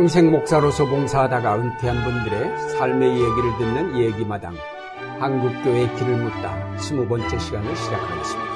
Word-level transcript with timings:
평생 0.00 0.30
목사로서 0.30 0.86
봉사하다가 0.86 1.56
은퇴한 1.56 2.02
분들의 2.02 2.70
삶의 2.70 3.10
얘기를 3.10 3.58
듣는 3.58 3.98
얘기마당 3.98 4.56
한국교회 5.18 5.94
길을 5.94 6.16
묻다 6.16 6.78
스무 6.78 7.06
번째 7.06 7.38
시간을 7.38 7.76
시작하겠습니다. 7.76 8.50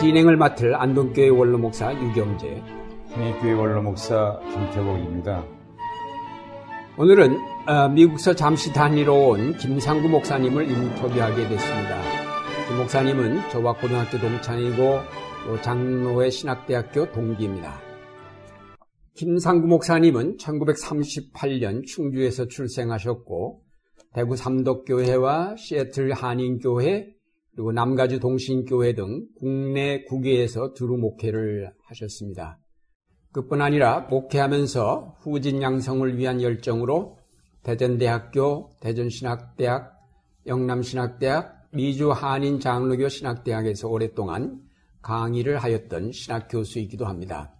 진행을 0.00 0.38
맡을 0.38 0.74
안동교회 0.74 1.28
원로 1.28 1.58
목사 1.58 1.92
유경재, 1.92 2.62
신익교회 3.12 3.52
원로 3.52 3.82
목사 3.82 4.40
김태복입니다. 4.54 5.44
오늘은 6.98 7.36
어, 7.68 7.90
미국서 7.90 8.34
잠시 8.34 8.72
다니러 8.72 9.12
온 9.12 9.54
김상구 9.58 10.08
목사님을 10.08 10.66
인터뷰하게 10.66 11.46
됐습니다. 11.46 12.02
김 12.66 12.78
목사님은 12.78 13.50
저와 13.50 13.74
고등학교 13.74 14.16
동창이고 14.16 15.00
장로회 15.62 16.30
신학대학교 16.30 17.12
동기입니다. 17.12 17.78
김상구 19.12 19.66
목사님은 19.66 20.38
1938년 20.38 21.84
충주에서 21.84 22.46
출생하셨고 22.46 23.60
대구 24.14 24.34
삼덕교회와 24.34 25.56
시애틀 25.58 26.14
한인교회 26.14 27.08
그리고 27.54 27.72
남가주 27.72 28.20
동신교회 28.20 28.94
등 28.94 29.26
국내 29.38 30.02
국외에서 30.04 30.72
두루 30.72 30.96
목회를 30.96 31.72
하셨습니다. 31.88 32.58
그뿐 33.36 33.60
아니라 33.60 34.00
목회하면서 34.08 35.18
후진 35.20 35.60
양성을 35.60 36.16
위한 36.16 36.40
열정으로 36.40 37.18
대전대학교, 37.64 38.70
대전신학대학, 38.80 39.92
영남신학대학, 40.46 41.66
미주 41.70 42.12
한인 42.12 42.60
장로교 42.60 43.10
신학대학에서 43.10 43.88
오랫동안 43.88 44.62
강의를 45.02 45.58
하였던 45.58 46.12
신학교수이기도 46.12 47.04
합니다. 47.04 47.54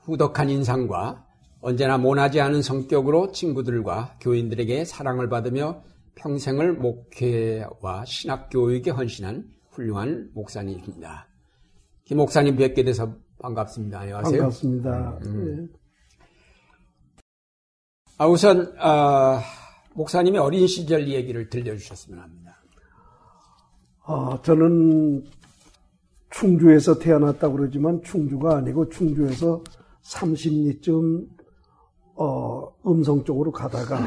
후덕한 0.00 0.50
인상과 0.50 1.24
언제나 1.62 1.96
모나지 1.96 2.42
않은 2.42 2.60
성격으로 2.60 3.32
친구들과 3.32 4.18
교인들에게 4.20 4.84
사랑을 4.84 5.30
받으며 5.30 5.82
평생을 6.16 6.74
목회와 6.74 8.04
신학 8.04 8.50
교육에 8.50 8.90
헌신한 8.90 9.48
훌륭한 9.70 10.32
목사님입니다. 10.34 11.28
김 12.04 12.18
목사님 12.18 12.56
뵙게 12.56 12.84
돼서 12.84 13.16
반갑습니다. 13.40 14.00
안녕하세요. 14.00 14.38
반갑습니다. 14.38 15.18
음. 15.24 15.68
네. 15.72 15.78
아, 18.18 18.26
우선 18.26 18.74
아, 18.78 19.42
목사님의 19.94 20.40
어린 20.40 20.66
시절 20.66 21.08
얘기를 21.08 21.48
들려주셨으면 21.48 22.20
합니다. 22.20 22.56
아, 24.04 24.38
저는 24.42 25.24
충주에서 26.30 26.98
태어났다고 26.98 27.56
그러지만 27.56 28.02
충주가 28.02 28.58
아니고 28.58 28.88
충주에서 28.90 29.62
30리쯤 30.02 31.28
어, 32.16 32.68
음성 32.86 33.24
쪽으로 33.24 33.50
가다가 33.50 34.06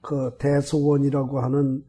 그 0.00 0.34
대소원이라고 0.38 1.40
하는 1.40 1.84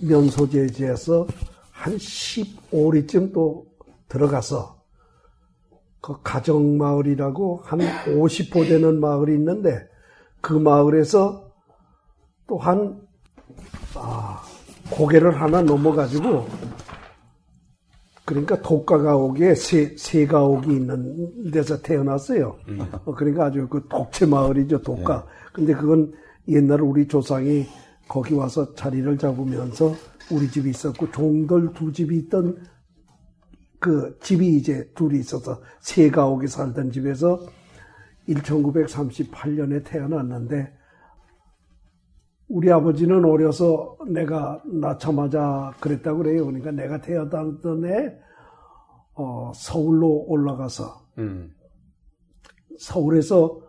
면소재지에서 0.00 1.26
한 1.70 1.96
15리쯤 1.96 3.32
또 3.32 3.66
들어가서 4.08 4.81
그 6.02 6.16
가정 6.22 6.76
마을이라고 6.76 7.62
한 7.64 7.78
50호 7.78 8.68
되는 8.68 9.00
마을이 9.00 9.34
있는데 9.34 9.88
그 10.40 10.52
마을에서 10.52 11.48
또한 12.48 13.00
아, 13.94 14.42
고개를 14.90 15.40
하나 15.40 15.62
넘어가지고 15.62 16.46
그러니까 18.24 18.60
독가가옥에 18.62 19.54
세, 19.54 19.96
세가옥이 19.96 20.74
있는 20.74 21.50
데서 21.50 21.80
태어났어요. 21.80 22.56
음. 22.68 22.80
어, 23.04 23.14
그러니까 23.14 23.46
아주 23.46 23.68
그 23.68 23.86
독채 23.88 24.26
마을이죠, 24.26 24.82
독가. 24.82 25.24
네. 25.24 25.50
근데 25.52 25.74
그건 25.74 26.12
옛날 26.48 26.80
우리 26.80 27.06
조상이 27.06 27.66
거기 28.08 28.34
와서 28.34 28.74
자리를 28.74 29.18
잡으면서 29.18 29.94
우리 30.32 30.50
집이 30.50 30.70
있었고 30.70 31.12
종들 31.12 31.72
두 31.74 31.92
집이 31.92 32.16
있던 32.18 32.64
그 33.82 34.16
집이 34.20 34.56
이제 34.56 34.88
둘이 34.94 35.18
있어서 35.18 35.60
세 35.80 36.08
가옥에 36.08 36.46
살던 36.46 36.92
집에서 36.92 37.40
1938년에 38.28 39.84
태어났는데 39.84 40.72
우리 42.46 42.70
아버지는 42.70 43.24
어려서 43.24 43.96
내가 44.08 44.62
낳자마자 44.66 45.72
그랬다고 45.80 46.18
그래요. 46.18 46.46
그러니까 46.46 46.70
내가 46.70 47.00
태어났던 47.00 47.86
해 47.86 48.16
어, 49.14 49.50
서울로 49.52 50.26
올라가서 50.28 51.08
음. 51.18 51.50
서울에서 52.78 53.60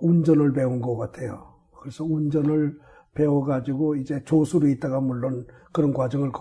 운전을 0.00 0.54
배운 0.54 0.80
것 0.80 0.96
같아요. 0.96 1.46
그래서 1.78 2.04
운전을 2.04 2.74
배워가지고 3.12 3.96
이제 3.96 4.22
조수로 4.24 4.68
있다가 4.68 5.00
물론 5.00 5.46
그런 5.72 5.92
과정을 5.92 6.32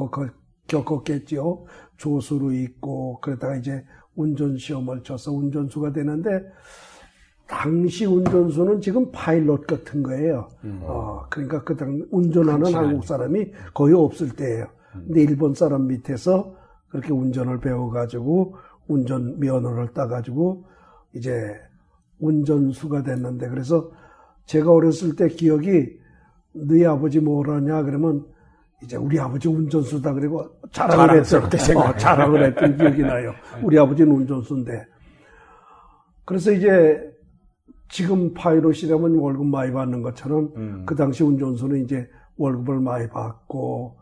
겪었겠지요. 0.68 1.66
조수로 1.98 2.52
있고 2.54 3.20
그러다가 3.22 3.56
이제 3.56 3.84
운전 4.16 4.58
시험을 4.58 5.04
쳐서 5.04 5.32
운전수가 5.32 5.94
되는데 5.94 6.44
당시 7.48 8.06
운전수는 8.06 8.82
지금 8.82 9.10
파일럿 9.12 9.66
같은 9.68 10.04
거예요. 10.04 10.50
음. 10.66 10.82
어, 10.84 11.26
그러니까 11.30 11.64
그 11.64 11.76
당 11.78 12.06
운전하는 12.12 12.74
한국 12.74 13.06
사람이 13.06 13.52
거의 13.74 13.94
없을 13.96 14.30
때예요. 14.36 14.68
음. 14.96 15.04
근데 15.08 15.22
일본 15.24 15.54
사람 15.54 15.88
밑에서 15.88 16.56
그렇게 16.90 17.14
운전을 17.14 17.60
배워가지고 17.60 18.56
운전 18.88 19.40
면허를 19.40 19.94
따가지고 19.94 20.66
이제 21.14 21.56
운전수가 22.20 23.04
됐는데 23.04 23.50
그래서 23.50 23.92
제가 24.46 24.72
어렸을 24.72 25.16
때 25.16 25.28
기억이 25.30 26.00
너희 26.54 26.86
아버지 26.86 27.20
뭐라냐 27.20 27.84
그러면 27.84 28.26
이제 28.84 28.96
우리 28.96 29.20
아버지 29.20 29.48
운전수다 29.48 30.14
그리고 30.14 30.48
자랑을 30.72 31.20
했던 31.20 31.44
어, 31.78 31.96
자랑을 31.98 32.44
했던 32.46 32.78
기억이 32.78 33.02
나요. 33.02 33.34
우리 33.64 33.78
아버지는 33.80 34.12
운전수인데 34.12 34.86
그래서 36.26 36.52
이제 36.52 37.02
지금 37.90 38.34
파이롯이라면 38.34 39.16
월급 39.16 39.48
많이 39.48 39.72
받는 39.72 40.02
것처럼 40.04 40.52
음. 40.58 40.84
그 40.86 40.96
당시 40.96 41.24
운전수는 41.24 41.84
이제 41.84 42.08
월급을 42.36 42.80
많이 42.80 43.08
받고 43.10 43.98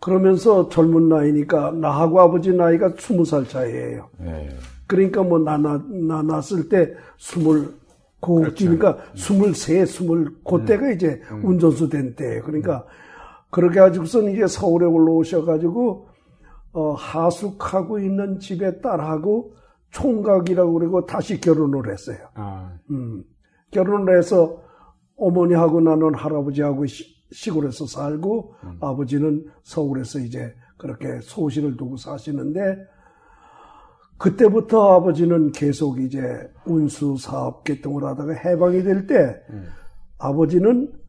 그러면서 0.00 0.68
젊은 0.68 1.08
나이니까 1.08 1.70
나하고 1.70 2.20
아버지 2.20 2.52
나이가 2.52 2.92
스무 2.98 3.24
살 3.24 3.48
차이예요. 3.48 4.10
네. 4.18 4.48
그러니까 4.86 5.22
뭐 5.22 5.38
나, 5.38 5.56
나, 5.56 5.82
나 5.88 6.22
났을 6.22 6.68
때 6.68 6.92
스물 7.16 7.72
고급지니까 8.20 8.96
그렇죠. 8.96 9.16
스물세, 9.16 9.86
스물 9.86 10.34
그때가 10.44 10.86
음. 10.86 10.92
이제 10.92 11.20
음. 11.30 11.44
운전수 11.44 11.88
된 11.88 12.14
때예요. 12.14 12.42
그러니까 12.42 12.78
음. 12.78 13.02
그렇게 13.52 13.80
가지고선 13.80 14.30
이제 14.30 14.46
서울에 14.46 14.86
올라오셔가지고 14.86 16.08
어, 16.72 16.92
하숙하고 16.94 17.98
있는 17.98 18.38
집에 18.38 18.80
딸하고 18.80 19.54
총각이라고 19.90 20.72
그러고 20.72 21.04
다시 21.04 21.38
결혼을 21.38 21.92
했어요. 21.92 22.16
아. 22.34 22.72
음. 22.90 23.22
결혼을 23.70 24.16
해서 24.16 24.62
어머니하고 25.16 25.82
나는 25.82 26.14
할아버지하고 26.14 26.86
시, 26.86 27.04
시골에서 27.30 27.86
살고 27.86 28.54
음. 28.64 28.78
아버지는 28.80 29.44
서울에서 29.64 30.20
이제 30.20 30.54
그렇게 30.78 31.20
소실을 31.20 31.76
두고 31.76 31.98
사시는데 31.98 32.78
그때부터 34.16 34.94
아버지는 34.94 35.52
계속 35.52 36.00
이제 36.00 36.50
운수 36.64 37.18
사업 37.18 37.64
개통을 37.64 38.04
하다가 38.04 38.32
해방이 38.32 38.82
될때 38.82 39.42
음. 39.50 39.66
아버지는 40.18 41.01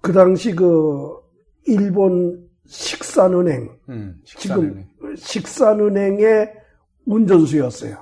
그 0.00 0.12
당시 0.12 0.54
그 0.54 1.14
일본 1.66 2.48
식산은행, 2.66 3.68
음, 3.88 4.16
식산은행. 4.24 4.86
지금 4.96 5.16
식산은행의 5.16 6.52
운전수였어요. 7.06 7.96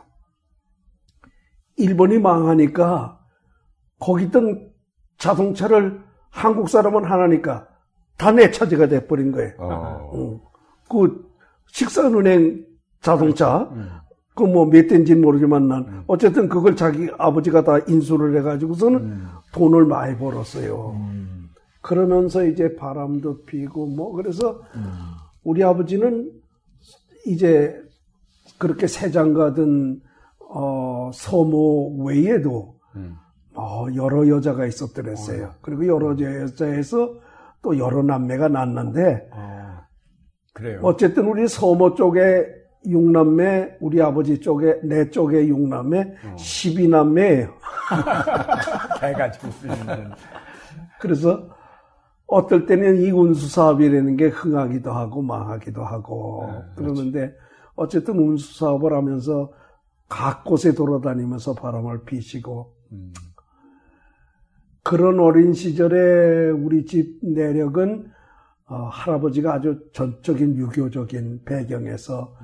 일본이 1.77 2.19
망하니까 2.19 3.19
거기 3.99 4.25
있던 4.25 4.71
자동차를 5.19 6.01
한국 6.31 6.69
사람은 6.69 7.05
하나니까 7.05 7.67
다 8.17 8.33
내 8.33 8.51
차지가 8.51 8.89
돼버린 8.89 9.31
거예요. 9.33 9.53
어. 9.59 10.11
응. 10.15 10.41
그 10.91 11.25
식산은행 11.69 12.67
자동차, 13.01 13.69
음. 13.73 13.89
그뭐 14.35 14.67
몇 14.67 14.87
대인지는 14.89 15.23
모르지만 15.23 15.69
난 15.69 15.85
음. 15.89 16.03
어쨌든 16.09 16.49
그걸 16.49 16.75
자기 16.77 17.09
아버지가 17.17 17.63
다 17.63 17.79
인수를 17.87 18.37
해가지고서는 18.39 18.99
음. 19.01 19.29
돈을 19.53 19.85
많이 19.87 20.17
벌었어요. 20.17 20.91
음. 20.97 21.38
그러면서 21.89 22.45
이제 22.45 22.77
바람도 22.77 23.47
피고 23.47 23.87
뭐 23.87 24.13
그래서 24.13 24.61
음. 24.75 24.93
우리 25.43 25.65
아버지는 25.65 26.31
이제 27.25 27.83
그렇게 28.59 28.87
세장 28.87 29.33
가든 29.33 29.99
어, 30.51 31.11
서모 31.15 32.05
외에도 32.05 32.79
음. 32.95 33.17
어, 33.55 33.87
여러 33.95 34.29
여자가 34.29 34.67
있었더랬어요. 34.67 35.47
어. 35.47 35.55
그리고 35.63 35.87
여러 35.87 36.11
여자에서 36.11 37.15
또 37.63 37.79
여러 37.79 38.03
남매가 38.03 38.49
낳았는데 38.49 39.31
어, 39.33 39.79
그래요. 40.53 40.81
어쨌든 40.83 41.27
우리 41.27 41.49
서모 41.49 41.95
쪽에 41.95 42.45
6남매, 42.85 43.79
우리 43.81 44.03
아버지 44.03 44.39
쪽에 44.39 44.79
내 44.83 45.09
쪽에 45.09 45.47
6남매, 45.47 46.13
어. 46.27 46.37
12남매예요. 46.37 47.49
배가 49.01 49.31
좀 49.31 49.51
쓰는. 49.53 50.11
그래서 51.01 51.58
어떨 52.29 52.67
때는 52.67 53.01
이 53.03 53.11
운수 53.11 53.49
사업이라는 53.49 54.17
게 54.17 54.29
흥하기도 54.29 54.93
하고 54.93 55.23
망하기도 55.23 55.83
하고 55.83 56.47
네, 56.47 56.61
그러는데 56.77 57.35
어쨌든 57.75 58.19
운수 58.19 58.59
사업을 58.59 58.93
하면서 58.93 59.51
각 60.09 60.45
곳에 60.45 60.75
돌아다니면서 60.75 61.55
바람을 61.55 62.05
피시고 62.05 62.75
음. 62.93 63.13
그런 64.85 65.21
어린 65.21 65.55
시절에 65.55 66.51
우리 66.51 66.85
집 66.85 67.19
내력은 67.23 68.11
어, 68.67 68.89
할아버지가 68.93 69.55
아주 69.55 69.79
전적인 69.93 70.57
유교적인 70.57 71.43
배경에서 71.47 72.35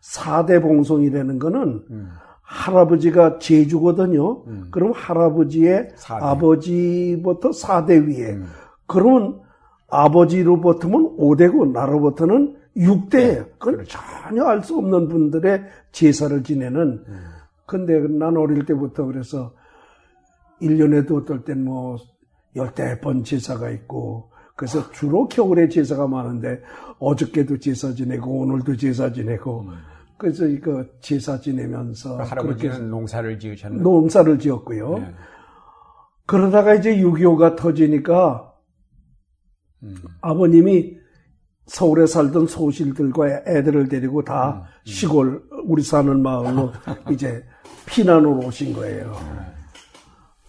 사 0.00 0.44
4대 0.44 0.60
봉송이라는 0.60 1.38
거는 1.38 1.84
음. 1.90 2.08
할아버지가 2.42 3.38
제주거든요. 3.38 4.44
음. 4.46 4.68
그럼 4.70 4.92
할아버지의 4.94 5.92
사대. 5.96 6.24
아버지부터 6.24 7.50
4대 7.50 8.06
위에. 8.06 8.32
음. 8.34 8.46
그러면 8.92 9.40
아버지로부터는 9.88 11.16
5대고 11.18 11.72
나로부터는 11.72 12.56
6대예요. 12.76 13.46
그건 13.58 13.74
그렇죠. 13.74 13.98
전혀 14.22 14.44
알 14.44 14.62
수 14.62 14.76
없는 14.78 15.08
분들의 15.08 15.62
제사를 15.92 16.42
지내는. 16.42 16.80
음. 17.06 17.24
근데 17.66 17.98
난 18.08 18.36
어릴 18.36 18.64
때부터 18.64 19.04
그래서 19.06 19.52
1년에도 20.60 21.22
어떨 21.22 21.44
땐 21.44 21.64
뭐 21.64 21.96
열대 22.56 23.00
번 23.00 23.24
제사가 23.24 23.70
있고 23.70 24.30
그래서 24.56 24.90
주로 24.92 25.26
겨울에 25.26 25.68
제사가 25.68 26.06
많은데 26.06 26.60
어저께도 26.98 27.58
제사 27.58 27.92
지내고 27.94 28.30
오늘도 28.40 28.76
제사 28.76 29.10
지내고 29.12 29.66
그래서 30.18 30.46
이거 30.46 30.84
제사 31.00 31.38
지내면서 31.40 32.16
그 32.18 32.22
할아버지는 32.22 32.88
농사를 32.90 33.38
지으셨는데. 33.38 33.82
농사를 33.82 34.38
지었고요. 34.38 34.98
네. 34.98 35.14
그러다가 36.26 36.74
이제 36.74 36.96
6.25가 36.96 37.56
터지니까 37.56 38.51
음. 39.82 39.96
아버님이 40.20 40.96
서울에 41.66 42.06
살던 42.06 42.46
소실들과 42.46 43.42
애들을 43.46 43.88
데리고 43.88 44.24
다 44.24 44.64
시골 44.84 45.42
우리 45.64 45.82
사는 45.82 46.20
마을로 46.20 46.72
이제 47.10 47.44
피난을 47.86 48.26
오신 48.26 48.72
거예요. 48.72 49.16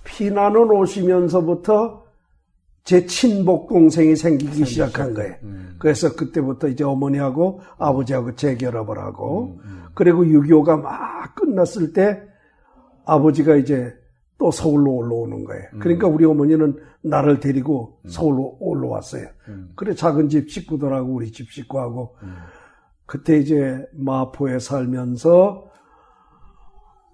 피난을 0.03 0.71
오시면서부터 0.71 2.03
제 2.83 3.05
친복 3.05 3.69
동생이 3.69 4.15
생기기 4.15 4.65
시작한 4.65 5.13
거예요. 5.13 5.35
음. 5.43 5.75
그래서 5.79 6.13
그때부터 6.15 6.67
이제 6.67 6.83
어머니하고 6.83 7.61
아버지하고 7.77 8.35
재결합을 8.35 8.99
하고 8.99 9.59
그리고 9.93 10.23
6.25가 10.23 10.81
막 10.81 11.35
끝났을 11.35 11.93
때 11.93 12.21
아버지가 13.05 13.55
이제 13.55 13.93
또 14.43 14.51
서울로 14.51 14.91
올라오는 14.91 15.45
거예요. 15.45 15.63
그러니까 15.79 16.05
우리 16.05 16.25
어머니는 16.25 16.77
나를 17.01 17.39
데리고 17.39 17.97
서울로 18.07 18.57
올라왔어요. 18.59 19.25
음. 19.47 19.71
그래 19.73 19.95
작은 19.95 20.27
집 20.27 20.51
식구들하고 20.51 21.13
우리 21.13 21.31
집 21.31 21.49
식구하고 21.49 22.17
그때 23.05 23.37
이제 23.37 23.87
마포에 23.93 24.59
살면서 24.59 25.71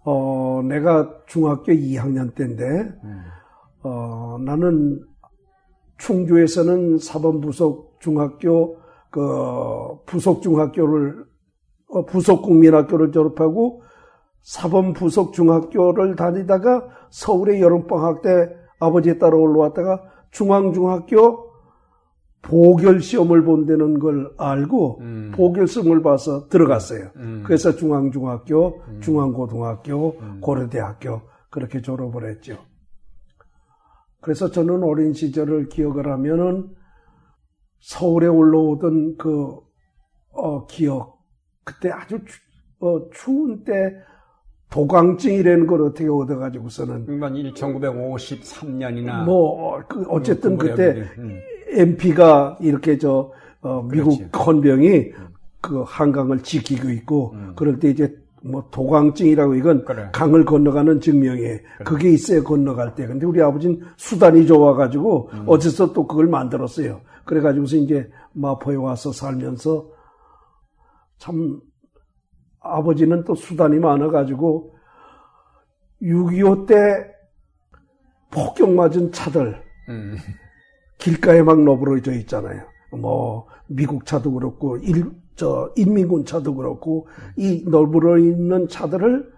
어 0.06 0.62
내가 0.68 1.24
중학교 1.28 1.72
2학년 1.72 2.34
때인데 2.34 2.66
음. 3.04 3.24
어 3.84 4.38
나는 4.44 5.06
충주에서는 6.00 6.98
사범 6.98 7.42
부속 7.42 8.00
중학교 8.00 8.78
그 9.12 9.22
부속 10.08 10.42
중학교를 10.42 11.26
어, 11.90 12.06
부속 12.06 12.42
국민학교를 12.42 13.12
졸업하고 13.12 13.84
사범 14.42 14.94
부속 14.94 15.34
중학교를 15.34 16.16
다니다가 16.16 16.88
서울에 17.10 17.62
여름방학 17.62 18.22
때 18.22 18.50
아버지 18.80 19.18
따라 19.20 19.36
올라왔다가 19.36 20.02
중앙중학교 20.32 21.50
보결 22.42 23.02
시험을 23.02 23.44
본다는 23.44 24.00
걸 24.00 24.32
알고 24.38 25.00
음. 25.02 25.32
보결 25.36 25.68
시험을 25.68 26.02
봐서 26.02 26.48
들어갔어요. 26.48 27.10
음. 27.18 27.44
그래서 27.46 27.76
중앙중학교, 27.76 28.82
중앙고등학교, 29.02 30.16
고려대학교 30.40 31.22
그렇게 31.50 31.82
졸업을 31.82 32.30
했죠. 32.30 32.58
그래서 34.22 34.52
저는 34.52 34.84
어린 34.84 35.14
시절을 35.14 35.70
기억을 35.70 36.12
하면은 36.12 36.70
서울에 37.80 38.28
올라오던 38.28 39.18
그 39.18 39.58
어, 40.32 40.66
기억 40.68 41.20
그때 41.64 41.90
아주 41.90 42.20
추, 42.26 42.40
어, 42.80 43.10
추운 43.12 43.64
때 43.64 43.96
도강증이라는 44.70 45.66
걸 45.68 45.82
어떻게 45.82 46.08
얻어가지고서는 46.08 47.06
그건 47.06 47.34
1953년이나 47.34 49.24
뭐 49.26 49.82
그 49.88 50.06
어쨌든 50.10 50.58
그때 50.58 51.04
음. 51.18 51.40
MP가 51.70 52.58
이렇게 52.62 52.98
저 52.98 53.32
어, 53.62 53.82
미국 53.90 54.18
그렇지. 54.18 54.30
헌병이 54.38 55.12
그 55.62 55.84
한강을 55.86 56.40
지키고 56.44 56.90
있고 56.92 57.36
그럴 57.56 57.80
때 57.80 57.90
이제 57.90 58.16
뭐 58.42 58.66
도강증이라고 58.72 59.56
이건 59.56 59.84
그래. 59.84 60.10
강을 60.14 60.46
건너가는 60.46 61.02
증명이에요. 61.02 61.58
그게 61.84 62.12
있어야 62.12 62.42
건너갈 62.42 62.96
때. 62.96 63.06
근데 63.06 63.26
우리 63.26 63.42
아버지는 63.42 63.82
수단이 63.98 64.48
좋아가지고 64.48 65.30
어디서 65.46 65.92
또 65.92 66.08
그걸 66.08 66.28
만들었어요. 66.28 67.02
그래가지고서 67.26 67.76
이제 67.76 68.10
마포에 68.34 68.76
와서 68.76 69.12
살면서 69.12 69.90
참 71.18 71.60
아버지는 72.62 73.24
또 73.24 73.36
수단이 73.36 73.80
많아가지고 73.80 74.76
6.25 76.02 76.68
때 76.68 76.76
폭격 78.32 78.72
맞은 78.72 79.12
차들 79.12 79.62
음. 79.90 80.18
길가에 80.98 81.42
막 81.42 81.62
너부러져 81.62 82.14
있잖아요. 82.14 82.64
뭐 82.92 83.48
미국 83.68 84.06
차도 84.06 84.34
그렇고 84.34 84.78
일, 84.78 85.12
저 85.36 85.72
인민군 85.76 86.26
차도 86.26 86.56
그렇고 86.56 87.08
이 87.38 87.64
너부러 87.68 88.18
있는 88.18 88.68
차들을 88.68 89.32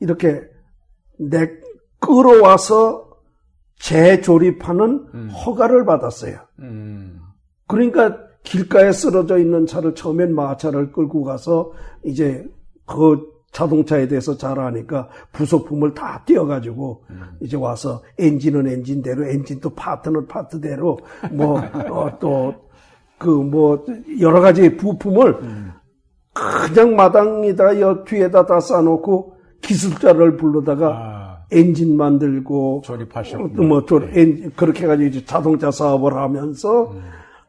이렇게 0.00 0.42
내 1.18 1.48
끌어와서 2.00 3.10
재조립하는 3.78 5.30
허가를 5.30 5.84
받았어요. 5.84 6.38
음. 6.60 7.20
그러니까 7.66 8.18
길가에 8.42 8.92
쓰러져 8.92 9.38
있는 9.38 9.66
차를 9.66 9.94
처음엔 9.94 10.34
마차를 10.34 10.92
끌고 10.92 11.22
가서 11.24 11.72
이제 12.04 12.44
그 12.86 13.30
자동차에 13.52 14.08
대해서 14.08 14.36
잘 14.36 14.58
아니까 14.58 15.08
부속품을 15.32 15.92
다 15.94 16.22
떼어가지고 16.26 17.04
이제 17.42 17.56
와서 17.56 18.02
엔진은 18.18 18.66
엔진대로 18.66 19.26
엔진도 19.26 19.70
파트는 19.70 20.26
파트대로 20.26 20.98
뭐또그뭐 23.18 23.84
여러 24.20 24.40
가지 24.40 24.76
부품을 24.76 25.36
그냥 26.66 26.96
마당에다 26.96 27.80
여 27.80 28.04
뒤에다 28.04 28.46
다 28.46 28.58
쌓아놓고 28.58 29.36
기술자를 29.60 30.36
불러다가 30.38 30.88
아, 30.88 31.38
엔진 31.52 31.96
만들고 31.96 32.80
조립하셨군요. 32.84 33.62
뭐또 33.68 34.00
엔- 34.14 34.50
그렇게 34.56 34.84
해가지고 34.84 35.08
이제 35.08 35.24
자동차 35.24 35.70
사업을 35.70 36.14
하면서 36.14 36.92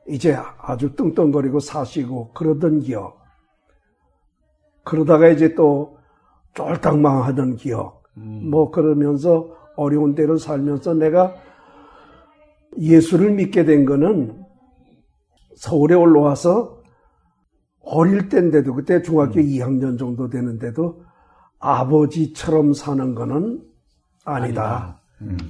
이제 0.08 0.38
아주 0.58 0.96
뚱뚱거리고 0.96 1.60
사시고 1.60 2.32
그러던 2.34 2.82
기억. 2.82 3.22
그러다가 4.84 5.30
이제 5.30 5.56
또 5.56 5.98
쫄딱 6.54 7.00
망하던 7.00 7.56
기억. 7.56 8.04
뭐 8.16 8.70
그러면서 8.70 9.56
어려운 9.76 10.14
때를 10.14 10.38
살면서 10.38 10.94
내가 10.94 11.34
예수를 12.78 13.32
믿게 13.32 13.66
된 13.66 13.86
거는 13.86 14.44
서울에 15.56 15.96
올라와서 15.96 16.82
어릴 17.82 18.30
때인데도 18.30 18.74
그때 18.74 19.02
중학교 19.02 19.40
2학년 19.40 19.98
정도 20.00 20.30
되는데도 20.30 21.04
아버지처럼 21.60 22.74
사는 22.74 23.16
거는 23.16 23.64
아니다. 24.26 25.00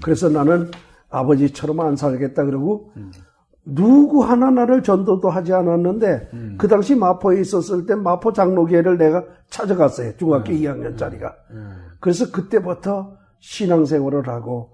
그래서 0.01 0.29
나는 0.29 0.69
아버지처럼 1.09 1.79
안 1.79 1.95
살겠다 1.95 2.45
그러고 2.45 2.91
누구 3.65 4.23
하나 4.23 4.51
나를 4.51 4.83
전도도 4.83 5.29
하지 5.29 5.53
않았는데 5.53 6.57
그 6.57 6.67
당시 6.67 6.95
마포에 6.95 7.39
있었을 7.41 7.85
때 7.85 7.95
마포 7.95 8.33
장로교회를 8.33 8.97
내가 8.97 9.23
찾아갔어요. 9.49 10.17
중학교 10.17 10.51
2학년짜리가. 10.51 11.33
그래서 11.99 12.31
그때부터 12.31 13.17
신앙생활을 13.39 14.27
하고 14.27 14.71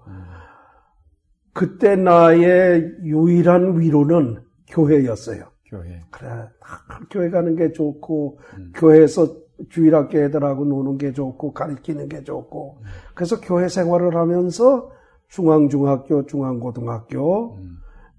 그때 1.52 1.96
나의 1.96 2.96
유일한 3.02 3.78
위로는 3.78 4.42
교회였어요. 4.68 5.44
교회. 5.66 6.00
그래, 6.10 6.28
아, 6.28 7.00
교회 7.10 7.30
가는 7.30 7.54
게 7.54 7.72
좋고, 7.72 8.40
교회에서 8.74 9.36
주일학교 9.68 10.18
애들하고 10.18 10.64
노는 10.64 10.98
게 10.98 11.12
좋고 11.12 11.52
가르치는 11.52 12.08
게 12.08 12.24
좋고 12.24 12.78
그래서 13.14 13.40
교회 13.40 13.68
생활을 13.68 14.16
하면서 14.16 14.90
중앙중학교, 15.28 16.26
중앙고등학교 16.26 17.58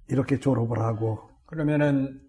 이렇게 0.10 0.39
졸업을 0.39 0.79
하고. 0.79 1.20
그러면은 1.46 2.20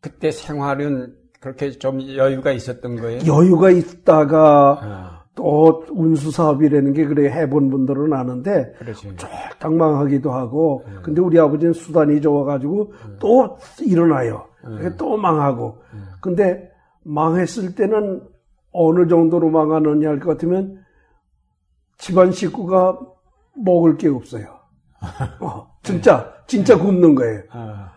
그때 0.00 0.30
생활은 0.30 1.14
그렇게 1.40 1.70
좀 1.72 2.00
여유가 2.00 2.52
있었던 2.52 2.96
거예요? 2.96 3.20
여유가 3.26 3.70
있다가 3.70 4.78
아, 4.82 5.24
또 5.34 5.84
운수 5.90 6.30
사업이라는 6.30 6.92
게 6.92 7.04
그래 7.06 7.30
해본 7.30 7.70
분들은 7.70 8.12
아는데 8.12 8.72
그렇지. 8.78 9.16
쫄딱 9.16 9.72
망하기도 9.74 10.30
하고. 10.32 10.84
근데 11.02 11.20
우리 11.20 11.38
아버지는 11.38 11.72
수단이 11.72 12.20
좋아가지고 12.20 12.92
또 13.18 13.58
일어나요. 13.82 14.46
그게 14.62 14.96
또 14.96 15.16
망하고. 15.16 15.82
근데 16.20 16.70
망했을 17.02 17.74
때는 17.74 18.22
어느 18.72 19.06
정도로 19.06 19.50
망하느냐 19.50 20.08
할 20.08 20.18
것 20.20 20.30
같으면 20.30 20.82
집안 21.98 22.32
식구가 22.32 22.98
먹을 23.56 23.96
게 23.96 24.08
없어요. 24.08 24.46
어, 25.40 25.70
진짜 25.82 26.33
진짜 26.46 26.78
굶는 26.78 27.14
거예요. 27.14 27.42
아, 27.50 27.92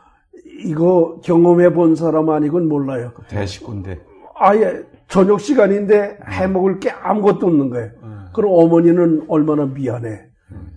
이거 0.63 1.20
경험해 1.24 1.74
본 1.74 1.96
사람 1.96 2.30
아니건 2.30 2.68
몰라요. 2.68 3.12
대식구인데. 3.27 4.00
아예 4.39 4.84
저녁 5.08 5.39
시간인데 5.39 6.20
해 6.30 6.48
먹을 6.48 6.80
게 6.80 6.89
아무것도 6.89 7.48
없는 7.48 7.70
거예요. 7.70 7.92
그럼 8.34 8.51
어머니는 8.54 9.25
얼마나 9.27 9.66
미안해. 9.66 10.25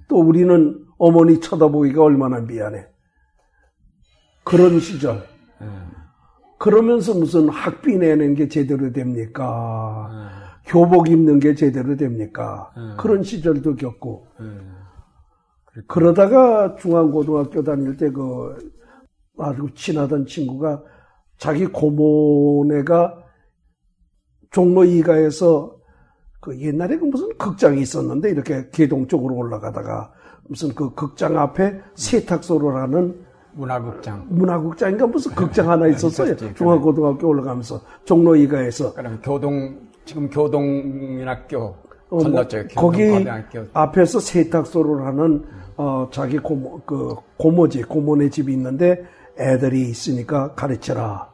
또 0.08 0.16
우리는 0.20 0.78
어머니 0.98 1.40
쳐다보기가 1.40 2.02
얼마나 2.02 2.40
미안해. 2.40 2.86
그런 4.44 4.80
시절. 4.80 5.22
그러면서 6.58 7.14
무슨 7.14 7.48
학비 7.48 7.96
내는 7.96 8.34
게 8.34 8.48
제대로 8.48 8.92
됩니까? 8.92 10.10
교복 10.66 11.08
입는 11.08 11.38
게 11.40 11.54
제대로 11.54 11.96
됩니까? 11.96 12.70
그런 12.98 13.22
시절도 13.22 13.76
겪고. 13.76 14.26
그러다가 15.86 16.74
중앙고등학교 16.76 17.62
다닐 17.62 17.96
때 17.96 18.10
그 18.10 18.56
아주 19.38 19.66
친하던 19.74 20.26
친구가 20.26 20.82
자기 21.38 21.66
고모네가 21.66 23.16
종로 24.50 24.84
이가에서 24.84 25.74
그 26.40 26.58
옛날에 26.60 26.98
그 26.98 27.04
무슨 27.04 27.28
극장이 27.38 27.80
있었는데 27.80 28.30
이렇게 28.30 28.68
개동 28.72 29.06
쪽으로 29.06 29.36
올라가다가 29.36 30.12
무슨 30.48 30.74
그 30.74 30.94
극장 30.94 31.38
앞에 31.38 31.80
세탁소를 31.94 32.74
하는 32.74 33.24
문화극장. 33.52 34.26
문화극장인가 34.28 35.06
무슨 35.06 35.34
극장 35.34 35.70
하나 35.70 35.86
있었어요. 35.88 36.32
있었지. 36.34 36.54
중앙고등학교 36.54 37.28
올라가면서 37.28 37.80
종로 38.04 38.36
이가에서 38.36 38.92
그럼 38.94 39.18
교동 39.22 39.76
지금 40.04 40.28
교동민학교 40.30 41.58
어, 41.58 41.76
뭐, 42.10 42.22
건너쪽 42.24 42.66
거기. 42.74 43.02
앞에서 43.72 44.18
세탁소를 44.20 45.06
하는 45.06 45.44
어, 45.80 46.06
자기 46.10 46.36
고모 46.36 46.82
그 46.84 47.14
고모지 47.38 47.84
고모네 47.84 48.28
집이 48.28 48.52
있는데 48.52 49.02
애들이 49.38 49.88
있으니까 49.88 50.54
가르쳐라. 50.54 51.26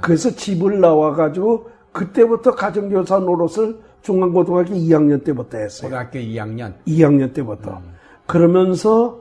그래서 0.00 0.30
집을 0.30 0.80
나와 0.80 1.12
가지고 1.12 1.68
그때부터 1.92 2.52
가정교사 2.52 3.18
노릇을 3.18 3.78
중앙고등학교 4.00 4.72
2학년 4.72 5.22
때부터 5.22 5.58
했어요. 5.58 5.90
고등학교 5.90 6.18
2학년. 6.18 6.72
2학년 6.86 7.34
때부터. 7.34 7.82
그러면서 8.26 9.20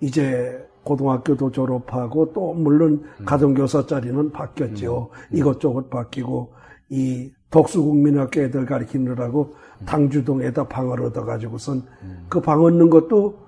이제 0.00 0.64
고등학교도 0.84 1.50
졸업하고 1.50 2.32
또 2.32 2.52
물론 2.54 3.02
가정교사 3.24 3.84
자리는 3.86 4.30
바뀌었죠. 4.30 5.10
이것저것 5.32 5.90
바뀌고 5.90 6.52
이 6.90 7.32
덕수국민학교 7.50 8.42
애들 8.42 8.64
가르치느라고 8.66 9.54
당주동에다 9.86 10.68
방을 10.68 11.02
얻어가지고선 11.02 11.82
그 12.28 12.40
방 12.40 12.62
얻는 12.62 12.90
것도 12.90 13.42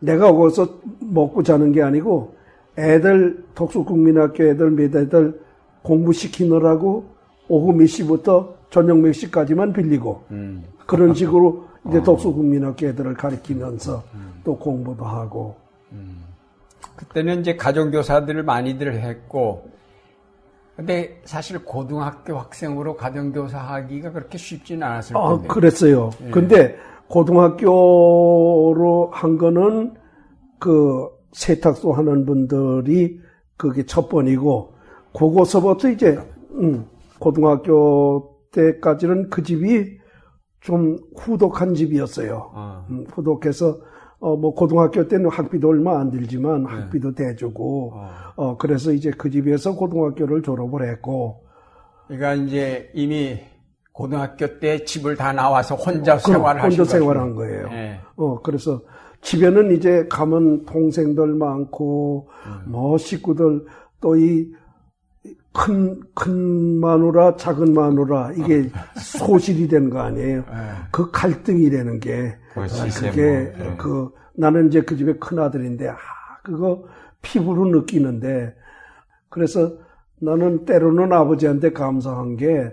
내가 0.00 0.32
거기서 0.32 0.80
먹고 1.00 1.42
자는 1.42 1.72
게 1.72 1.82
아니고 1.82 2.34
애들 2.76 3.44
덕수국민학교 3.54 4.44
애들 4.44 4.70
몇 4.70 4.94
애들 4.94 5.40
공부시키느라고 5.82 7.04
오후 7.48 7.72
몇 7.72 7.86
시부터 7.86 8.54
저녁 8.70 8.98
몇 8.98 9.12
시까지만 9.12 9.72
빌리고 9.72 10.22
그런 10.86 11.14
식으로 11.14 11.66
이제 11.88 12.02
덕수국민학교 12.02 12.86
애들을 12.86 13.14
가르치면서 13.14 14.02
또 14.44 14.58
공부도 14.58 15.04
하고. 15.04 15.56
그때는 16.96 17.40
이제 17.40 17.56
가정교사들을 17.56 18.42
많이들 18.42 18.94
했고, 18.94 19.70
근데 20.76 21.20
사실 21.24 21.64
고등학교 21.64 22.38
학생으로 22.38 22.96
가정교사 22.96 23.58
하기가 23.58 24.12
그렇게 24.12 24.36
쉽지는 24.36 24.82
않았을 24.82 25.16
아, 25.16 25.30
텐데. 25.30 25.48
그랬어요. 25.48 26.10
근데 26.30 26.76
고등학교로 27.08 29.10
한 29.12 29.38
거는 29.38 29.94
그 30.58 31.08
세탁소 31.32 31.92
하는 31.92 32.26
분들이 32.26 33.20
그게 33.56 33.84
첫 33.84 34.08
번이고, 34.08 34.74
그거서부터 35.12 35.90
이제, 35.90 36.18
음, 36.52 36.86
고등학교 37.18 38.36
때까지는 38.52 39.30
그 39.30 39.42
집이 39.42 39.98
좀 40.60 40.98
후덕한 41.16 41.74
집이었어요. 41.74 42.50
아. 42.54 42.86
음, 42.90 43.04
후덕해서, 43.10 43.78
어, 44.20 44.36
뭐, 44.36 44.54
고등학교 44.54 45.08
때는 45.08 45.30
학비도 45.30 45.68
얼마 45.68 46.00
안 46.00 46.10
들지만 46.10 46.66
학비도 46.66 47.14
대주고, 47.14 47.94
어, 48.36 48.56
그래서 48.58 48.92
이제 48.92 49.10
그 49.10 49.30
집에서 49.30 49.74
고등학교를 49.74 50.42
졸업을 50.42 50.88
했고, 50.88 51.44
그러니까 52.06 52.34
이제 52.34 52.90
이미 52.94 53.38
고등학교 53.98 54.60
때 54.60 54.84
집을 54.84 55.16
다 55.16 55.32
나와서 55.32 55.74
혼자 55.74 56.16
그럼 56.18 56.34
생활을 56.34 56.62
하신 56.62 56.78
혼자. 56.80 56.98
생활한 56.98 57.34
거예요. 57.34 57.68
예. 57.72 58.00
어, 58.14 58.40
그래서 58.42 58.80
집에는 59.22 59.72
이제 59.76 60.06
가면 60.08 60.66
동생들 60.66 61.26
많고, 61.34 62.28
음. 62.46 62.70
뭐 62.70 62.96
식구들, 62.96 63.64
또 64.00 64.16
이 64.16 64.46
큰, 65.52 65.98
큰 66.14 66.78
마누라, 66.78 67.34
작은 67.34 67.74
마누라, 67.74 68.34
이게 68.36 68.70
소실이 69.18 69.66
된 69.66 69.90
거 69.90 69.98
아니에요. 69.98 70.44
그 70.92 71.10
갈등이라는 71.10 71.98
게, 71.98 72.36
그 72.54 72.60
아, 72.60 72.66
그게, 73.00 73.52
뭐, 73.58 73.66
예. 73.66 73.74
그, 73.78 74.10
나는 74.36 74.68
이제 74.68 74.80
그 74.82 74.96
집의 74.96 75.18
큰아들인데, 75.18 75.88
아, 75.88 75.96
그거 76.44 76.84
피부로 77.20 77.64
느끼는데, 77.66 78.54
그래서 79.28 79.72
나는 80.20 80.64
때로는 80.64 81.12
아버지한테 81.12 81.72
감사한 81.72 82.36
게, 82.36 82.72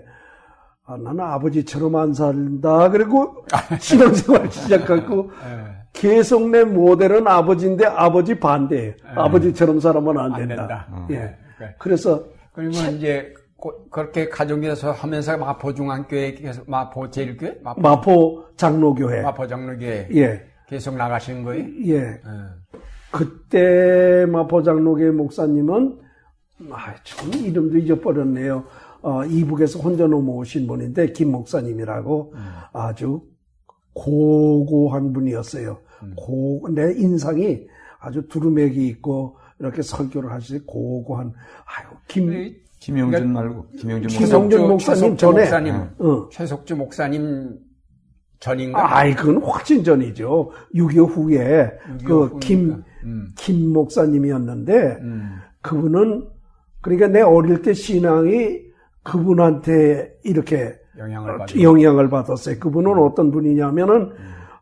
아, 0.86 0.96
나는 0.96 1.20
아버지처럼 1.20 1.96
안 1.96 2.14
산다. 2.14 2.88
그리고 2.90 3.44
신앙생활 3.80 4.50
시작하고 4.50 5.30
예. 5.44 5.76
계속 5.92 6.48
내 6.50 6.62
모델은 6.64 7.26
아버지인데 7.26 7.86
아버지 7.86 8.38
반대예요. 8.38 8.94
아버지처럼 9.16 9.80
살아면 9.80 10.18
안안 10.18 10.46
된다. 10.48 10.56
된다. 10.56 11.06
예. 11.10 11.36
그래. 11.58 11.74
그래서 11.78 12.24
그러면 12.52 12.94
이제 12.96 13.32
고- 13.56 13.88
그렇게 13.90 14.28
가정교사 14.28 14.92
하면서 14.92 15.36
마포 15.36 15.74
중앙교회 15.74 16.34
계속 16.34 16.70
마포 16.70 17.10
제일교회 17.10 17.58
마포, 17.64 17.80
마포 17.80 18.44
장로교회. 18.56 19.22
마포 19.22 19.46
장로교회 19.46 20.08
예. 20.14 20.42
계속 20.68 20.94
나가신 20.96 21.42
거예요? 21.42 21.64
예. 21.86 21.94
예. 21.96 22.20
그때 23.10 24.26
마포 24.26 24.62
장로교회 24.62 25.10
목사님은 25.10 25.98
아, 26.70 26.94
참 27.04 27.32
이름도 27.34 27.76
잊어버렸네요. 27.78 28.64
어, 29.06 29.24
이북에서 29.24 29.78
혼자 29.78 30.08
넘어오신 30.08 30.66
분인데 30.66 31.12
김 31.12 31.30
목사님이라고 31.30 32.34
아주 32.72 33.22
고고한 33.92 35.12
분이었어요. 35.12 35.78
고, 36.16 36.68
내 36.74 36.92
인상이 36.92 37.68
아주 38.00 38.26
두루맥이 38.26 38.84
있고 38.88 39.36
이렇게 39.60 39.80
설교를 39.80 40.32
하시지 40.32 40.58
고고한 40.66 41.32
아유 41.64 41.96
김그 42.08 42.56
김영준 42.80 43.32
말고 43.32 43.68
김영준 43.78 44.68
목사. 44.68 44.92
목사님 44.92 45.16
최석주 45.16 45.16
전에. 45.16 45.40
목사님, 45.42 45.74
어. 45.98 46.28
최석주 46.30 46.76
목사님 46.76 47.58
전인가? 48.40 48.98
아이, 48.98 49.14
그건 49.14 49.40
훨씬 49.40 49.84
전이죠. 49.84 50.50
6.25 50.74 51.08
후에, 51.08 51.70
6.25 52.00 52.04
그, 52.04 52.38
김, 52.40 52.70
후니까. 52.70 52.84
음. 53.04 53.28
김 53.36 53.72
목사님이었는데, 53.72 54.98
음. 55.00 55.36
그분은, 55.62 56.28
그러니까 56.82 57.08
내 57.08 57.22
어릴 57.22 57.62
때 57.62 57.72
신앙이 57.72 58.65
그분한테 59.06 60.18
이렇게 60.24 60.74
영향을 60.98 61.38
받은. 61.38 61.58
어, 61.58 61.62
영향을 61.62 62.10
받았어요. 62.10 62.58
그분은 62.58 62.98
어떤 62.98 63.30
분이냐면은, 63.30 64.12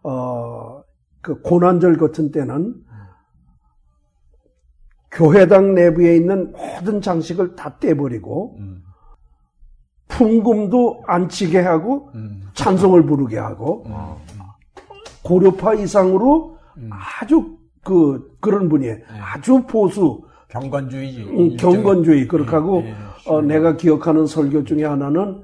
어, 0.02 0.82
그 1.22 1.40
고난절 1.40 1.96
같은 1.96 2.30
때는, 2.30 2.74
교회당 5.10 5.74
내부에 5.74 6.16
있는 6.16 6.52
모든 6.52 7.00
장식을 7.00 7.56
다 7.56 7.78
떼버리고, 7.78 8.56
음. 8.58 8.82
풍금도 10.08 11.04
안 11.06 11.28
치게 11.28 11.60
하고, 11.60 12.10
음. 12.14 12.42
찬송을 12.52 13.06
부르게 13.06 13.38
하고, 13.38 13.86
고려파 15.22 15.74
이상으로 15.74 16.58
아주 16.90 17.56
그, 17.82 18.36
그런 18.40 18.68
분이에요. 18.68 18.96
아주 19.08 19.62
보수, 19.66 20.22
경건주의지. 20.48 21.22
음, 21.22 21.56
경건주의, 21.56 22.28
그렇게 22.28 22.50
하고, 22.50 22.82
예, 22.82 22.90
예. 22.90 22.94
어, 23.26 23.40
내가 23.42 23.76
기억하는 23.76 24.26
설교 24.26 24.64
중에 24.64 24.84
하나는 24.84 25.42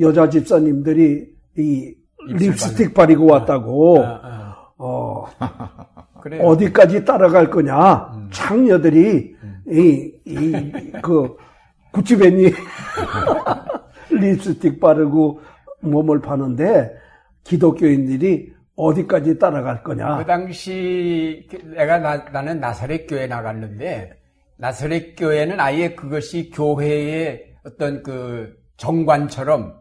여자 0.00 0.28
집사님들이 0.28 1.26
이 1.58 1.94
립스틱 2.26 2.94
바르고 2.94 3.26
왔다고 3.26 4.04
어, 4.78 5.26
어디까지 6.40 7.04
따라갈 7.04 7.50
거냐 7.50 8.12
음. 8.14 8.28
창녀들이 8.32 9.36
음. 9.42 9.62
이이그 9.68 11.36
구찌벤니 11.92 12.52
립스틱 14.10 14.80
바르고 14.80 15.40
몸을 15.80 16.20
파는데 16.20 16.90
기독교인들이 17.44 18.52
어디까지 18.74 19.38
따라갈 19.38 19.82
거냐. 19.82 20.18
그 20.18 20.24
당시 20.24 21.46
내가 21.76 21.98
나, 21.98 22.16
나는 22.30 22.60
나사렛 22.60 23.06
교회 23.06 23.26
나갔는데 23.26 24.21
나사렛 24.62 25.16
교회는 25.16 25.58
아예 25.58 25.96
그것이 25.96 26.50
교회의 26.50 27.42
어떤 27.66 28.00
그 28.04 28.54
정관처럼 28.76 29.74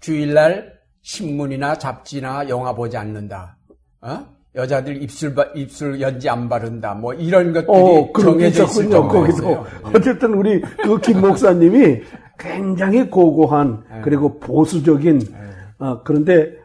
주일날 0.00 0.72
신문이나 1.02 1.76
잡지나 1.76 2.48
영화 2.48 2.74
보지 2.74 2.96
않는다. 2.96 3.58
어? 4.00 4.26
여자들 4.54 5.02
입술 5.02 5.34
입술 5.54 6.00
연지 6.00 6.30
안 6.30 6.48
바른다. 6.48 6.94
뭐 6.94 7.12
이런 7.12 7.52
것들이 7.52 7.68
어, 7.68 8.10
정해져 8.18 8.64
있군요. 8.64 9.06
거기도 9.06 9.66
어쨌든 9.94 10.32
우리 10.32 10.62
그 10.62 10.98
김 11.02 11.20
목사님이 11.20 12.00
굉장히 12.38 13.10
고고한 13.10 13.84
네. 13.90 14.00
그리고 14.02 14.38
보수적인 14.40 15.18
네. 15.18 15.36
어, 15.78 16.02
그런데 16.04 16.56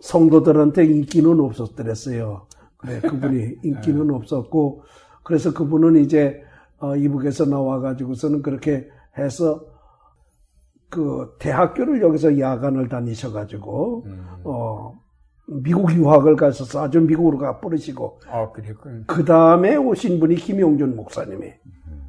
성도들한테 0.00 0.84
인기는 0.84 1.40
없었더랬어요. 1.40 2.46
네, 2.86 3.00
그분이 3.00 3.54
인기는 3.64 4.06
네. 4.06 4.14
없었고 4.14 4.82
그래서 5.22 5.54
그분은 5.54 5.96
이제 5.96 6.44
어, 6.78 6.96
이북에서 6.96 7.46
나와가지고서는 7.46 8.42
그렇게 8.42 8.88
해서 9.16 9.64
그 10.90 11.34
대학교를 11.40 12.02
여기서 12.02 12.38
야간을 12.38 12.88
다니셔가지고 12.88 14.04
음. 14.06 14.26
어 14.44 14.94
미국 15.46 15.92
유학을 15.92 16.36
가셔서 16.36 16.84
아주 16.84 17.00
미국으로 17.00 17.38
가 17.38 17.60
버리시고 17.60 18.20
아, 18.28 18.50
그 19.06 19.24
다음에 19.24 19.76
오신 19.76 20.20
분이 20.20 20.36
김용준 20.36 20.96
목사님이 20.96 21.52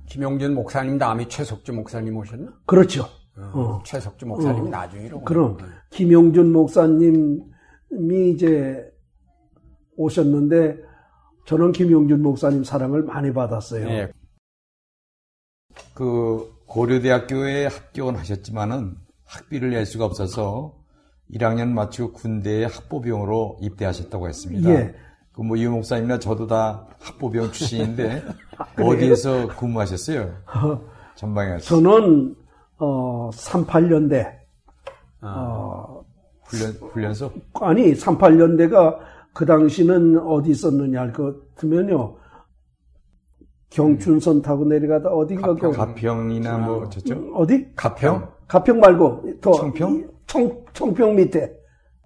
김용준 0.05 0.53
목사님 0.53 0.97
다음에 0.99 1.27
최석주 1.27 1.73
목사님 1.73 2.15
오셨나? 2.15 2.53
그렇죠. 2.65 3.05
어, 3.37 3.51
어. 3.53 3.83
최석주 3.83 4.27
목사님이 4.27 4.67
어. 4.67 4.69
나중이로 4.69 5.21
그럼 5.21 5.57
김용준 5.89 6.51
목사님이 6.51 7.41
이제 8.33 8.87
오셨는데 9.97 10.77
저는 11.45 11.71
김용준 11.71 12.21
목사님 12.21 12.63
사랑을 12.63 13.03
많이 13.03 13.33
받았어요. 13.33 13.85
네. 13.85 14.11
그 15.95 16.53
고려대학교에 16.67 17.67
합격하셨지만은 17.67 18.97
학비를 19.25 19.71
낼 19.71 19.85
수가 19.85 20.05
없어서 20.05 20.75
1학년 21.33 21.69
마치고 21.69 22.11
군대에 22.13 22.65
학보병으로 22.65 23.57
입대하셨다고 23.61 24.27
했습니다. 24.27 24.69
예. 24.69 24.93
그뭐 25.31 25.57
유 25.57 25.71
목사님이나 25.71 26.19
저도 26.19 26.47
다 26.47 26.85
학보병 26.99 27.51
출신인데 27.51 28.23
어디에서 28.79 29.47
근무하셨어요? 29.47 30.33
전방에 31.15 31.57
저는 31.59 32.35
어 32.77 33.29
38년대 33.33 34.33
아, 35.21 35.27
어 35.37 36.05
훈련 36.43 36.71
훈련소 36.73 37.31
아니 37.61 37.93
38년대가 37.93 38.97
그 39.33 39.45
당시는 39.45 40.19
어디 40.19 40.51
있었느냐 40.51 40.99
할 40.99 41.13
것 41.13 41.55
같으면요 41.55 42.15
경춘선 43.75 44.41
타고 44.41 44.63
내려가다 44.63 45.09
어딘가 45.09 45.53
가평, 45.53 45.71
가평이나 45.71 46.57
뭐 46.59 46.89
저쪽 46.89 47.31
어디 47.35 47.67
가평 47.75 48.27
가평 48.47 48.79
말고 48.79 49.41
더 49.41 49.51
청평 49.51 50.09
청, 50.25 50.63
청평 50.73 51.15
밑에 51.15 51.51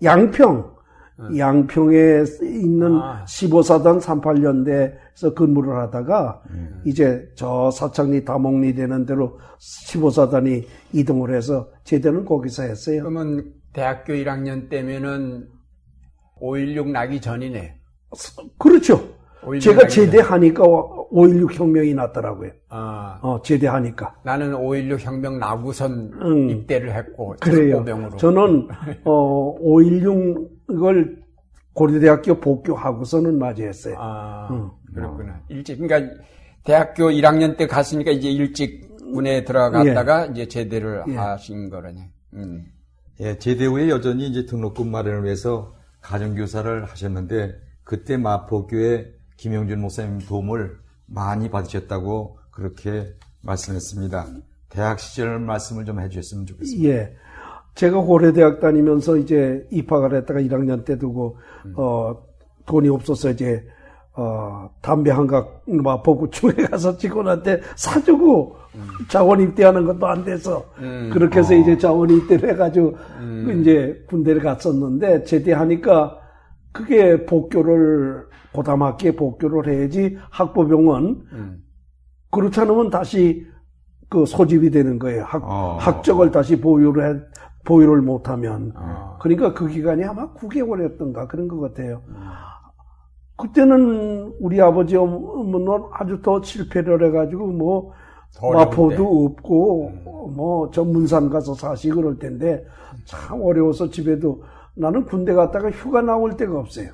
양평 0.04 0.80
음. 1.20 1.38
양평에 1.38 2.24
있는 2.41 2.96
아. 2.96 3.24
15사단 3.26 4.02
38년대에서 4.02 5.36
근무를 5.36 5.76
하다가 5.78 6.41
음. 6.50 6.82
이제 6.86 7.30
저 7.36 7.70
사창리 7.72 8.24
다목리 8.26 8.74
되는 8.74 9.06
대로 9.06 9.38
15사단이 9.60 10.65
이동을 10.94 11.36
해서 11.36 11.70
제대는 11.84 12.26
거기서 12.26 12.63
했어요. 12.63 13.02
그러면 13.02 13.52
대학교 13.74 14.13
1학년 14.13 14.70
때면은 14.70 15.48
5.16 16.41 16.88
나기 16.89 17.20
전이네. 17.20 17.76
그렇죠. 18.58 19.20
제가 19.62 19.88
제대하니까 19.88 20.63
5.16 21.12 21.54
혁명이 21.54 21.93
났더라고요. 21.93 22.52
아. 22.69 23.19
어, 23.22 23.41
제대하니까. 23.41 24.15
나는 24.24 24.54
5.16 24.54 25.00
혁명 25.00 25.39
나고선 25.39 26.12
음. 26.22 26.50
입대를 26.50 26.93
했고. 26.95 27.36
그래요. 27.39 27.84
병으로. 27.84 28.17
저는, 28.17 28.67
어, 29.04 29.56
5.16을 29.60 31.17
고려대학교 31.74 32.39
복교하고서는 32.39 33.38
맞이했어요. 33.39 33.95
아, 33.98 34.48
음. 34.52 34.69
그렇구나. 34.93 35.39
일찍, 35.50 35.80
그러니까 35.80 36.13
대학교 36.63 37.06
1학년 37.06 37.58
때 37.58 37.67
갔으니까 37.67 38.12
이제 38.12 38.30
일찍 38.30 38.89
군에 39.13 39.43
들어갔다가 39.43 40.28
예. 40.28 40.32
이제 40.32 40.48
제대를 40.48 41.04
예. 41.08 41.15
하신 41.15 41.69
거라네. 41.69 42.12
음. 42.34 42.65
예, 43.22 43.38
제대 43.38 43.65
후에 43.65 43.89
여전히 43.89 44.28
이제 44.28 44.45
등록금 44.45 44.91
마련을 44.91 45.24
위해서 45.24 45.74
가정교사를 46.02 46.86
하셨는데 46.86 47.56
그때 47.84 48.17
마포교회 48.17 49.12
김영준 49.38 49.80
목사님 49.82 50.19
도움을 50.19 50.78
많이 51.12 51.50
받으셨다고 51.50 52.38
그렇게 52.52 53.13
말씀했습니다. 53.41 54.28
대학 54.69 55.00
시절 55.00 55.39
말씀을 55.39 55.86
좀 55.86 56.00
해주셨으면 56.00 56.45
좋겠습니다. 56.45 56.89
예. 56.89 57.15
제가 57.76 58.02
고려대학 58.02 58.60
다니면서 58.60 59.17
이제 59.17 59.65
입학을 59.72 60.15
했다가 60.15 60.41
1학년 60.41 60.86
때 60.86 60.98
두고, 60.98 61.38
음. 61.65 61.74
어, 61.78 62.15
돈이 62.65 62.89
없어서 62.89 63.30
이제, 63.32 63.65
어, 64.13 64.69
담배 64.82 65.12
한각 65.12 65.63
마포구청에 65.65 66.54
가서 66.69 66.98
직원한테 66.98 67.62
사주고 67.76 68.58
음. 68.76 68.88
자원 69.08 69.39
입대하는 69.39 69.86
것도 69.86 70.06
안 70.08 70.26
돼서 70.26 70.65
음. 70.80 71.10
그렇게 71.13 71.39
해서 71.39 71.54
어. 71.54 71.58
이제 71.58 71.78
자원 71.78 72.10
입대를 72.10 72.50
해가지고 72.50 72.98
음. 73.19 73.60
이제 73.62 74.04
군대를 74.10 74.41
갔었는데 74.41 75.24
제대하니까 75.24 76.19
그게 76.72 77.26
복교를 77.26 78.29
고담학기에 78.54 79.16
복교를 79.16 79.74
해야지 79.74 80.18
학부병은 80.32 81.26
음. 81.32 81.64
그렇지 82.32 82.60
않으면 82.60 82.90
다시 82.90 83.46
그 84.10 84.26
소집이 84.26 84.72
되는 84.72 84.98
거예요. 84.98 85.24
학, 85.24 85.44
어. 85.44 85.78
학적을 85.80 86.32
다시 86.32 86.60
보유를 86.60 87.16
해, 87.16 87.20
보유를 87.66 88.02
못하면. 88.02 88.72
어. 88.76 89.18
그러니까 89.22 89.54
그 89.54 89.68
기간이 89.68 90.04
아마 90.04 90.34
9개월이었던가 90.34 91.28
그런 91.28 91.48
것 91.48 91.60
같아요. 91.60 92.02
음. 92.08 92.16
그때는 93.38 94.34
우리 94.40 94.60
아버지 94.60 94.98
어머는 94.98 95.84
아주 95.94 96.22
더 96.22 96.42
실패를 96.42 97.06
해가지고 97.08 97.48
뭐 97.48 97.94
마포도 98.42 99.26
없고 99.26 99.88
음. 99.88 100.36
뭐 100.36 100.70
전문산 100.72 101.30
가서 101.30 101.54
사시 101.54 101.90
그럴 101.90 102.20
텐데 102.20 102.66
참 103.06 103.42
어려워서 103.42 103.90
집에도 103.90 104.44
나는 104.76 105.06
군대 105.06 105.34
갔다가 105.34 105.70
휴가 105.72 106.02
나올 106.02 106.36
데가 106.36 106.60
없어요. 106.60 106.90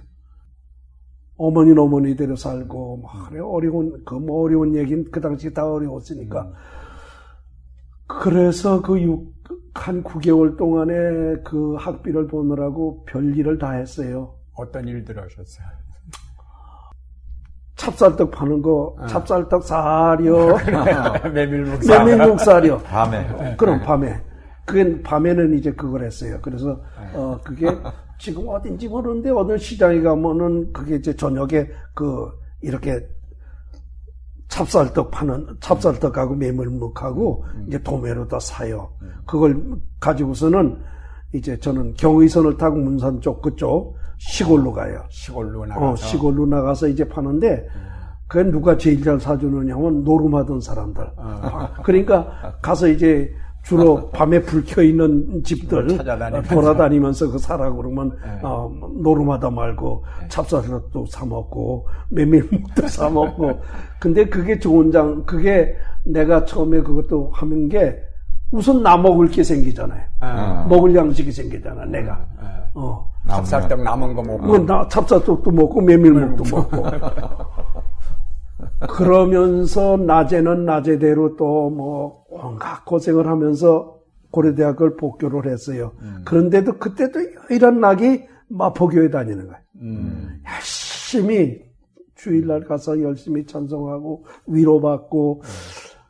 어머니는 1.38 1.80
어머니 1.80 2.16
대로 2.16 2.36
살고 2.36 2.98
뭐 2.98 3.10
그래 3.30 3.40
어려운 3.42 4.04
그 4.06 4.16
뭐 4.16 4.44
어려운 4.44 4.76
얘기는 4.76 5.04
그 5.12 5.20
당시 5.20 5.54
다 5.54 5.70
어려웠으니까 5.70 6.42
음. 6.44 6.54
그래서 8.08 8.82
그한 8.82 10.04
9개월 10.04 10.58
동안에 10.58 10.94
그 11.44 11.76
학비를 11.76 12.28
보느라고 12.28 13.04
별일을 13.06 13.58
다 13.58 13.72
했어요. 13.72 14.36
어떤 14.56 14.88
일들 14.88 15.18
하셨어요? 15.18 15.68
찹쌀떡 17.76 18.32
파는 18.32 18.62
거, 18.62 18.96
어. 18.98 19.06
찹쌀떡 19.08 19.64
사려. 19.64 20.58
메밀묵 21.34 21.84
사려. 21.84 22.06
메밀묵 22.06 22.40
사려. 22.40 22.78
밤에. 22.80 23.56
그럼 23.58 23.82
밤에. 23.82 24.22
그게 24.66 25.02
밤에는 25.04 25.58
이제 25.58 25.72
그걸 25.74 26.04
했어요. 26.06 26.40
그래서, 26.42 26.80
어, 27.14 27.38
그게 27.44 27.68
지금 28.18 28.48
어딘지 28.48 28.88
모르는데 28.88 29.30
어느 29.30 29.58
시장에 29.58 30.02
가면은 30.02 30.72
그게 30.72 30.96
이제 30.96 31.16
저녁에 31.16 31.68
그 31.94 32.32
이렇게 32.62 33.06
찹쌀떡 34.48 35.12
파는 35.12 35.58
찹쌀떡하고 35.60 36.36
메밀묵하고 36.36 37.46
음. 37.56 37.66
이제 37.68 37.82
도매로 37.82 38.28
다 38.28 38.40
사요. 38.40 38.90
음. 39.02 39.12
그걸 39.26 39.62
가지고서는 40.00 40.78
이제 41.34 41.58
저는 41.60 41.94
경의선을 41.96 42.58
타고 42.58 42.78
문산 42.78 43.20
쪽 43.20 43.42
그쪽 43.42 43.98
시골로 44.18 44.72
가요. 44.72 45.04
시골로 45.10 45.66
나가서 45.66 45.92
어, 45.92 45.96
시골로 45.96 46.46
나가서 46.46 46.88
이제 46.88 47.06
파는데 47.06 47.68
그게 48.28 48.50
누가 48.50 48.78
제일 48.78 49.04
잘 49.04 49.20
사주느냐면 49.20 50.04
노름하던 50.04 50.62
사람들. 50.62 51.04
어. 51.18 51.70
그러니까 51.84 52.58
가서 52.62 52.88
이제 52.88 53.32
주로 53.66 54.10
밤에 54.12 54.40
불 54.42 54.64
켜 54.64 54.82
있는 54.84 55.44
집들 55.44 55.98
돌아다니면서 56.48 57.32
그 57.32 57.38
사라 57.40 57.72
그러면 57.72 58.12
네. 58.24 58.40
어, 58.44 58.72
노름하다 59.02 59.50
말고 59.50 60.04
네. 60.22 60.28
찹쌀떡도 60.28 61.06
사 61.08 61.26
먹고 61.26 61.88
메밀묵도 62.10 62.88
사 62.88 63.10
먹고 63.10 63.60
근데 64.00 64.26
그게 64.26 64.58
좋은 64.60 64.92
장 64.92 65.24
그게 65.26 65.76
내가 66.04 66.46
처음에 66.46 66.82
그것도 66.82 67.32
하는 67.34 67.68
게 67.68 67.98
우선 68.52 68.84
나 68.84 68.96
먹을 68.96 69.28
게 69.28 69.44
생기잖아요. 69.44 70.02
아. 70.20 70.66
먹을 70.70 70.96
양식이 70.96 71.32
생기잖아, 71.32 71.84
내가. 71.86 72.14
아. 72.14 72.44
아. 72.46 72.64
어. 72.76 73.12
찹쌀떡 73.28 73.82
남은 73.82 74.14
거 74.14 74.22
먹고. 74.22 74.46
뭐, 74.46 74.60
나 74.60 74.88
찹쌀떡도 74.88 75.50
먹고, 75.50 75.82
메밀묵도 75.82 76.56
먹고. 76.56 76.86
그러면서 78.90 79.98
낮에는 79.98 80.66
낮에대로 80.66 81.36
또 81.36 81.70
뭐 81.70 82.26
온갖 82.30 82.86
고생을 82.86 83.28
하면서 83.28 84.00
고려대학을 84.32 84.98
복교를 84.98 85.50
했어요. 85.50 85.94
음. 86.02 86.22
그런데도 86.26 86.78
그때도 86.78 87.20
이런 87.50 87.80
낙이 87.80 88.26
마포교회 88.50 89.10
다니는 89.10 89.48
거예요. 89.48 89.62
음. 89.82 90.42
열심히 90.46 91.64
주일날 92.16 92.62
가서 92.62 93.02
열심히 93.02 93.46
찬송하고 93.46 94.26
위로받고 94.48 95.42
음. 95.44 95.50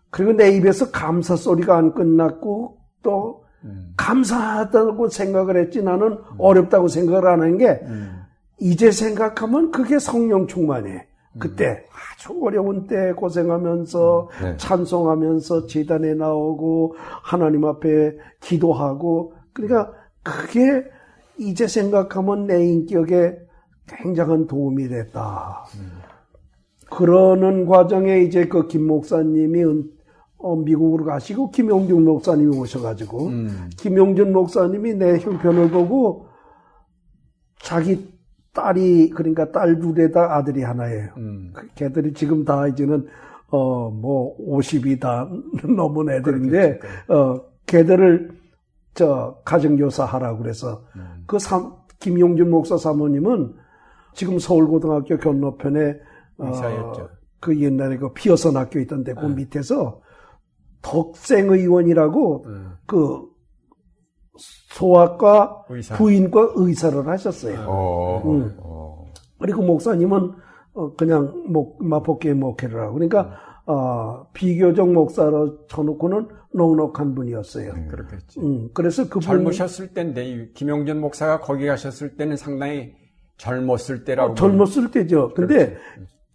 그리고 0.09 0.33
내 0.33 0.49
입에서 0.55 0.91
감사 0.91 1.35
소리가 1.35 1.77
안 1.77 1.93
끝났고 1.93 2.77
또 3.03 3.43
음. 3.63 3.93
감사하다고 3.97 5.09
생각을 5.09 5.57
했지 5.57 5.83
나는 5.83 6.13
음. 6.13 6.17
어렵다고 6.37 6.87
생각을 6.87 7.27
하는 7.27 7.57
게 7.57 7.79
음. 7.83 8.21
이제 8.59 8.91
생각하면 8.91 9.71
그게 9.71 9.99
성령 9.99 10.47
충만이에요. 10.47 11.01
그때 11.39 11.83
아주 11.91 12.37
어려운 12.41 12.87
때 12.87 13.11
고생하면서 13.13 14.29
네. 14.41 14.57
찬송하면서 14.57 15.67
재단에 15.67 16.13
나오고 16.13 16.95
하나님 16.97 17.65
앞에 17.65 18.17
기도하고 18.41 19.33
그러니까 19.53 19.91
그게 20.23 20.83
이제 21.37 21.67
생각하면 21.67 22.47
내 22.47 22.65
인격에 22.65 23.37
굉장한 23.87 24.47
도움이 24.47 24.87
됐다. 24.87 25.65
음. 25.77 25.91
그러는 26.89 27.65
과정에 27.65 28.21
이제 28.21 28.47
그 28.47 28.67
김 28.67 28.87
목사님이 28.87 29.63
어, 30.37 30.55
미국으로 30.55 31.05
가시고 31.05 31.49
김용준 31.51 32.03
목사님이 32.05 32.55
오셔가지고 32.57 33.25
음. 33.27 33.69
김용준 33.77 34.31
목사님이 34.31 34.93
내 34.93 35.17
형편을 35.17 35.71
보고 35.71 36.27
자기 37.61 38.07
딸이 38.55 39.11
그러니까 39.11 39.51
딸 39.51 39.79
둘에다 39.79 40.35
아들이 40.35 40.63
하나예요. 40.63 41.09
음. 41.17 41.51
그 41.53 41.67
걔들이 41.75 42.13
지금 42.13 42.43
다 42.43 42.67
이제는 42.67 43.07
어 43.51 43.89
뭐 43.89 44.35
50이 44.37 44.99
다 44.99 45.29
넘은 45.63 46.09
애들인데 46.09 46.79
어 47.09 47.41
걔들을 47.65 48.31
저 48.93 49.39
가정교사 49.45 50.05
하라고 50.05 50.39
그래서 50.39 50.83
음. 50.95 51.23
그 51.27 51.37
삼, 51.37 51.75
김용준 51.99 52.49
목사 52.49 52.77
사모님은 52.77 53.53
지금 54.13 54.39
서울고등학교 54.39 55.17
건너편에 55.17 55.99
어, 56.37 57.09
그 57.39 57.59
옛날에 57.59 57.97
그 57.97 58.13
피어선 58.13 58.55
학교 58.55 58.79
있던데 58.79 59.13
그 59.13 59.25
네. 59.25 59.35
밑에서 59.35 60.01
덕생 60.81 61.49
의원이라고 61.49 62.45
네. 62.47 62.53
그 62.85 63.23
소아과 64.37 65.65
의사. 65.69 65.95
부인과 65.95 66.53
의사를 66.55 67.07
하셨어요. 67.07 67.65
어, 67.67 68.21
응. 68.25 68.55
어. 68.59 69.05
그리고 69.39 69.61
목사님은 69.61 70.31
어, 70.73 70.93
그냥 70.95 71.43
목, 71.47 71.83
마포교회 71.83 72.33
목회를 72.33 72.81
하고 72.81 72.95
그러니까 72.95 73.21
음. 73.21 73.29
어, 73.67 74.27
비교적 74.33 74.91
목사로 74.91 75.65
쳐놓고는 75.67 76.27
넉넉한 76.53 77.15
분이었어요. 77.15 77.71
음, 77.71 77.87
그렇겠지. 77.89 78.39
음, 78.39 78.69
그래서 78.73 79.05
그분 79.05 79.21
젊으셨을 79.21 79.93
때인데 79.93 80.51
김용준 80.53 80.99
목사가 80.99 81.39
거기 81.39 81.65
가셨을 81.65 82.15
때는 82.15 82.37
상당히 82.37 82.93
젊었을 83.37 84.03
때라고. 84.05 84.31
어, 84.31 84.35
젊었을 84.35 84.91
때죠. 84.91 85.33
그렇지. 85.33 85.73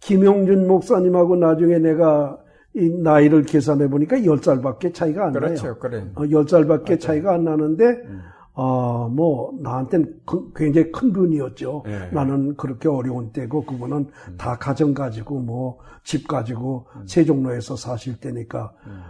김용준 0.01 0.67
목사님하고 0.67 1.35
나중에 1.35 1.79
내가 1.79 2.37
이 2.73 2.89
나이를 2.89 3.43
계산해 3.43 3.89
보니까 3.89 4.17
10살밖에 4.17 4.93
차이가 4.93 5.27
안 5.27 5.33
그렇죠, 5.33 5.63
나요. 5.63 5.77
그래. 5.79 6.05
어, 6.15 6.21
10살밖에 6.23 6.85
맞아요. 6.85 6.99
차이가 6.99 7.33
안 7.33 7.43
나는데 7.43 7.85
음. 7.85 8.21
어, 8.53 9.09
뭐 9.09 9.53
나한테는 9.61 10.21
굉장히 10.55 10.91
큰 10.91 11.13
분이었죠. 11.13 11.83
예. 11.87 12.09
나는 12.13 12.55
그렇게 12.55 12.89
어려운 12.89 13.31
때고 13.31 13.65
그분은 13.65 13.97
음. 13.97 14.35
다 14.37 14.57
가정 14.57 14.93
가지고 14.93 15.39
뭐 15.39 15.91
집 16.03 16.27
가지고 16.27 16.87
음. 16.95 17.05
세종로에서 17.07 17.75
사실 17.75 18.19
때니까 18.19 18.73
음. 18.87 19.01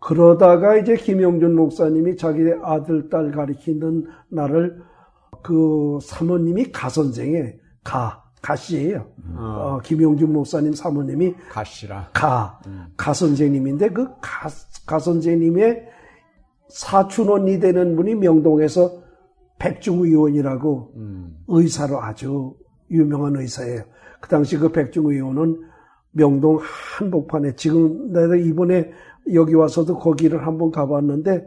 그러다가 0.00 0.76
이제 0.76 0.96
김영준 0.96 1.54
목사님이 1.54 2.16
자기 2.16 2.40
아들 2.62 3.08
딸 3.10 3.30
가리키는 3.30 4.06
나를 4.30 4.82
그 5.42 5.98
사모님이 6.02 6.72
가 6.72 6.88
선생에 6.88 7.54
가 7.84 8.24
가씨예요. 8.42 9.06
음. 9.24 9.36
어, 9.38 9.80
김용준 9.82 10.32
목사님 10.32 10.72
사모님이 10.72 11.34
가씨라. 11.50 12.10
가, 12.12 12.60
음. 12.66 12.86
가 12.96 13.12
선생님인데 13.12 13.90
그 13.90 14.06
가, 14.20 14.48
가 14.86 14.98
선생님의 14.98 15.88
사촌 16.68 17.28
언니 17.28 17.58
되는 17.58 17.96
분이 17.96 18.14
명동에서 18.14 19.02
백중 19.58 20.00
의원이라고 20.00 20.92
음. 20.96 21.36
의사로 21.48 22.02
아주 22.02 22.54
유명한 22.90 23.36
의사예요. 23.36 23.82
그 24.20 24.28
당시 24.28 24.56
그 24.56 24.70
백중 24.72 25.06
의원은 25.06 25.60
명동 26.12 26.58
한복판에 26.60 27.54
지금 27.56 28.12
내가 28.12 28.36
이번에 28.36 28.90
여기 29.34 29.54
와서도 29.54 29.98
거기를 29.98 30.46
한번 30.46 30.70
가봤는데 30.70 31.46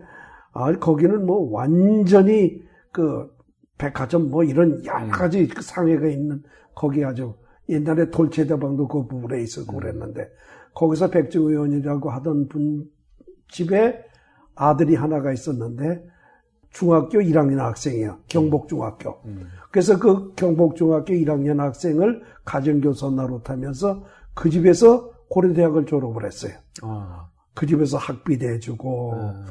아 0.53 0.71
거기는 0.73 1.25
뭐 1.25 1.49
완전히 1.51 2.61
그 2.91 3.29
백화점 3.77 4.29
뭐 4.29 4.43
이런 4.43 4.85
여러 4.85 5.05
음. 5.05 5.09
가지 5.09 5.47
그 5.47 5.61
상해가 5.61 6.07
있는 6.07 6.43
거기 6.75 7.03
아주 7.03 7.35
옛날에 7.69 8.09
돌체대방도 8.09 8.87
그 8.87 9.07
부분에 9.07 9.41
있었고 9.41 9.73
음. 9.73 9.79
그랬는데 9.79 10.29
거기서 10.73 11.09
백중 11.09 11.47
의원이라고 11.47 12.09
하던 12.09 12.47
분 12.47 12.89
집에 13.49 14.03
아들이 14.55 14.95
하나가 14.95 15.31
있었는데 15.31 16.05
중학교 16.71 17.19
1학년 17.19 17.57
학생이에요. 17.57 18.17
경복중학교. 18.27 19.21
음. 19.25 19.47
그래서 19.71 19.99
그 19.99 20.33
경복중학교 20.35 21.13
1학년 21.13 21.57
학생을 21.57 22.23
가정교사 22.45 23.11
노릇하면서 23.11 24.03
그 24.33 24.49
집에서 24.49 25.11
고려대학을 25.29 25.85
졸업을 25.85 26.25
했어요. 26.25 26.53
아. 26.81 27.29
그 27.53 27.67
집에서 27.67 27.97
학비도 27.97 28.47
해주고 28.47 29.13
음. 29.13 29.45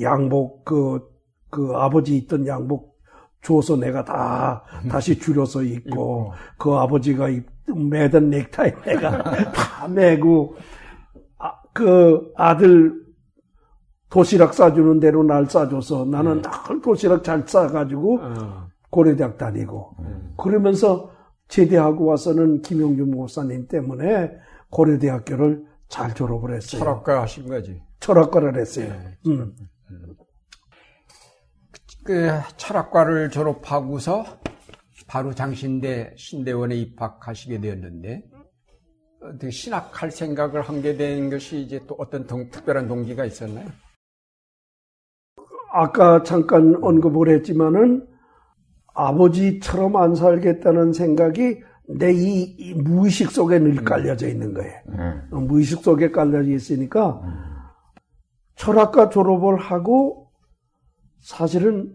양복 0.00 0.64
그, 0.64 1.06
그 1.50 1.72
아버지 1.74 2.16
있던 2.16 2.46
양복 2.46 2.93
줘서 3.44 3.76
내가 3.76 4.04
다 4.04 4.64
다시 4.90 5.18
줄여서 5.18 5.62
입고 5.62 6.32
그 6.58 6.72
아버지가 6.72 7.28
입, 7.28 7.46
매던 7.66 8.30
넥타이 8.30 8.72
내가 8.84 9.22
다 9.52 9.86
매고 9.88 10.56
아, 11.38 11.52
그 11.72 12.32
아들 12.36 13.04
도시락 14.08 14.54
싸주는 14.54 14.98
대로 15.00 15.22
날 15.22 15.46
싸줘서 15.46 16.06
나는 16.06 16.40
네. 16.40 16.50
늘 16.68 16.80
도시락 16.80 17.22
잘 17.22 17.44
싸가지고 17.46 18.18
어. 18.20 18.68
고려대학 18.90 19.36
다니고 19.36 19.96
음. 19.98 20.34
그러면서 20.38 21.10
제대하고 21.48 22.06
와서는 22.06 22.62
김용준 22.62 23.10
목사님 23.10 23.68
때문에 23.68 24.32
고려대학교를 24.70 25.66
잘 25.88 26.14
졸업을 26.14 26.54
했어요. 26.54 26.78
철학과 26.78 27.22
하신 27.22 27.48
거지. 27.48 27.82
철학과를 28.00 28.56
했어요. 28.56 28.88
네. 28.88 29.18
음. 29.26 29.54
음. 29.90 30.14
그 32.04 32.28
철학과를 32.58 33.30
졸업하고서 33.30 34.24
바로 35.08 35.34
장신대 35.34 36.14
신대원에 36.16 36.76
입학하시게 36.76 37.60
되었는데 37.60 38.24
어떻게 39.22 39.50
신학할 39.50 40.10
생각을 40.10 40.60
하게 40.60 40.96
된 40.96 41.30
것이 41.30 41.60
이제 41.60 41.80
또 41.86 41.94
어떤 41.98 42.26
동, 42.26 42.50
특별한 42.50 42.88
동기가 42.88 43.24
있었나요? 43.24 43.66
아까 45.72 46.22
잠깐 46.22 46.78
언급을 46.82 47.30
했지만은 47.30 48.06
아버지처럼 48.94 49.96
안 49.96 50.14
살겠다는 50.14 50.92
생각이 50.92 51.62
내이 51.88 52.74
무의식 52.74 53.30
속에 53.30 53.58
늘 53.58 53.78
음. 53.78 53.84
깔려져 53.84 54.28
있는 54.28 54.52
거예요. 54.52 54.74
음. 54.90 55.46
무의식 55.46 55.82
속에 55.82 56.10
깔려져 56.10 56.50
있으니까 56.50 57.20
음. 57.24 57.44
철학과 58.56 59.08
졸업을 59.08 59.56
하고 59.56 60.23
사실은 61.24 61.90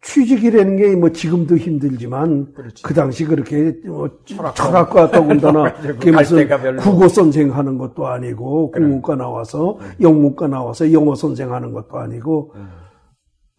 취직이라는 0.00 0.76
게 0.76 0.94
뭐 0.94 1.10
지금도 1.10 1.56
힘들지만 1.56 2.52
그렇지. 2.54 2.82
그 2.82 2.94
당시 2.94 3.24
그렇게 3.24 3.72
뭐 3.84 4.08
철학과, 4.24 5.10
더군다나 5.10 5.74
무슨 6.00 6.48
국어 6.78 7.08
선생 7.08 7.54
하는 7.54 7.76
것도 7.78 8.06
아니고 8.06 8.70
그래. 8.70 8.84
국문과 8.84 9.16
나와서 9.16 9.78
응. 9.80 9.86
영문과 10.00 10.46
나와서 10.48 10.90
영어 10.92 11.14
선생 11.14 11.52
하는 11.52 11.72
것도 11.72 11.98
아니고 11.98 12.52
응. 12.56 12.68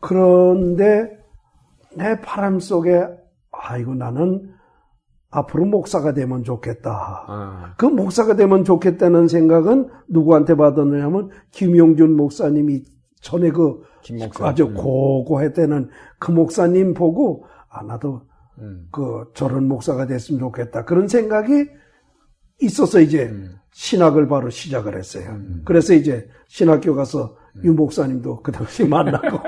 그런데 0.02 1.10
내 1.95 2.19
바람 2.21 2.60
속에 2.60 3.06
아이고 3.52 3.93
나는 3.93 4.49
앞으로 5.30 5.65
목사가 5.65 6.13
되면 6.13 6.43
좋겠다. 6.43 7.25
아. 7.28 7.73
그 7.78 7.86
목사가 7.86 8.36
되면 8.36 8.63
좋겠다는 8.63 9.28
생각은 9.28 9.89
누구한테 10.08 10.56
받았느냐면 10.56 11.30
김용준 11.52 12.15
목사님이 12.15 12.86
전에 13.21 13.52
그 13.52 13.82
아주 14.41 14.65
음. 14.65 14.73
고고했다는 14.73 15.89
그 16.19 16.31
목사님 16.31 16.93
보고 16.93 17.45
아 17.69 17.83
나도 17.83 18.21
음. 18.59 18.88
그 18.91 19.25
저런 19.33 19.67
목사가 19.67 20.05
됐으면 20.05 20.39
좋겠다 20.39 20.85
그런 20.85 21.07
생각이 21.07 21.67
있어서 22.62 22.99
이제 22.99 23.25
음. 23.25 23.55
신학을 23.71 24.27
바로 24.27 24.49
시작을 24.49 24.97
했어요. 24.97 25.29
음. 25.29 25.62
그래서 25.65 25.93
이제 25.93 26.27
신학교 26.47 26.95
가서 26.95 27.35
유 27.63 27.73
목사님도 27.73 28.41
그 28.41 28.51
당시 28.51 28.83
만나고. 28.83 29.39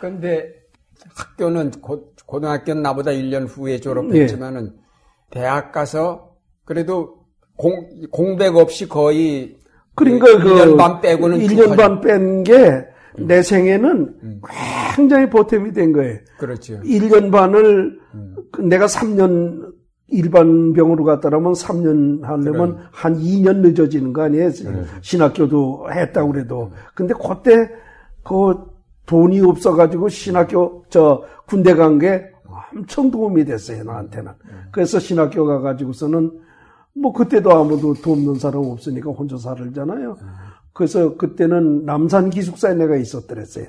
그런데 0.00 0.52
학교는 1.14 1.70
고, 1.72 2.12
고등학교는 2.26 2.82
나보다 2.82 3.10
1년 3.10 3.46
후에 3.48 3.78
졸업했지만은 3.78 4.72
예. 4.74 4.82
대학 5.30 5.72
가서 5.72 6.36
그래도 6.64 7.22
공, 7.56 7.88
공백 8.10 8.56
없이 8.56 8.88
거의 8.88 9.58
그러니까 9.94 10.26
그 10.38 10.48
1년 10.54 10.76
반 10.76 11.00
빼고는 11.00 11.38
1년 11.40 11.76
반 11.76 12.00
뺀 12.00 12.42
게내 12.44 13.42
생에는 13.42 14.14
음. 14.22 14.40
굉장히 14.96 15.28
보탬이 15.28 15.72
된 15.72 15.92
거예요. 15.92 16.18
그렇죠. 16.38 16.80
1년 16.82 17.30
반을 17.30 17.98
음. 18.14 18.36
내가 18.60 18.86
3년 18.86 19.72
일반 20.08 20.72
병으로 20.74 21.04
갔다라면 21.04 21.52
3년 21.54 22.22
하려면 22.22 22.74
그래. 22.76 22.84
한 22.90 23.18
2년 23.18 23.56
늦어지는 23.58 24.12
거 24.12 24.22
아니에요? 24.22 24.50
그래. 24.50 24.82
신학교도 25.00 25.86
했다고 25.90 26.32
그래도. 26.32 26.70
근데 26.94 27.14
그때 27.14 27.70
그 28.22 28.54
돈이 29.06 29.40
없어가지고 29.40 30.08
신학교 30.10 30.84
저 30.90 31.22
군대 31.46 31.74
간 31.74 31.98
게 31.98 32.24
엄청 32.74 33.10
도움이 33.10 33.44
됐어요 33.44 33.84
나한테는. 33.84 34.32
그래서 34.70 34.98
신학교 34.98 35.46
가가지고서는 35.46 36.30
뭐 36.94 37.12
그때도 37.12 37.50
아무도 37.50 37.94
돕는 37.94 38.34
사람 38.36 38.64
없으니까 38.64 39.10
혼자 39.10 39.36
살잖아요. 39.36 40.16
그래서 40.72 41.16
그때는 41.16 41.84
남산 41.84 42.30
기숙사에 42.30 42.74
내가 42.74 42.96
있었더랬어요. 42.96 43.66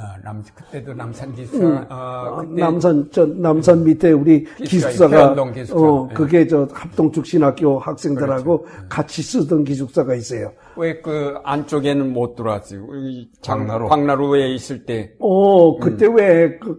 아, 0.00 0.16
남, 0.22 0.44
그때도 0.54 0.94
남산 0.94 1.34
기숙사, 1.34 1.58
응. 1.66 1.86
어, 1.90 2.36
그때 2.36 2.60
남산, 2.60 3.08
저, 3.10 3.26
남산 3.26 3.82
밑에 3.82 4.12
우리 4.12 4.44
기숙사가, 4.64 5.34
기숙사. 5.52 5.74
어, 5.76 6.06
네. 6.06 6.14
그게 6.14 6.46
저 6.46 6.68
합동축 6.70 7.26
신학교 7.26 7.80
학생들하고 7.80 8.62
그렇죠. 8.62 8.78
네. 8.80 8.86
같이 8.88 9.22
쓰던 9.22 9.64
기숙사가 9.64 10.14
있어요. 10.14 10.52
왜 10.76 11.02
그 11.02 11.34
안쪽에는 11.42 12.12
못 12.12 12.36
들어왔어요? 12.36 12.86
장나루. 13.42 13.88
광나루에 13.88 14.54
있을 14.54 14.86
때. 14.86 15.14
어, 15.18 15.76
그때 15.80 16.06
음. 16.06 16.16
왜 16.16 16.58
그, 16.60 16.78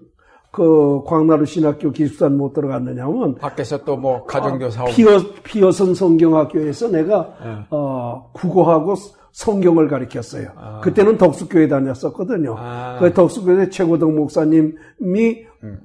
그 0.52 1.04
광나루 1.06 1.46
신학교 1.46 1.92
기숙사는 1.92 2.36
못 2.36 2.54
들어갔느냐면 2.54 3.36
밖에서 3.36 3.84
또 3.84 3.96
뭐 3.98 4.26
가정교사 4.26 4.84
아, 4.84 4.86
피어 4.86 5.20
피어선 5.44 5.94
성경학교에서 5.94 6.88
내가 6.90 7.34
네. 7.44 7.66
어 7.70 8.32
국어하고 8.34 8.96
성경을 9.32 9.88
가르쳤어요. 9.88 10.50
아. 10.56 10.80
그때는 10.82 11.18
덕수교회 11.18 11.68
다녔었거든요. 11.68 12.56
아. 12.58 12.98
그 13.00 13.14
덕수교회 13.14 13.70
최고덕 13.70 14.12
목사님이 14.14 15.46
음. 15.64 15.80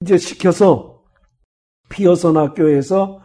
이제 0.00 0.18
시켜서 0.18 1.02
피어선 1.88 2.36
학교에서 2.36 3.20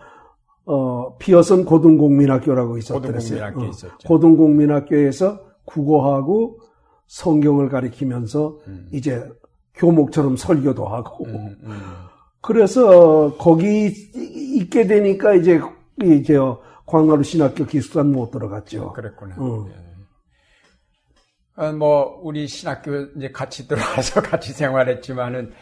어, 0.66 1.18
피어선 1.18 1.66
고등공민학교라고 1.66 2.78
있었더랬어요. 2.78 3.54
고등공민학교 3.54 3.62
어, 3.88 3.98
고등공민학교에서 4.08 5.40
국어하고 5.66 6.60
성경을 7.08 7.70
가리키면서 7.70 8.60
음. 8.68 8.88
이제 8.94 9.28
교목처럼 9.76 10.38
설교도 10.38 10.86
하고. 10.86 11.26
음, 11.26 11.58
음. 11.64 11.82
그래서 12.42 13.36
거기 13.38 13.88
있게 14.56 14.88
되니까 14.88 15.36
이제 15.36 15.60
이제 16.04 16.36
광화루 16.86 17.24
신학교 17.24 17.66
기숙사는 17.66 18.12
못 18.12 18.32
들어갔죠. 18.32 18.94
그랬구나. 18.94 19.36
어. 19.38 19.68
어, 21.56 21.72
뭐 21.74 22.20
우리 22.24 22.48
신학교 22.48 23.02
이제 23.16 23.32
같이 23.32 23.68
들어와서 23.68 24.22
같이 24.24 24.52
생활했지만은 24.52 25.54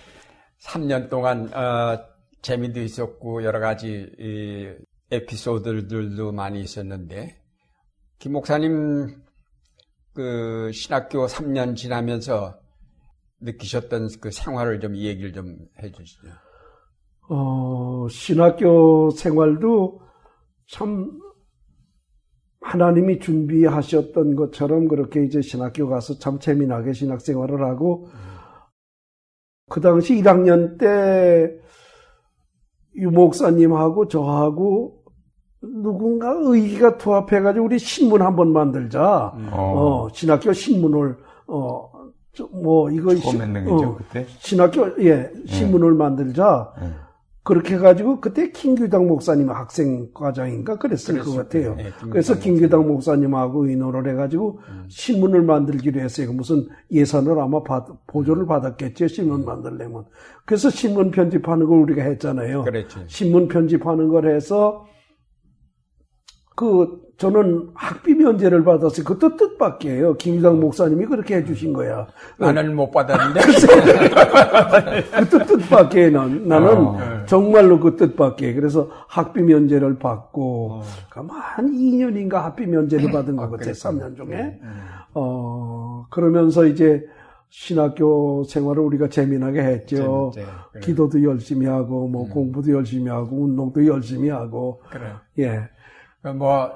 3년 0.61 1.09
동안 1.09 1.51
어, 1.53 1.99
재미도 2.41 2.81
있었고 2.81 3.43
여러 3.43 3.59
가지 3.59 4.09
이, 4.17 4.69
에피소드들도 5.11 6.31
많이 6.31 6.61
있었는데 6.61 7.41
김 8.19 8.33
목사님 8.33 9.23
그 10.13 10.71
신학교 10.71 11.25
3년 11.25 11.75
지나면서 11.75 12.59
느끼셨던 13.41 14.09
그 14.21 14.31
생활을 14.31 14.79
좀 14.79 14.95
얘기를 14.95 15.33
좀 15.33 15.57
해주시죠. 15.81 16.27
어, 17.29 18.07
신학교 18.09 19.11
생활도 19.11 20.01
참 20.67 21.11
하나님이 22.61 23.19
준비하셨던 23.19 24.35
것처럼 24.35 24.87
그렇게 24.87 25.23
이제 25.23 25.41
신학교 25.41 25.87
가서 25.87 26.19
참 26.19 26.39
재미나게 26.39 26.93
신학생활을 26.93 27.63
하고 27.63 28.09
그 29.69 29.79
당시 29.79 30.15
1학년 30.15 30.77
때 30.77 31.55
유목사님하고 32.95 34.07
저하고 34.07 35.03
누군가 35.61 36.31
의기가 36.31 36.97
투합해가지고 36.97 37.65
우리 37.65 37.79
신문 37.79 38.21
한번 38.21 38.51
만들자. 38.51 39.33
음. 39.35 39.49
어. 39.51 40.05
어, 40.05 40.09
신학교 40.13 40.51
신문을 40.53 41.17
어, 41.47 41.91
뭐 42.47 42.89
이거 42.91 43.11
어, 43.11 43.95
그때 43.97 44.25
신학교 44.39 45.03
예 45.03 45.31
신문을 45.45 45.91
네. 45.91 45.97
만들자. 45.97 46.73
네. 46.81 46.89
그렇게 47.49 47.75
해가지고 47.75 48.21
그때 48.21 48.51
김규당 48.51 49.07
목사님 49.07 49.49
학생 49.49 50.11
과장인가 50.13 50.77
그랬을 50.77 51.19
것 51.19 51.33
같아요. 51.33 51.73
네, 51.75 51.89
그래서 52.11 52.37
김규당 52.37 52.87
목사님하고 52.87 53.67
의논을 53.67 54.07
해가지고 54.07 54.59
음. 54.69 54.85
신문을 54.87 55.41
만들기로 55.41 55.99
했어요. 55.99 56.31
무슨 56.31 56.67
예산을 56.91 57.39
아마 57.39 57.63
받, 57.63 57.87
보조를 58.05 58.45
받았겠죠. 58.45 59.07
신문 59.07 59.41
음. 59.41 59.45
만들려면. 59.45 60.05
그래서 60.45 60.69
신문 60.69 61.09
편집하는 61.09 61.65
걸 61.65 61.79
우리가 61.79 62.03
했잖아요. 62.03 62.65
그랬죠. 62.65 62.99
신문 63.07 63.47
편집하는 63.47 64.09
걸 64.09 64.27
해서 64.35 64.85
그 66.55 67.01
저는 67.19 67.71
학비 67.73 68.15
면제를 68.15 68.63
받았어요. 68.63 69.03
그것도 69.03 69.35
뜻밖이에요. 69.35 70.15
김유당 70.15 70.61
목사님이 70.61 71.05
그렇게 71.05 71.35
해주신 71.35 71.73
거야. 71.73 72.07
나는 72.37 72.73
못 72.73 72.89
받았는데. 72.91 73.41
그것도 75.27 75.45
뜻밖에 75.45 76.09
난, 76.11 76.47
나는 76.47 76.77
어. 76.77 77.25
정말로 77.25 77.77
그 77.81 77.97
뜻밖에. 77.97 78.53
그래서 78.53 78.89
학비 79.09 79.41
면제를 79.41 79.99
받고, 79.99 80.75
어. 80.75 80.83
한 81.29 81.69
2년인가 81.73 82.35
학비 82.35 82.65
면제를 82.65 83.11
받은 83.11 83.35
것 83.35 83.51
같아요. 83.51 83.73
3년 83.73 84.15
중에. 84.15 84.27
네, 84.27 84.37
네. 84.37 84.59
어, 85.13 86.05
그러면서 86.09 86.65
이제 86.65 87.05
신학교 87.49 88.45
생활을 88.45 88.81
우리가 88.81 89.09
재미나게 89.09 89.59
했죠. 89.59 90.31
재밌지, 90.33 90.51
그래. 90.71 90.81
기도도 90.85 91.21
열심히 91.23 91.65
하고, 91.65 92.07
뭐 92.07 92.23
음. 92.23 92.29
공부도 92.29 92.71
열심히 92.71 93.09
하고, 93.09 93.43
운동도 93.43 93.85
열심히 93.85 94.29
하고. 94.29 94.81
그래. 94.89 95.11
예. 95.39 95.69
뭐, 96.31 96.71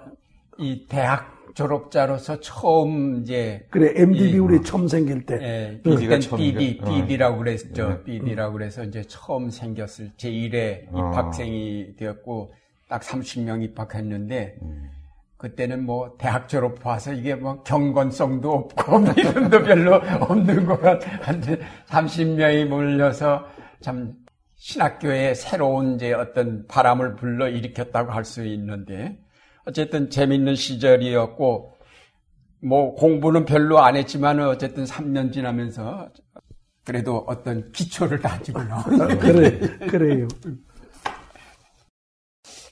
이 0.58 0.86
대학 0.88 1.34
졸업자로서 1.54 2.40
처음 2.40 3.22
이제 3.22 3.66
그래 3.70 3.94
MDB 3.96 4.32
이, 4.32 4.40
우리 4.40 4.62
처음 4.64 4.88
생길 4.88 5.26
때 5.26 5.38
예, 5.42 5.82
BD가 5.84 6.36
BD 6.36 6.80
BD라고 6.80 7.38
그랬죠. 7.38 7.90
네. 7.90 8.04
BD라고 8.04 8.54
그래서 8.54 8.84
이제 8.84 9.04
처음 9.04 9.50
생겼을 9.50 10.12
제 10.18 10.32
1회 10.32 10.88
어. 10.92 11.12
입학생이 11.12 11.96
되었고 11.98 12.54
딱 12.90 13.02
30명 13.02 13.64
입학했는데 13.64 14.56
음. 14.62 14.90
그때는 15.38 15.86
뭐 15.86 16.16
대학 16.18 16.48
졸업 16.48 16.84
와서 16.86 17.14
이게 17.14 17.36
뭐 17.36 17.62
경건성도 17.64 18.52
없고 18.52 19.00
이름도 19.18 19.64
별로 19.64 19.96
없는 19.96 20.66
것 20.66 20.82
같은데 20.82 21.60
30명이 21.88 22.66
몰려서 22.66 23.46
참 23.82 24.14
신학교에 24.56 25.34
새로운 25.34 25.96
이제 25.96 26.14
어떤 26.14 26.66
바람을 26.68 27.16
불러 27.16 27.50
일으켰다고 27.50 28.12
할 28.12 28.24
수 28.24 28.46
있는데 28.46 29.20
어쨌든 29.66 30.10
재밌는 30.10 30.56
시절이었고 30.56 31.74
뭐 32.64 32.96
공부는 32.96 33.46
별로 33.46 33.80
안 33.80 33.96
했지만 33.96 34.40
어쨌든 34.40 34.86
3년 34.86 35.34
지나면서 35.34 36.10
그래도 36.86 37.24
어떤 37.28 37.72
기초를 37.72 38.20
다지고 38.20 38.64
나온 38.64 38.84
그래 39.20 39.60
그래요. 39.88 40.28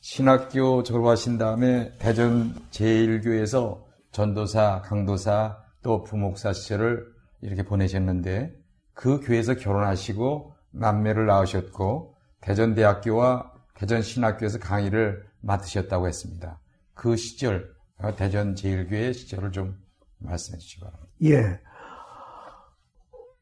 신학교 0.02 0.84
졸업하신 0.84 1.38
다음에 1.38 1.94
대전 1.98 2.54
제일교에서 2.72 3.86
전도사, 4.12 4.82
강도사 4.84 5.58
또 5.84 6.04
부목사 6.04 6.54
시절을 6.54 7.06
이렇게 7.42 7.64
보내셨는데 7.64 8.54
그 8.94 9.20
교회에서 9.22 9.56
결혼하시고 9.56 10.54
남매를 10.72 11.26
낳으셨고 11.26 12.16
대전대학교와 12.42 13.52
대전신학교에서 13.76 14.60
강의를 14.60 15.26
맡으셨다고 15.42 16.08
했습니다. 16.08 16.61
그 17.02 17.16
시절, 17.16 17.68
대전 18.16 18.54
제일교회 18.54 19.12
시절을 19.12 19.52
좀 19.52 19.74
말씀해 20.20 20.60
주시기 20.60 20.82
바랍니다. 20.82 21.12
예. 21.24 21.60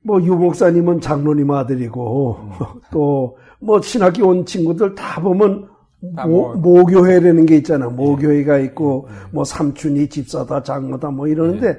뭐, 0.01 0.23
유 0.23 0.33
목사님은 0.33 1.01
장로님 1.01 1.51
아들이고, 1.51 2.37
음. 2.37 2.51
또, 2.93 3.37
뭐, 3.59 3.81
신학교 3.81 4.29
온 4.29 4.45
친구들 4.45 4.95
다 4.95 5.21
보면, 5.21 5.67
모, 5.99 6.25
뭐, 6.25 6.55
모교회라는 6.55 7.45
게 7.45 7.57
있잖아. 7.57 7.89
모교회가 7.89 8.61
예. 8.61 8.63
있고, 8.63 9.07
음. 9.09 9.15
뭐, 9.33 9.43
삼촌이 9.43 10.07
집사다, 10.07 10.63
장모다, 10.63 11.11
뭐 11.11 11.27
이러는데, 11.27 11.67
예. 11.67 11.77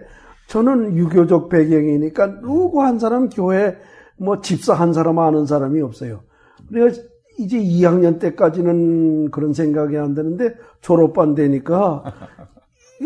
저는 0.48 0.98
유교적 0.98 1.48
배경이니까 1.48 2.42
누구 2.42 2.82
한 2.82 2.98
사람 2.98 3.30
교회, 3.30 3.74
뭐, 4.18 4.42
집사 4.42 4.74
한 4.74 4.92
사람 4.92 5.18
아는 5.18 5.46
사람이 5.46 5.80
없어요. 5.80 6.24
그래서 6.68 7.00
이제 7.40 7.58
2학년 7.58 8.18
때까지는 8.20 9.30
그런 9.30 9.52
생각이 9.52 9.96
안 9.96 10.14
드는데 10.14 10.54
졸업반 10.80 11.34
되니까 11.34 12.04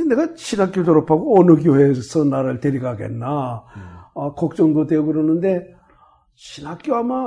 내가 0.09 0.29
신학교 0.35 0.85
졸업하고 0.85 1.41
어느 1.41 1.63
교회에서 1.63 2.25
나를 2.25 2.61
데려가겠나 2.61 3.65
음. 3.77 3.83
아, 4.17 4.33
걱정도 4.33 4.87
되고 4.87 5.07
그러는데 5.07 5.75
신학교 6.35 6.97
아마 6.97 7.25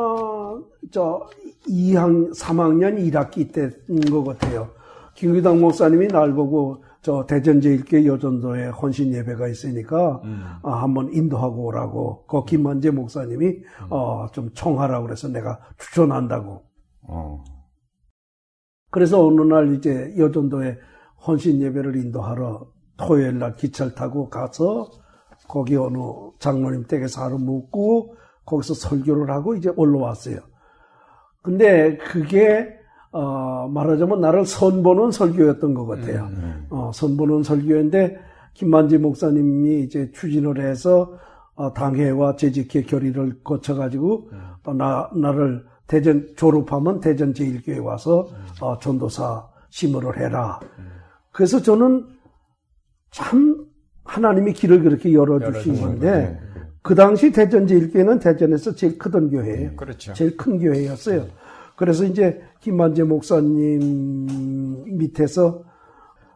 저 0.92 1.28
2학 1.70 2.36
3학년 2.36 2.98
1학기 3.10 3.52
때인 3.54 4.02
것 4.12 4.24
같아요. 4.24 4.70
김규당 5.16 5.62
목사님이 5.62 6.08
날 6.10 6.34
보고 6.34 6.84
저 7.02 7.26
대전제일교 7.26 8.06
여전도에 8.06 8.68
헌신 8.68 9.14
예배가 9.14 9.48
있으니까 9.48 10.22
음. 10.26 10.44
아, 10.62 10.84
한번 10.84 11.12
인도하고 11.14 11.68
오라고 11.68 12.26
그 12.28 12.44
김만재 12.44 12.92
목사님이 12.92 13.46
음. 13.46 13.88
어, 13.90 14.28
좀 14.34 14.50
청하라고 14.54 15.06
그래서 15.06 15.30
내가 15.30 15.60
추천한다고. 15.78 16.67
어. 17.08 17.44
그래서 18.92 19.26
어느 19.26 19.42
날 19.42 19.76
이제 19.76 20.14
여전도에 20.18 20.78
헌신 21.26 21.62
예배를 21.62 21.96
인도하러 21.96 22.68
토요일 22.98 23.40
날 23.40 23.56
기차를 23.56 23.96
타고 23.96 24.30
가서 24.30 24.90
거기 25.48 25.76
어느 25.76 25.98
장로님 26.40 26.86
댁에서 26.88 27.24
하루 27.24 27.38
묵고 27.38 28.16
거기서 28.46 28.74
설교를 28.74 29.30
하고 29.30 29.56
이제 29.56 29.72
올라왔어요. 29.76 30.40
근데 31.42 31.98
그게 31.98 32.78
어, 33.12 33.68
말하자면 33.70 34.20
나를 34.20 34.46
선보는 34.46 35.12
설교였던 35.12 35.74
것 35.74 35.86
같아요. 35.86 36.26
음, 36.26 36.38
음. 36.38 36.68
어, 36.70 36.92
선보는 36.94 37.44
설교인데 37.44 38.18
김만지 38.54 38.98
목사님이 38.98 39.82
이제 39.84 40.12
추진을 40.12 40.62
해서 40.62 41.18
어, 41.56 41.74
당회와 41.74 42.36
재직회 42.36 42.84
결의를 42.84 43.44
거쳐가지고 43.44 44.30
음. 44.32 44.42
어, 44.66 44.74
나 44.74 45.10
나를 45.16 45.66
대전 45.88 46.28
졸업하면 46.36 47.00
대전 47.00 47.34
제일교회 47.34 47.80
와서 47.80 48.28
음. 48.32 48.46
어, 48.62 48.78
전도사 48.78 49.48
심으를 49.70 50.20
해라. 50.20 50.60
음. 50.80 50.92
그래서 51.32 51.62
저는 51.62 52.06
참 53.12 53.66
하나님이 54.04 54.54
길을 54.54 54.84
그렇게 54.84 55.14
열어주신 55.14 55.82
건데 55.82 56.40
그 56.82 56.96
당시 56.96 57.32
대전 57.32 57.68
제일교회는 57.68 58.20
대전에서 58.20 58.76
제일 58.76 58.98
크던 58.98 59.30
교회예요. 59.30 59.76
그렇죠. 59.76 60.14
제일 60.14 60.38
큰 60.38 60.60
교회였어요. 60.60 61.26
그래서 61.76 62.06
이제 62.06 62.42
김만재 62.62 63.04
목사님 63.04 64.98
밑에서 64.98 65.64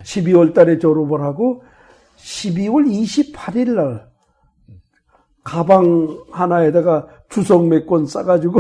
12월 0.04 0.54
달에 0.54 0.78
졸업을 0.78 1.22
하고 1.22 1.64
12월 2.18 2.86
28일 2.88 3.76
날 3.76 4.12
가방 5.44 6.20
하나에다가 6.32 7.08
주석 7.32 7.68
몇 7.68 7.86
권 7.86 8.06
싸가지고 8.06 8.60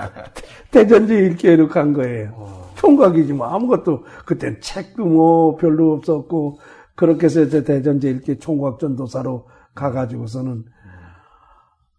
대전제일교회로 0.70 1.68
간 1.68 1.92
거예요. 1.92 2.62
총각이지 2.76 3.32
뭐 3.32 3.46
아무것도 3.46 4.04
그땐 4.26 4.60
책도 4.60 5.04
뭐 5.04 5.56
별로 5.56 5.92
없었고 5.94 6.58
그렇게 6.96 7.26
해서 7.26 7.48
대전제일교회 7.48 8.38
총각 8.38 8.78
전도사로 8.80 9.46
가가지고서는 9.74 10.64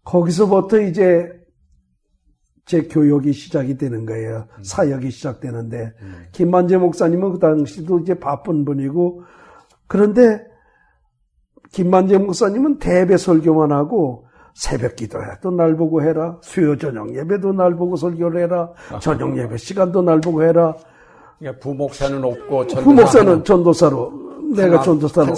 거기서부터 0.04 0.80
이제 0.80 1.30
제 2.66 2.82
교육이 2.82 3.32
시작이 3.32 3.76
되는 3.76 4.06
거예요. 4.06 4.46
음. 4.56 4.62
사역이 4.62 5.10
시작되는데 5.10 5.92
음. 6.00 6.24
김만재 6.32 6.78
목사님은 6.78 7.32
그 7.32 7.38
당시도 7.38 8.00
이제 8.00 8.14
바쁜 8.14 8.64
분이고 8.64 9.22
그런데 9.86 10.42
김만재 11.72 12.18
목사님은 12.18 12.78
대배 12.78 13.16
설교만 13.16 13.72
하고 13.72 14.23
새벽 14.54 14.96
기도해도 14.96 15.50
날 15.50 15.76
보고 15.76 16.00
해라. 16.02 16.38
수요 16.40 16.78
저녁 16.78 17.14
예배도 17.14 17.52
날 17.52 17.74
보고 17.74 17.96
설교를 17.96 18.42
해라. 18.42 18.70
저녁 19.00 19.36
예배 19.36 19.56
시간도 19.56 20.02
날 20.02 20.20
보고 20.20 20.42
해라. 20.42 20.74
그러니까 21.38 21.60
부목사는 21.60 22.24
없고 22.24 22.66
부목사는 22.68 23.44
전도사로 23.44 24.24
내가 24.54 24.80
전도사로 24.82 25.34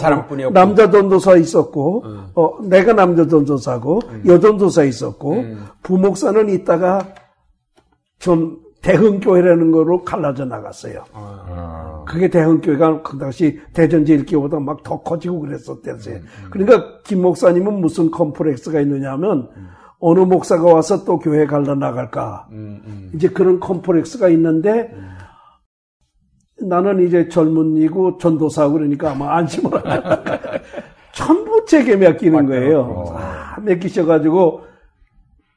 남자 0.52 0.90
전도사 0.90 1.37
있었고 1.37 2.02
음. 2.05 2.26
어 2.35 2.59
내가 2.62 2.92
남자 2.92 3.26
전도사고 3.26 4.00
음. 4.11 4.22
여 4.26 4.38
전도사 4.38 4.85
있었고 4.85 5.33
음. 5.33 5.66
부목사는 5.83 6.48
있다가 6.50 7.07
좀 8.18 8.59
대흥교회라는 8.82 9.72
거로 9.72 10.02
갈라져 10.04 10.44
나갔어요. 10.44 11.02
아. 11.12 12.04
그게 12.06 12.28
대흥교회가 12.28 13.02
그 13.02 13.18
당시 13.18 13.58
대전제일교보다 13.72 14.60
막 14.60 14.82
더 14.84 15.02
커지고 15.02 15.40
그랬었대요. 15.40 15.94
음, 15.94 16.00
음. 16.08 16.48
그러니까 16.50 16.98
김 17.02 17.22
목사님은 17.22 17.80
무슨 17.80 18.10
컴플렉스가 18.10 18.80
있느냐 18.82 19.12
하면 19.12 19.48
음. 19.56 19.68
어느 19.98 20.20
목사가 20.20 20.72
와서 20.72 21.04
또 21.04 21.18
교회 21.18 21.46
갈라 21.46 21.74
나갈까. 21.74 22.48
이제 23.14 23.28
그런 23.28 23.58
컴플렉스가 23.58 24.28
있는데 24.28 24.94
나는 26.60 27.06
이제 27.06 27.28
젊은이고 27.28 28.18
전도사고 28.18 28.74
그러니까 28.74 29.12
아마 29.12 29.36
안심을 29.38 29.74
하잖아. 29.74 30.22
전부 31.14 31.64
제게 31.64 31.96
맡기는 31.96 32.46
거예요. 32.46 33.14
아, 33.16 33.56
맡기셔가지고 33.60 34.60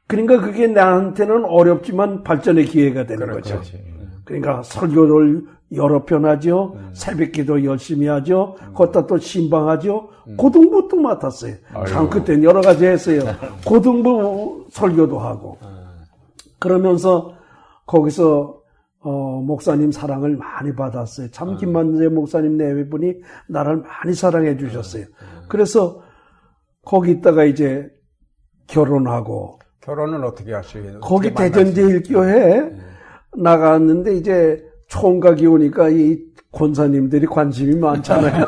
그러니까 0.10 0.42
그게 0.42 0.66
나한테는 0.66 1.46
어렵지만 1.46 2.24
발전의 2.24 2.66
기회가 2.66 3.06
되는 3.06 3.28
그렇지, 3.28 3.54
거죠. 3.54 3.54
그렇지. 3.54 3.84
그러니까 4.26 4.64
설교를 4.64 5.46
여러 5.76 6.04
편 6.04 6.26
하죠. 6.26 6.74
음. 6.78 6.90
새벽기도 6.94 7.64
열심히 7.64 8.08
하죠. 8.08 8.56
음. 8.60 8.74
걷다 8.74 9.06
또 9.06 9.20
신방하죠. 9.20 10.10
음. 10.30 10.36
고등부도 10.36 10.98
맡았어요. 10.98 11.54
참 11.88 12.10
그때는 12.10 12.44
여러 12.44 12.60
가지 12.60 12.88
했어요. 12.88 13.22
고등부 13.64 14.66
설교도 14.72 15.20
하고. 15.20 15.60
음. 15.62 15.86
그러면서 16.58 17.36
거기서 17.86 18.60
어, 19.02 19.42
목사님 19.46 19.92
사랑을 19.92 20.38
많이 20.38 20.74
받았어요. 20.76 21.30
참 21.30 21.50
음. 21.50 21.58
김만재 21.58 22.08
목사님 22.08 22.58
내외분이 22.58 23.14
나를 23.48 23.78
많이 23.78 24.16
사랑해 24.16 24.58
주셨어요. 24.58 25.04
음. 25.04 25.46
그래서 25.48 26.02
거기 26.84 27.12
있다가 27.12 27.44
이제 27.44 27.92
결혼하고 28.66 29.60
결혼은 29.90 30.24
어떻게 30.24 30.54
하시게요? 30.54 31.00
거기 31.00 31.34
대전제일교회 31.34 32.60
네. 32.62 32.80
나갔는데 33.36 34.14
이제 34.18 34.64
총각이 34.88 35.48
오니까 35.48 35.90
이 35.90 36.20
권사님들이 36.52 37.26
관심이 37.26 37.76
많잖아요. 37.76 38.46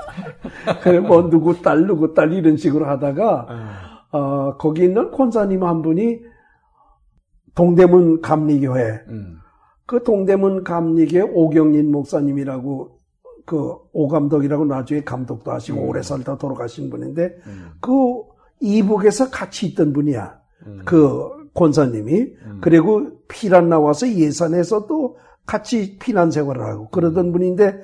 그래 0.82 1.00
뭐 1.00 1.28
누구 1.28 1.60
딸 1.60 1.86
누구 1.86 2.14
딸 2.14 2.32
이런 2.32 2.56
식으로 2.56 2.86
하다가 2.86 3.46
네. 3.50 4.18
어, 4.18 4.56
거기 4.56 4.84
있는 4.84 5.10
권사님 5.10 5.64
한 5.64 5.82
분이 5.82 6.20
동대문 7.54 8.22
감리교회 8.22 9.04
음. 9.08 9.36
그 9.84 10.02
동대문 10.02 10.64
감리교 10.64 11.30
오경린 11.34 11.92
목사님이라고 11.92 13.00
그 13.44 13.76
오감독이라고 13.92 14.64
나중에 14.64 15.02
감독도 15.04 15.52
하시고 15.52 15.82
음. 15.82 15.88
오래 15.90 16.00
살다 16.00 16.38
돌아가신 16.38 16.88
분인데 16.88 17.36
음. 17.46 17.72
그 17.82 17.90
이북에서 18.60 19.30
같이 19.30 19.66
있던 19.66 19.92
분이야. 19.92 20.43
음. 20.66 20.82
그 20.84 21.28
권사님이 21.54 22.20
음. 22.20 22.58
그리고 22.60 23.08
피난 23.28 23.68
나와서 23.68 24.08
예산에서 24.08 24.86
또 24.86 25.16
같이 25.46 25.98
피난 25.98 26.30
생활을 26.30 26.62
하고 26.64 26.88
그러던 26.88 27.26
음. 27.26 27.32
분인데 27.32 27.82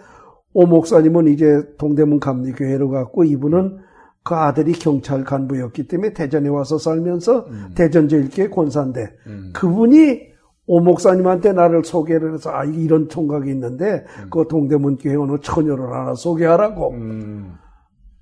오 0.52 0.66
목사님은 0.66 1.28
이제 1.28 1.62
동대문 1.78 2.20
감리교회로 2.20 2.90
갔고 2.90 3.24
이분은 3.24 3.78
그 4.22 4.34
아들이 4.34 4.72
경찰 4.72 5.24
간부였기 5.24 5.86
때문에 5.86 6.12
대전에 6.12 6.48
와서 6.48 6.78
살면서 6.78 7.46
음. 7.46 7.70
대전 7.74 8.08
제일교회 8.08 8.48
권사인데 8.48 9.14
그분이 9.54 10.30
오 10.66 10.78
목사님한테 10.78 11.52
나를 11.52 11.84
소개를 11.84 12.34
해서 12.34 12.50
아 12.52 12.64
이런 12.64 13.08
총각이 13.08 13.50
있는데 13.50 14.04
음. 14.22 14.30
그 14.30 14.46
동대문 14.48 14.98
교회 14.98 15.16
어느 15.16 15.36
처녀를 15.42 15.92
하나 15.92 16.14
소개하라고. 16.14 16.90
음. 16.92 17.54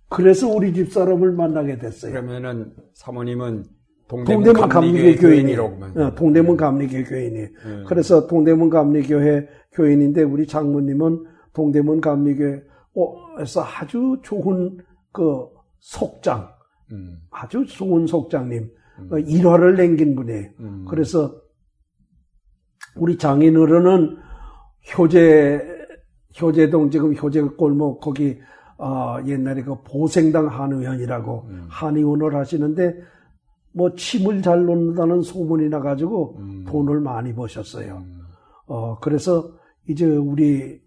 그래서 0.09 0.49
우리 0.49 0.73
집 0.73 0.91
사람을 0.91 1.33
만나게 1.33 1.77
됐어요. 1.77 2.13
그러면은 2.13 2.73
사모님은 2.95 3.65
동대문, 4.09 4.53
감리교회 4.55 5.17
교인이라고. 5.17 5.85
어, 6.01 6.15
동대문 6.15 6.57
감리교회 6.57 7.05
교인이. 7.05 7.39
음. 7.65 7.85
그래서 7.87 8.27
동대문 8.27 8.71
감리교회 8.71 9.47
교인인데 9.73 10.23
우리 10.23 10.47
장모님은 10.47 11.25
동대문 11.53 12.01
감리교회에서 12.01 13.63
아주 13.63 14.19
좋은 14.23 14.79
그 15.13 15.47
속장, 15.79 16.49
음. 16.93 17.19
아주 17.31 17.65
좋은 17.67 18.07
속장님 18.07 18.71
음. 18.99 19.09
어, 19.13 19.19
일화를 19.19 19.77
남긴 19.77 20.17
분이에요. 20.17 20.49
음. 20.61 20.87
그래서 20.89 21.35
우리 22.97 23.19
장인어른은 23.19 24.17
효제 24.97 25.79
효제동 26.41 26.91
지금 26.91 27.15
효제 27.15 27.43
골목 27.43 28.01
거기 28.01 28.39
어, 28.79 29.19
옛날에 29.27 29.63
그 29.63 29.75
보생당 29.83 30.47
한의원이라고 30.49 31.47
음. 31.49 31.67
한의원을 31.69 32.35
하시는데 32.35 32.97
뭐 33.73 33.95
침을 33.95 34.43
잘 34.43 34.65
놓는다는 34.65 35.23
소문이 35.23 35.69
나가지고 35.69 36.37
음. 36.39 36.65
돈을 36.67 37.01
많이 37.01 37.35
버셨어요. 37.35 37.99
음. 37.99 38.21
어 38.67 38.99
그래서 39.01 39.51
이제 39.89 40.05
우리 40.05 40.81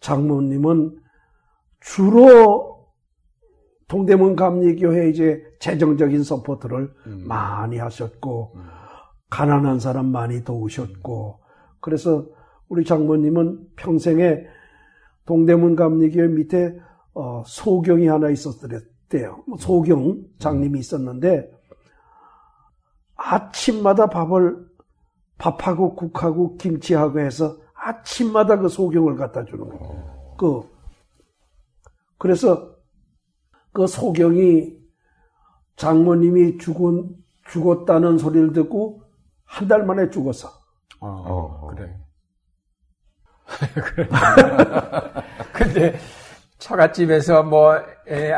장모님은 0.00 0.98
주로 1.80 2.88
동대문 3.88 4.36
감리교회 4.36 5.10
이제 5.10 5.42
재정적인 5.60 6.22
support를 6.22 6.90
음. 7.06 7.24
많이 7.26 7.78
하셨고 7.78 8.52
음. 8.54 8.62
가난한 9.30 9.80
사람 9.80 10.06
많이 10.06 10.44
도우셨고 10.44 11.40
그래서 11.80 12.26
우리 12.68 12.84
장모님은 12.84 13.68
평생에 13.76 14.46
동대문 15.26 15.76
감리교회 15.76 16.28
밑에 16.28 16.78
어, 17.14 17.42
소경이 17.46 18.06
하나 18.08 18.30
있었대요. 18.30 19.44
뭐 19.46 19.58
소경 19.58 20.22
장님이 20.38 20.80
있었는데 20.80 21.53
아침마다 23.16 24.06
밥을 24.06 24.66
밥하고 25.38 25.94
국하고 25.94 26.56
김치하고 26.56 27.20
해서 27.20 27.56
아침마다 27.74 28.58
그 28.58 28.68
소경을 28.68 29.16
갖다 29.16 29.44
주는 29.44 29.68
거예요. 29.68 30.34
그 30.38 30.62
그래서 32.18 32.74
그 33.72 33.86
소경이 33.86 34.74
장모님이 35.76 36.58
죽은 36.58 37.16
죽었다는 37.48 38.18
소리를 38.18 38.52
듣고 38.52 39.02
한 39.44 39.68
달 39.68 39.84
만에 39.84 40.10
죽었어. 40.10 40.48
어, 41.00 41.06
어 41.08 41.66
그래. 41.68 41.96
근데 45.52 45.98
처갓집에서 46.58 47.42
뭐, 47.42 47.76
에, 48.08 48.32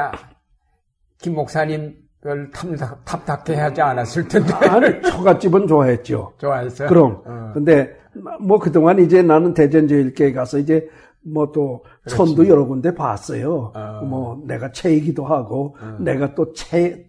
김 1.18 1.34
목사님 1.34 1.96
별 2.26 2.50
탐탁, 2.50 3.04
탑탁해 3.04 3.60
하지 3.60 3.80
않았을 3.80 4.26
텐데. 4.26 4.52
아니, 4.54 5.00
처갓집은 5.08 5.68
좋아했죠. 5.68 6.32
좋아했어요? 6.38 6.88
그럼. 6.88 7.22
어. 7.24 7.52
근데, 7.54 7.96
뭐 8.40 8.58
그동안 8.58 8.98
이제 8.98 9.22
나는 9.22 9.54
대전제일교회 9.54 10.32
가서 10.32 10.58
이제 10.58 10.88
뭐또 11.22 11.84
천도 12.08 12.48
여러 12.48 12.64
군데 12.64 12.92
봤어요. 12.92 13.72
어. 13.74 14.00
뭐 14.04 14.42
내가 14.44 14.72
채이기도 14.72 15.24
하고, 15.24 15.76
어. 15.80 15.96
내가 16.00 16.34
또 16.34 16.52
채, 16.52 17.06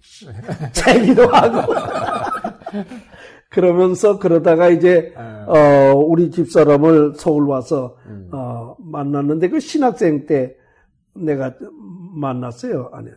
채기도 0.71 1.27
하고. 1.27 1.73
그러면서 3.49 4.19
그러다가 4.19 4.69
이제 4.69 5.13
어, 5.15 5.45
어 5.47 5.93
우리 5.95 6.29
집 6.29 6.51
사람을 6.51 7.13
서울 7.15 7.47
와서 7.47 7.95
음. 8.05 8.29
어, 8.31 8.75
만났는데 8.77 9.49
그 9.49 9.59
신학생 9.59 10.25
때 10.27 10.55
내가 11.15 11.55
만났어요. 12.13 12.91
아니 12.93 13.09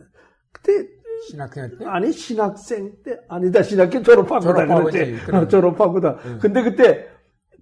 그때 0.51 0.87
신학생 1.27 1.77
때? 1.77 1.85
아니 1.85 2.11
신학생 2.11 2.91
때 3.03 3.17
아니다 3.29 3.63
신학교 3.63 4.01
졸업하고다 4.01 4.65
그랬지. 4.65 5.31
어, 5.31 5.47
졸업하고다. 5.47 6.17
응. 6.25 6.39
근데 6.41 6.63
그때 6.63 7.07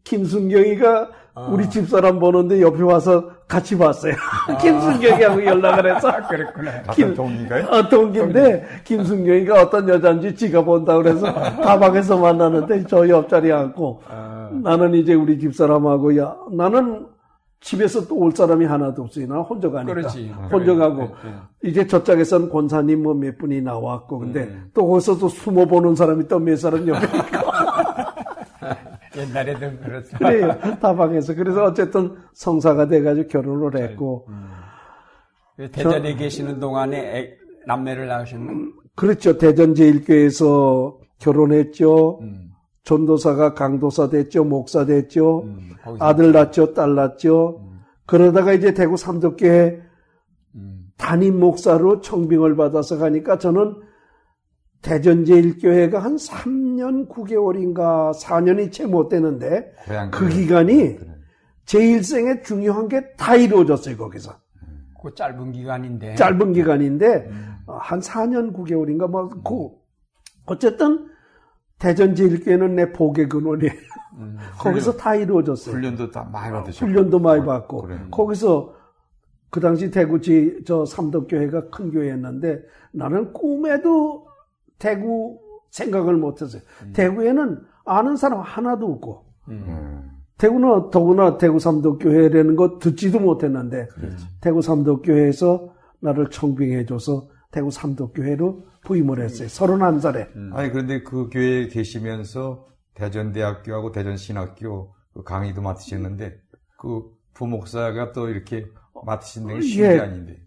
김순경이가 0.04 1.10
아. 1.36 1.48
우리 1.52 1.70
집사람 1.70 2.20
보는데 2.20 2.62
옆에 2.62 2.82
와서 2.84 3.30
같이 3.48 3.78
봤어요. 3.78 4.14
아. 4.48 4.58
김순경이하고 4.60 5.46
연락을 5.46 5.96
해서. 5.96 6.10
아, 6.10 6.28
그랬구나. 6.28 6.82
김, 6.94 7.14
동기인가요? 7.14 7.66
어, 7.68 7.88
동기인데, 7.88 8.66
김순경이가 8.84 9.62
어떤 9.62 9.88
여자인지 9.88 10.36
지가 10.36 10.64
본다 10.64 10.98
그래서 10.98 11.32
다방에서 11.32 12.18
만나는데 12.18 12.86
저 12.88 13.08
옆자리에 13.08 13.52
앉고, 13.54 14.02
아. 14.08 14.50
나는 14.64 14.94
이제 14.96 15.14
우리 15.14 15.40
집사람하고, 15.40 16.18
야, 16.18 16.36
나는 16.52 17.06
집에서 17.62 18.08
또 18.08 18.16
올 18.16 18.32
사람이 18.32 18.66
하나도 18.66 19.04
없어요. 19.04 19.28
나 19.28 19.40
혼자 19.42 19.70
가니까. 19.70 19.94
그렇지. 19.94 20.30
혼자 20.52 20.76
가고. 20.76 21.02
네, 21.02 21.10
네. 21.62 21.70
이제 21.70 21.86
저쪽에서는 21.88 22.50
권사님 22.50 23.04
뭐 23.04 23.14
몇 23.14 23.38
분이 23.38 23.62
나왔고, 23.62 24.20
근데 24.20 24.44
음. 24.46 24.70
또 24.74 24.88
거기서 24.88 25.18
또 25.18 25.28
숨어 25.28 25.66
보는 25.66 25.96
사람이 25.96 26.28
또 26.28 26.40
몇 26.40 26.56
사람 26.58 26.88
옆에 26.88 27.06
있고. 27.06 27.50
옛날에도 29.18 29.60
그렇죠. 29.84 30.18
그래요. 30.18 30.56
다방에서. 30.80 31.34
그래서 31.36 31.64
어쨌든 31.66 32.16
성사가 32.34 32.88
돼가지고 32.88 33.28
결혼을 33.28 33.78
했고. 33.82 34.26
음. 34.30 34.50
대전에 35.74 36.14
저, 36.14 36.18
계시는 36.18 36.60
동안에 36.60 36.98
애, 37.18 37.34
남매를 37.66 38.08
낳으셨나? 38.08 38.52
음, 38.52 38.72
그렇죠. 38.96 39.38
대전 39.38 39.76
제일교회에서 39.76 40.98
결혼했죠. 41.20 42.20
음. 42.22 42.49
전도사가 42.90 43.54
강도사 43.54 44.10
됐죠. 44.10 44.44
목사 44.44 44.84
됐죠. 44.84 45.44
음, 45.44 45.70
아들 46.00 46.32
낳죠. 46.32 46.74
딸 46.74 46.96
낳죠. 46.96 47.60
음. 47.62 47.82
그러다가 48.08 48.52
이제 48.54 48.74
대구 48.74 48.98
삼덕교회 48.98 49.80
음. 50.56 50.88
담임 50.98 51.40
목사로 51.40 52.02
청빙을 52.02 52.56
받아서 52.56 52.98
가니까 52.98 53.38
저는 53.38 53.76
대전제일교회가 54.82 56.00
한 56.00 56.16
3년 56.16 57.08
9개월인가 57.10 58.12
4년이 58.20 58.72
채 58.72 58.86
못 58.88 59.08
되는데 59.10 59.72
그 60.12 60.28
기간이 60.28 60.98
제 61.66 61.80
일생에 61.80 62.42
중요한 62.42 62.88
게 62.88 63.16
다 63.18 63.36
이루어졌어요 63.36 63.98
거기서. 63.98 64.36
그 65.04 65.14
짧은 65.14 65.52
기간인데. 65.52 66.16
짧은 66.16 66.54
기간인데 66.54 67.28
음. 67.30 67.56
한 67.68 68.00
4년 68.00 68.52
9개월인가 68.52 69.08
뭐 69.08 69.30
그, 69.30 69.70
어쨌든 70.48 71.08
대전제일교회는 71.80 72.76
내 72.76 72.92
복의 72.92 73.30
근원이에요. 73.30 73.74
음, 74.18 74.38
거기서 74.60 74.98
다 74.98 75.16
이루어졌어요. 75.16 75.76
훈련도 75.76 76.12
다 76.12 76.28
많이 76.32 76.52
받으셨고. 76.52 76.86
훈련도 76.86 77.20
많이 77.20 77.46
받고. 77.46 77.82
그래. 77.84 78.00
거기서 78.12 78.76
그 79.50 79.60
당시 79.60 79.90
대구지 79.90 80.64
저 80.66 80.86
삼덕교회가 80.86 81.70
큰 81.70 81.92
교회였는데 81.92 82.62
나는 82.92 83.34
꿈에도 83.34 84.28
대구 84.78 85.40
생각을 85.72 86.16
못했어요. 86.18 86.62
음. 86.84 86.94
대구에는 86.94 87.62
아는 87.86 88.16
사람 88.16 88.42
하나도 88.42 88.86
없고, 88.94 89.26
음. 89.50 90.12
대구는 90.38 90.90
더구나 90.92 91.38
대구 91.38 91.60
삼덕교회라는 91.60 92.56
거 92.56 92.80
듣지도 92.80 93.20
못했는데, 93.20 93.88
그렇지. 93.88 94.26
대구 94.42 94.62
삼덕교회에서 94.62 95.70
나를 96.00 96.30
청빙해줘서 96.30 97.28
대구 97.52 97.72
삼덕교회로 97.72 98.66
부임을 98.86 99.22
했어요. 99.22 99.48
31살에. 99.48 100.36
음. 100.36 100.52
아니, 100.54 100.72
그런데 100.72 101.02
그 101.02 101.30
교회에 101.30 101.68
계시면서 101.68 102.66
대전대학교하고 102.94 103.92
대전신학교 103.92 104.94
그 105.14 105.24
강의도 105.24 105.62
맡으셨는데, 105.62 106.40
그 106.78 107.04
부목사가 107.34 108.12
또 108.12 108.30
이렇게 108.30 108.66
맡으신 109.06 109.48
게 109.48 109.62
쉬운 109.62 109.88
예. 109.88 109.94
게 109.96 110.00
아닌데. 110.00 110.38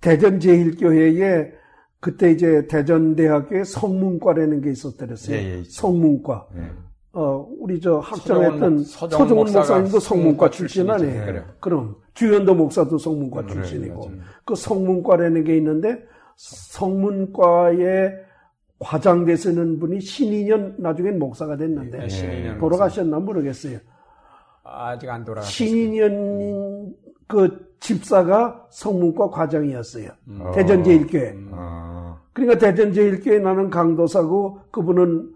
대전제일교회에 0.00 1.52
그때 2.00 2.30
이제 2.30 2.66
대전대학교에 2.68 3.64
성문과라는 3.64 4.60
게 4.60 4.70
있었더랬어요. 4.70 5.36
예, 5.36 5.58
예, 5.58 5.62
성문과. 5.64 6.48
예. 7.16 7.20
어, 7.20 7.48
우리 7.58 7.80
저 7.80 7.98
학장했던 7.98 8.84
서정훈 8.84 9.52
목사님도 9.52 9.98
성문과 9.98 10.50
출신 10.50 10.90
아니에요. 10.90 11.24
그래. 11.24 11.44
그럼 11.60 11.96
주현도 12.14 12.54
목사도 12.54 12.98
성문과 12.98 13.40
음, 13.40 13.48
출신이고 13.48 14.00
그래, 14.00 14.18
그 14.44 14.54
성문과라는 14.54 15.44
게 15.44 15.56
있는데 15.56 16.04
성문과에 16.36 18.12
과장 18.78 19.24
되시는 19.24 19.78
분이 19.78 20.00
신인년 20.00 20.74
나중엔 20.78 21.18
목사가 21.18 21.56
됐는데 21.56 22.06
예, 22.10 22.58
돌아가셨나 22.58 23.18
모르겠어요. 23.18 23.78
아직 24.62 25.08
안 25.08 25.24
돌아가셨어요. 25.24 25.50
신인년 25.50 26.94
그 27.26 27.74
집사가 27.80 28.66
성문과 28.70 29.30
과장이었어요. 29.30 30.10
음. 30.28 30.52
대전제일교회. 30.54 31.30
음. 31.30 31.50
아. 31.52 32.20
그러니까 32.34 32.58
대전제일교회 32.58 33.38
나는 33.38 33.70
강도사고 33.70 34.60
그분은 34.70 35.35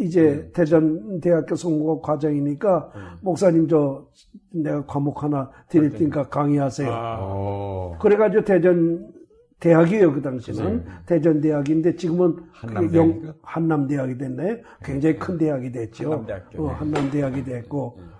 이제 0.00 0.28
음. 0.28 0.50
대전 0.52 1.20
대학교 1.20 1.54
성문과 1.54 2.00
과장이니까 2.00 2.92
음. 2.94 3.00
목사님 3.22 3.68
저 3.68 4.06
내가 4.52 4.84
과목 4.86 5.22
하나 5.22 5.50
드릴 5.68 5.90
테니까 5.90 6.28
강의하세요. 6.28 6.88
아. 6.90 7.98
그래가지고 8.00 8.44
대전 8.44 9.12
대학이에요 9.60 10.12
그 10.12 10.20
당시는 10.20 10.84
네. 10.84 10.90
대전 11.06 11.40
대학인데 11.40 11.96
지금은 11.96 12.36
한남대학 12.52 13.36
한남 13.42 13.86
대학이 13.86 14.18
됐네. 14.18 14.62
굉장히 14.82 15.18
큰 15.18 15.38
대학이 15.38 15.72
됐죠. 15.72 16.10
한남대학교. 16.10 16.64
어, 16.64 16.68
한남 16.68 17.10
대학이 17.10 17.44
됐고 17.44 17.96
음. 17.98 18.10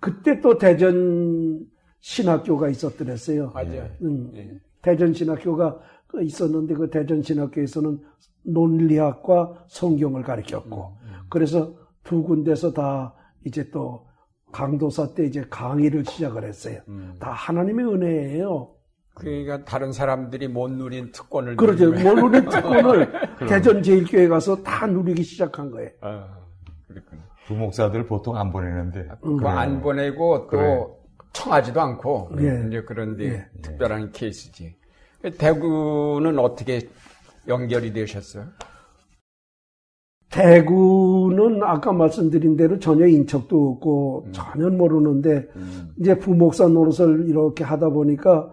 그때 0.00 0.40
또 0.40 0.58
대전 0.58 1.66
신학교가 2.00 2.68
있었더랬어요. 2.68 3.50
맞아요. 3.54 3.88
음, 4.02 4.30
네. 4.32 4.60
대전 4.82 5.12
신학교가 5.12 5.80
있었는데 6.20 6.74
그 6.74 6.90
대전 6.90 7.22
신학교에서는 7.22 7.98
논리학과 8.46 9.64
성경을 9.68 10.22
가르쳤고 10.22 10.96
음, 11.02 11.08
음. 11.08 11.12
그래서 11.28 11.74
두 12.02 12.22
군데서 12.22 12.72
다 12.72 13.14
이제 13.44 13.68
또 13.70 14.06
강도사 14.52 15.12
때 15.14 15.24
이제 15.26 15.44
강의를 15.50 16.04
시작을 16.04 16.44
했어요. 16.44 16.80
음. 16.88 17.14
다 17.18 17.32
하나님의 17.32 17.84
은혜예요. 17.86 18.72
그러니까 19.14 19.64
다른 19.64 19.92
사람들이 19.92 20.46
못 20.48 20.70
누린 20.70 21.10
특권을 21.10 21.56
그렇죠. 21.56 21.90
못 21.90 22.14
누린 22.14 22.48
특권을 22.48 23.10
대전 23.48 23.82
제일교회 23.82 24.28
가서 24.28 24.62
다 24.62 24.86
누리기 24.86 25.22
시작한 25.22 25.70
거예요. 25.70 25.90
아, 26.02 26.28
그렇군요. 26.86 27.22
부목사들 27.46 28.06
보통 28.06 28.36
안 28.36 28.52
보내는데. 28.52 29.08
음. 29.24 29.46
안 29.46 29.80
보내고 29.80 30.42
또 30.42 30.46
그래. 30.48 30.86
청하지도 31.32 31.80
않고 31.80 32.30
예. 32.40 32.64
이제 32.66 32.82
그런데 32.86 33.24
예. 33.26 33.46
특별한 33.62 34.12
케이스지. 34.12 34.76
대구는 35.38 36.38
어떻게 36.38 36.80
연결이 37.48 37.92
되셨어요? 37.92 38.46
대구는 40.30 41.62
아까 41.62 41.92
말씀드린 41.92 42.56
대로 42.56 42.78
전혀 42.78 43.06
인척도 43.06 43.70
없고 43.70 44.24
음. 44.26 44.32
전혀 44.32 44.68
모르는데 44.68 45.48
음. 45.56 45.94
이제 45.98 46.18
부목사 46.18 46.68
노릇을 46.68 47.28
이렇게 47.28 47.64
하다 47.64 47.90
보니까 47.90 48.52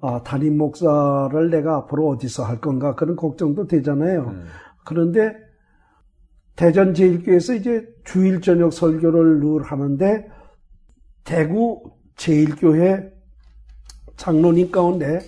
아, 0.00 0.22
담임 0.22 0.56
목사를 0.56 1.50
내가 1.50 1.76
앞으로 1.76 2.08
어디서 2.08 2.44
할 2.44 2.60
건가 2.60 2.94
그런 2.94 3.16
걱정도 3.16 3.66
되잖아요. 3.66 4.30
음. 4.30 4.44
그런데 4.84 5.34
대전 6.56 6.94
제일교회에서 6.94 7.54
이제 7.54 7.86
주일 8.04 8.40
저녁 8.40 8.72
설교를 8.72 9.40
늘 9.40 9.62
하는데 9.62 10.26
대구 11.24 11.82
제일교회 12.16 13.12
장로님 14.16 14.70
가운데 14.70 15.20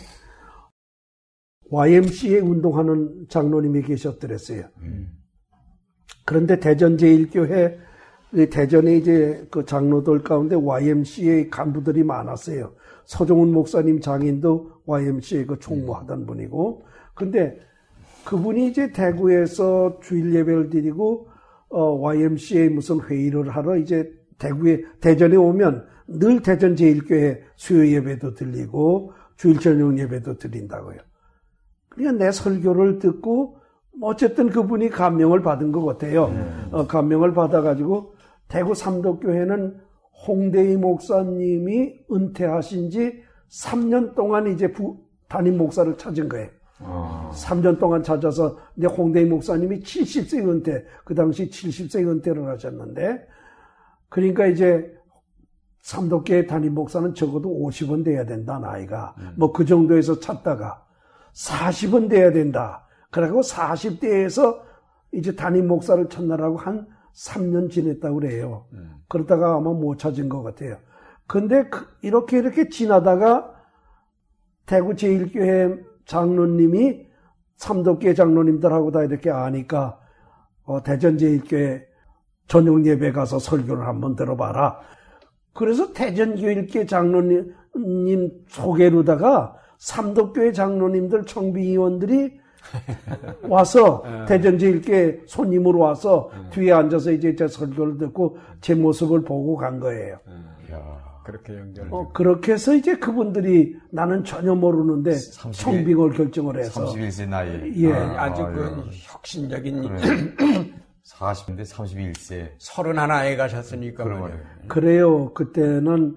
YMCA 1.72 2.40
운동하는 2.40 3.26
장로님이 3.28 3.82
계셨더랬어요. 3.82 4.64
음. 4.82 5.08
그런데 6.26 6.60
대전 6.60 6.98
제일교회 6.98 7.78
대전에 8.50 8.96
이제 8.96 9.46
그 9.50 9.64
장로들 9.64 10.22
가운데 10.22 10.54
YMCA 10.54 11.48
간부들이 11.48 12.04
많았어요. 12.04 12.74
서종훈 13.06 13.52
목사님 13.52 14.00
장인도 14.00 14.70
YMCA 14.84 15.46
그 15.46 15.58
총무하던 15.58 16.26
분이고, 16.26 16.84
근데 17.14 17.58
그분이 18.24 18.68
이제 18.68 18.92
대구에서 18.92 19.98
주일 20.02 20.34
예배를 20.34 20.70
드리고 20.70 21.28
어, 21.70 21.98
YMCA 22.00 22.68
무슨 22.68 23.00
회의를 23.00 23.48
하러 23.48 23.76
이제 23.78 24.12
대구에 24.38 24.82
대전에 25.00 25.36
오면 25.36 25.86
늘 26.06 26.42
대전 26.42 26.76
제일교회 26.76 27.42
수요 27.56 27.86
예배도 27.86 28.34
들리고 28.34 29.12
주일 29.36 29.58
저녁 29.58 29.98
예배도 29.98 30.36
드린다고요. 30.36 30.98
그러니까 31.94 32.24
내 32.24 32.32
설교를 32.32 32.98
듣고 32.98 33.58
어쨌든 34.00 34.48
그분이 34.48 34.88
감명을 34.88 35.42
받은 35.42 35.72
것 35.72 35.84
같아요. 35.84 36.26
음. 36.26 36.68
어, 36.72 36.86
감명을 36.86 37.34
받아가지고 37.34 38.14
대구 38.48 38.74
삼덕교회는 38.74 39.78
홍대희 40.26 40.76
목사님이 40.76 41.92
은퇴하신 42.10 42.90
지 42.90 43.22
3년 43.50 44.14
동안 44.14 44.46
이제 44.46 44.72
부, 44.72 44.96
담임 45.28 45.58
목사를 45.58 45.96
찾은 45.98 46.28
거예요. 46.28 46.48
아. 46.80 47.30
3년 47.34 47.78
동안 47.78 48.02
찾아서 48.02 48.58
이제 48.76 48.86
홍대희 48.86 49.26
목사님이 49.26 49.80
70세 49.80 50.48
은퇴, 50.48 50.84
그 51.04 51.14
당시 51.14 51.48
70세 51.48 52.06
은퇴를 52.08 52.46
하셨는데, 52.48 53.26
그러니까 54.08 54.46
이제 54.46 54.90
삼덕교회 55.82 56.46
담임 56.46 56.74
목사는 56.74 57.14
적어도 57.14 57.50
50은 57.50 58.04
돼야 58.04 58.24
된다, 58.24 58.58
나이가. 58.58 59.14
음. 59.18 59.34
뭐그 59.36 59.66
정도에서 59.66 60.18
찾다가 60.18 60.82
40은 61.34 62.08
돼야 62.10 62.32
된다. 62.32 62.86
그래고 63.10 63.40
40대에서 63.40 64.60
이제 65.12 65.34
담임 65.34 65.68
목사를 65.68 66.08
찾느라고 66.08 66.56
한 66.56 66.86
3년 67.14 67.70
지냈다고 67.70 68.16
그래요. 68.16 68.66
음. 68.72 68.94
그러다가 69.08 69.56
아마 69.56 69.72
못 69.72 69.98
찾은 69.98 70.28
것 70.28 70.42
같아요. 70.42 70.78
근데 71.26 71.68
그 71.68 71.86
이렇게 72.02 72.38
이렇게 72.38 72.68
지나다가 72.68 73.54
대구 74.66 74.94
제1교회 74.94 75.82
장로님이 76.06 77.06
삼덕교회 77.56 78.14
장로님들하고 78.14 78.90
다 78.90 79.02
이렇게 79.02 79.30
아니까 79.30 80.00
어, 80.64 80.82
대전 80.82 81.16
제1교회 81.16 81.84
전용 82.48 82.84
예배 82.84 83.12
가서 83.12 83.38
설교를 83.38 83.86
한번 83.86 84.16
들어봐라. 84.16 84.80
그래서 85.54 85.92
대전 85.92 86.36
교일교 86.36 86.86
장로님 86.86 88.44
소개로다가 88.48 89.56
삼덕교회 89.82 90.52
장로님들 90.52 91.24
청비위원들이 91.24 92.40
와서 93.42 94.02
네. 94.06 94.24
대전제일께 94.26 95.22
손님으로 95.26 95.80
와서 95.80 96.30
네. 96.32 96.50
뒤에 96.50 96.72
앉아서 96.72 97.10
이제 97.10 97.34
제 97.34 97.48
설교를 97.48 97.98
듣고 97.98 98.38
제 98.60 98.76
모습을 98.76 99.24
보고 99.24 99.56
간 99.56 99.80
거예요. 99.80 100.18
네. 100.24 100.74
야, 100.74 101.20
그렇게 101.24 101.58
연결. 101.58 101.88
어, 101.90 102.12
그렇게 102.12 102.52
해서 102.52 102.76
이제 102.76 102.96
그분들이 102.96 103.74
나는 103.90 104.22
전혀 104.22 104.54
모르는데 104.54 105.10
30일, 105.10 105.52
청빙을 105.52 106.10
결정을 106.12 106.58
해서 106.60 106.86
31세 106.86 107.28
나이. 107.28 107.72
예, 107.82 107.92
아, 107.92 108.32
주그 108.32 108.84
혁신적인 108.92 109.82
그래. 109.82 109.96
40인데 111.04 111.62
31세. 111.62 112.56
31에 112.60 113.36
가셨으니까 113.36 114.04
말이에요. 114.04 114.40
그래요. 114.68 115.34
그때는 115.34 116.16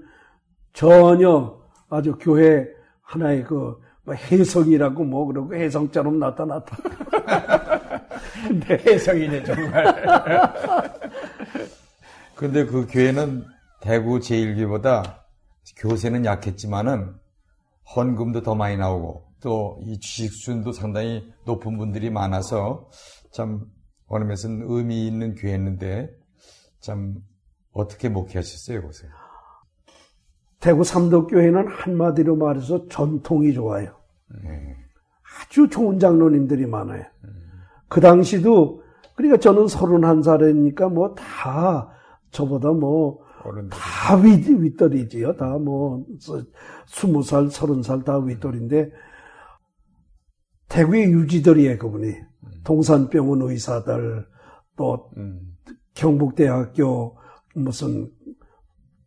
전혀 0.73 1.57
아주 1.89 2.15
교회 2.19 2.74
하나의 3.05 3.43
그뭐 3.43 4.13
해성이라고 4.13 5.03
뭐 5.03 5.25
그러고 5.25 5.55
해성처럼 5.55 6.19
나타났다. 6.19 6.77
근데 8.47 8.77
해성이네 8.85 9.43
정말. 9.43 9.85
근데 12.35 12.65
그 12.65 12.85
교회는 12.89 13.45
대구 13.81 14.19
제1교보다 14.19 15.21
교세는 15.77 16.25
약했지만은 16.25 17.15
헌금도 17.95 18.41
더 18.41 18.55
많이 18.55 18.77
나오고 18.77 19.25
또 19.41 19.77
이 19.81 19.99
주식 19.99 20.31
수준도 20.33 20.71
상당히 20.71 21.31
높은 21.45 21.77
분들이 21.77 22.09
많아서 22.09 22.89
참 23.31 23.65
어느 24.07 24.23
면에서는 24.23 24.65
의미 24.67 25.07
있는 25.07 25.35
교회였는데 25.35 26.09
참 26.79 27.15
어떻게 27.71 28.09
목회하셨어요, 28.09 28.81
거기서? 28.81 29.07
대구 30.65 30.83
삼덕교회는 30.83 31.67
한마디로 31.67 32.35
말해서 32.35 32.87
전통이 32.87 33.53
좋아요. 33.53 33.95
아주 35.43 35.69
좋은 35.69 35.99
장로님들이 35.99 36.65
많아요. 36.65 37.03
그 37.87 38.01
당시도 38.01 38.81
그러니까 39.15 39.37
저는 39.37 39.65
31살이니까 39.65 40.91
뭐 40.91 41.13
다 41.15 41.89
저보다 42.31 42.71
뭐 42.71 43.25
다 43.69 44.15
윗돌이지요. 44.15 45.35
다뭐 45.35 46.05
20살, 46.89 47.49
30살 47.51 48.03
다 48.03 48.17
윗돌인데 48.17 48.91
대구의 50.67 51.11
유지들이에요, 51.11 51.77
그분이. 51.77 52.15
동산병원 52.63 53.43
의사들, 53.43 54.25
또 54.75 55.11
음. 55.17 55.39
경북대학교 55.93 57.17
무슨 57.53 58.09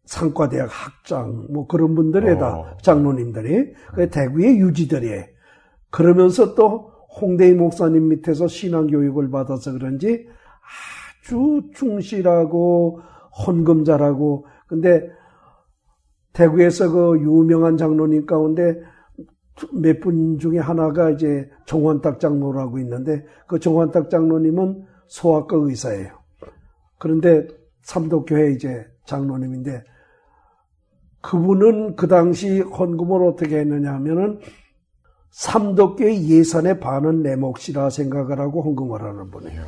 상과대학 0.08 0.70
학장 0.72 1.46
뭐 1.50 1.66
그런 1.66 1.94
분들에다 1.94 2.58
어. 2.58 2.76
장로님들이 2.80 3.74
그 3.94 4.08
대구의 4.08 4.58
유지들이 4.58 5.24
그러면서 5.90 6.54
또 6.54 6.90
홍대희 7.20 7.52
목사님 7.54 8.08
밑에서 8.08 8.48
신앙교육을 8.48 9.30
받아서 9.30 9.72
그런지 9.72 10.26
아주 11.22 11.60
충실하고 11.74 13.02
헌금자라고 13.46 14.46
근데 14.66 15.10
대구에서 16.32 16.90
그 16.90 17.20
유명한 17.20 17.76
장로님 17.76 18.24
가운데 18.24 18.80
몇 19.74 20.00
분 20.00 20.38
중에 20.38 20.58
하나가 20.58 21.10
이제 21.10 21.50
정원탁 21.66 22.18
장로라고 22.18 22.78
있는데 22.78 23.26
그 23.46 23.58
정원탁 23.58 24.08
장로님은 24.08 24.86
소아과 25.08 25.56
의사예요. 25.56 26.16
그런데 26.98 27.46
삼도교회 27.82 28.52
이제 28.52 28.86
장로님인데 29.04 29.82
그분은 31.20 31.96
그 31.96 32.08
당시 32.08 32.60
헌금을 32.60 33.26
어떻게 33.26 33.58
했느냐 33.58 33.92
하면은 33.94 34.40
삼덕교의 35.30 36.28
예산의 36.28 36.80
반은 36.80 37.22
내 37.22 37.36
몫이라 37.36 37.90
생각을 37.90 38.40
하고 38.40 38.62
헌금을 38.62 39.02
하는 39.02 39.30
분이에요. 39.30 39.62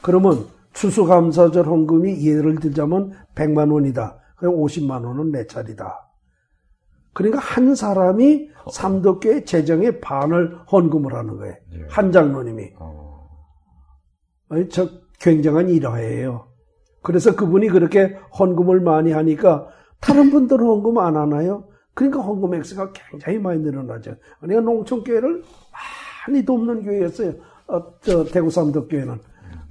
그러면 0.00 0.46
추수감사절 0.72 1.66
헌금이 1.66 2.26
예를 2.26 2.56
들자면 2.56 3.12
100만 3.34 3.72
원이다. 3.72 4.18
그럼 4.36 4.56
50만 4.56 5.04
원은 5.04 5.30
내 5.30 5.46
차리다. 5.46 6.08
그러니까 7.12 7.40
한 7.40 7.74
사람이 7.74 8.50
삼덕교의 8.70 9.44
재정의 9.44 10.00
반을 10.00 10.58
헌금을 10.70 11.14
하는 11.14 11.36
거예요. 11.36 11.54
예. 11.74 11.86
한 11.88 12.10
장로님이. 12.10 12.72
어. 12.78 13.28
저 14.70 14.88
굉장한 15.20 15.68
일화예요. 15.68 16.48
그래서 17.02 17.34
그분이 17.34 17.68
그렇게 17.68 18.16
헌금을 18.38 18.80
많이 18.80 19.12
하니까 19.12 19.68
다른 20.02 20.30
분들은 20.30 20.66
헌금 20.66 20.98
안 20.98 21.16
하나요? 21.16 21.64
그러니까 21.94 22.20
헌금 22.20 22.54
액수가 22.54 22.92
굉장히 22.92 23.38
많이 23.38 23.60
늘어나죠. 23.60 24.14
그러니까 24.40 24.60
농촌교회를 24.70 25.42
많이 26.28 26.44
돕는 26.44 26.82
교회였어요. 26.84 27.32
어, 27.68 27.98
저 28.00 28.24
대구 28.24 28.50
삼덕교회는. 28.50 29.18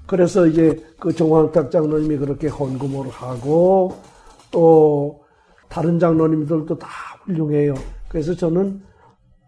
그래서 0.07 0.47
이제 0.47 0.83
그 0.99 1.13
정황탁 1.13 1.69
장로님이 1.71 2.17
그렇게 2.17 2.47
헌금을 2.47 3.09
하고 3.09 3.93
또 4.51 5.23
다른 5.69 5.99
장로님들도 5.99 6.77
다 6.77 6.87
훌륭해요. 7.25 7.75
그래서 8.09 8.33
저는 8.35 8.81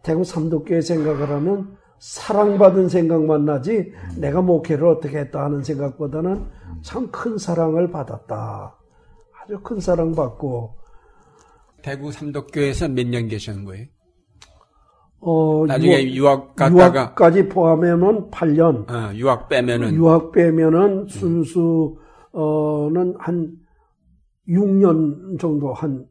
대구 0.04 0.24
삼덕교회 0.24 0.82
생각을 0.82 1.30
하면 1.30 1.78
사랑받은 2.00 2.90
생각만 2.90 3.46
나지 3.46 3.94
내가 4.18 4.42
목회를 4.42 4.86
어떻게 4.88 5.20
했다 5.20 5.44
하는 5.46 5.64
생각보다는 5.64 6.46
참 6.82 7.10
큰 7.12 7.38
사랑을 7.38 7.90
받았다. 7.92 8.76
아주 9.44 9.60
큰 9.62 9.80
사랑받고 9.80 10.76
대구 11.82 12.12
삼덕교에서 12.12 12.88
몇 12.90 13.08
년 13.08 13.28
계신 13.28 13.66
거예요? 13.66 13.86
어, 15.20 15.66
나중에 15.68 16.14
유학, 16.14 16.56
갔다가 16.56 16.94
유학 17.00 17.16
까지 17.16 17.48
포함하면 17.48 18.30
8년. 18.30 18.90
어, 18.90 19.14
유학 19.16 19.48
빼면은 19.50 19.94
유학 19.96 20.32
빼면은 20.32 21.08
순수는 21.08 21.96
어, 22.34 22.90
한 23.20 23.58
6년 24.48 25.40
정도 25.40 25.74
한 25.74 26.06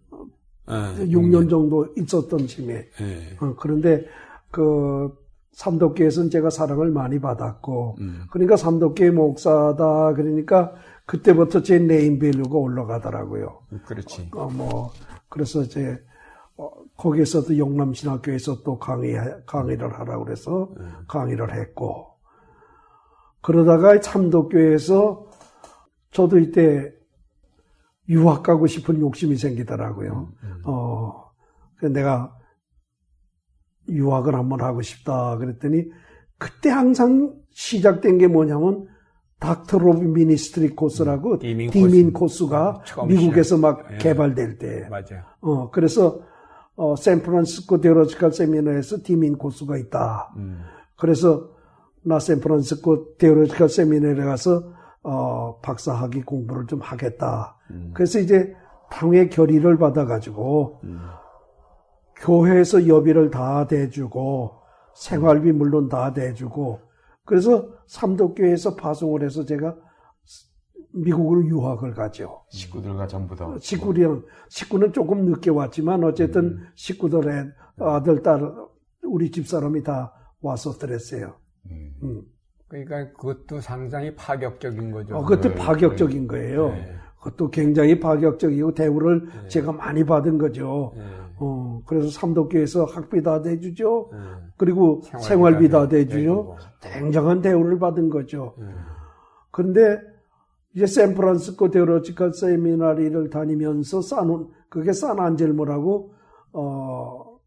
어, 0.66 0.72
6년, 0.98 1.10
6년 1.10 1.50
정도 1.50 1.86
있었던 1.96 2.46
심에. 2.46 2.74
네. 2.98 3.36
어, 3.40 3.54
그런데 3.58 4.06
그 4.50 5.10
삼덕교에서는 5.52 6.30
제가 6.30 6.48
사랑을 6.48 6.90
많이 6.90 7.18
받았고, 7.20 7.96
음. 8.00 8.22
그러니까 8.30 8.56
삼덕교의 8.56 9.10
목사다 9.10 10.14
그러니까 10.14 10.72
그때부터 11.06 11.62
제 11.62 11.78
네임 11.78 12.18
밸류가 12.18 12.56
올라가더라고요. 12.56 13.62
그렇지. 13.86 14.30
어, 14.34 14.48
뭐, 14.48 14.92
그래서 15.28 15.62
이제, 15.62 16.02
어, 16.56 16.70
거기에서도 16.96 17.58
영남신학교에서 17.58 18.62
또 18.62 18.78
강의 18.78 19.16
강의를 19.46 19.98
하라고 19.98 20.24
그래서 20.24 20.72
음. 20.78 20.92
강의를 21.08 21.54
했고 21.54 22.12
그러다가 23.40 23.98
삼덕교회에서 24.00 25.26
저도 26.12 26.38
이때 26.38 26.92
유학 28.08 28.42
가고 28.42 28.66
싶은 28.66 29.00
욕심이 29.00 29.36
생기더라고요. 29.36 30.32
음, 30.42 30.48
음. 30.48 30.62
어, 30.64 31.32
내가 31.80 32.36
유학을 33.88 34.34
한번 34.34 34.60
하고 34.60 34.82
싶다 34.82 35.38
그랬더니 35.38 35.90
그때 36.38 36.70
항상 36.70 37.34
시작된 37.50 38.18
게 38.18 38.28
뭐냐면 38.28 38.86
Doctor 39.42 39.78
of 39.78 40.06
Ministry 40.06 40.70
코스라고 40.70 41.32
음, 41.32 41.38
D.Min, 41.40 41.70
D.Min 41.70 42.12
코스. 42.12 42.46
가 42.46 42.80
미국에서 43.08 43.58
막 43.58 43.84
예. 43.92 43.98
개발될 43.98 44.58
때. 44.58 44.86
맞아요. 44.88 45.24
어, 45.40 45.70
그래서 45.70 46.20
어, 46.76 46.94
San 46.96 47.17
Francisco 47.17 47.80
Theological 47.80 48.32
Seminary에서 48.32 48.98
D.Min 49.02 49.36
코스가 49.36 49.76
있다. 49.76 50.32
음. 50.36 50.62
그래서 50.96 51.50
나 52.02 52.18
San 52.18 52.43
Francisco 52.43 53.16
Theological 53.18 53.68
Seminary에 53.68 54.14
가서 54.14 54.62
어, 55.02 55.58
박사학위 55.60 56.22
공부를 56.22 56.66
좀 56.66 56.80
하겠다. 56.80 57.56
음. 57.72 57.90
그래서 57.94 58.20
이제 58.20 58.54
당회 58.90 59.28
결의를 59.28 59.76
받아가지고 59.76 60.80
음. 60.84 61.00
교회에서 62.16 62.86
여비를 62.86 63.30
다 63.30 63.66
대주고 63.66 64.52
생활비 64.94 65.50
물론 65.50 65.88
다 65.88 66.12
대주고 66.12 66.91
그래서 67.24 67.68
삼독교회에서 67.86 68.76
파송을 68.76 69.22
해서 69.22 69.44
제가 69.44 69.76
미국으로 70.94 71.46
유학을 71.46 71.94
가죠. 71.94 72.42
식구들과 72.50 73.06
전부 73.06 73.34
다. 73.34 73.54
식구랑 73.58 74.24
식구는 74.48 74.92
조금 74.92 75.24
늦게 75.24 75.50
왔지만 75.50 76.04
어쨌든 76.04 76.44
음. 76.44 76.66
식구들의 76.74 77.50
아들 77.78 78.22
딸 78.22 78.52
우리 79.02 79.30
집 79.30 79.46
사람이 79.48 79.82
다 79.82 80.12
와서 80.40 80.72
들었어요. 80.72 81.36
음. 81.70 81.94
음. 82.02 82.22
그러니까 82.68 83.12
그것도 83.12 83.60
상당히 83.60 84.14
파격적인 84.14 84.90
거죠. 84.90 85.16
어, 85.16 85.22
그것도 85.22 85.50
네, 85.50 85.54
파격적인 85.54 86.22
네. 86.22 86.26
거예요. 86.26 86.68
네. 86.70 86.94
그것도 87.18 87.50
굉장히 87.50 88.00
파격적이고 88.00 88.74
대우를 88.74 89.26
네. 89.26 89.48
제가 89.48 89.72
많이 89.72 90.04
받은 90.04 90.38
거죠. 90.38 90.92
네. 90.96 91.02
어, 91.44 91.82
그래서 91.86 92.08
삼독교에서 92.08 92.84
학비 92.84 93.22
다 93.22 93.42
대주죠. 93.42 94.10
네. 94.12 94.18
그리고 94.56 95.02
생활비, 95.02 95.26
생활비 95.26 95.68
다 95.68 95.88
대주죠. 95.88 96.56
굉장한 96.80 97.42
대우를 97.42 97.80
받은 97.80 98.10
거죠. 98.10 98.54
그런데 99.50 100.00
이제 100.74 100.86
샌프란시스코 100.86 101.70
데오로지컬 101.70 102.32
세미나리를 102.32 103.28
다니면서 103.30 104.00
싸는 104.02 104.48
그게 104.68 104.92
산 104.92 105.18
안젤모라고 105.18 106.14
어, 106.52 107.38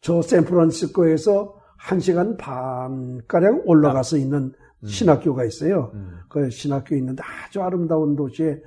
저 0.00 0.20
샌프란시스코에서 0.20 1.54
1시간 1.80 2.36
반가량 2.38 3.62
올라가서 3.66 4.16
있는 4.16 4.52
음. 4.82 4.86
신학교가 4.86 5.44
있어요. 5.44 5.92
음. 5.94 6.18
그 6.28 6.50
신학교 6.50 6.96
있는데 6.96 7.22
아주 7.22 7.62
아름다운 7.62 8.16
도시에 8.16 8.60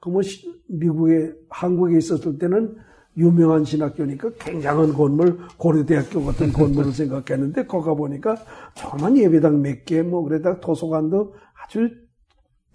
그 0.00 0.10
뭐 0.10 0.22
미국에 0.68 1.32
한국에 1.50 1.96
있었을 1.98 2.38
때는 2.38 2.76
유명한 3.16 3.64
신학교니까 3.64 4.30
굉장한 4.38 4.92
건물 4.92 5.38
고려대학교 5.56 6.24
같은 6.24 6.52
건물을 6.52 6.92
생각했는데 6.94 7.66
거기 7.66 7.86
가 7.86 7.94
보니까 7.94 8.36
조만 8.74 9.16
예배당 9.16 9.62
몇 9.62 9.84
개 9.84 10.02
뭐 10.02 10.22
그래다 10.22 10.60
도서관도 10.60 11.34
아주 11.64 11.88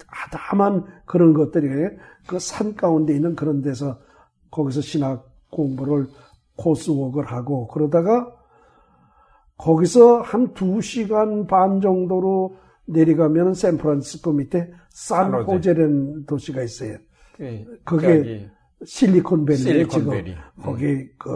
아담한 0.08 0.86
그런 1.06 1.34
것들이 1.34 1.68
그 2.28 2.39
산 2.39 2.76
가운데 2.76 3.14
있는 3.16 3.36
그런 3.36 3.62
데서 3.62 4.00
거기서 4.52 4.82
신학 4.82 5.30
공부를 5.52 6.08
코스웍을 6.58 7.26
하고 7.26 7.68
그러다가 7.68 8.32
거기서 9.58 10.22
한 10.22 10.54
두 10.54 10.82
시간 10.82 11.46
반 11.46 11.82
정도로 11.82 12.58
내려가면 12.86 13.54
샌프란시스코 13.54 14.34
밑에 14.34 14.72
산호제라는 14.89 16.26
도시가 16.26 16.64
있어요. 16.64 16.98
네, 17.38 17.66
그게 17.86 18.50
실리콘밸리 18.86 19.57
실리콘 19.57 19.99
지금 19.99 20.36
거기 20.61 20.86
음. 20.86 21.09
그 21.17 21.29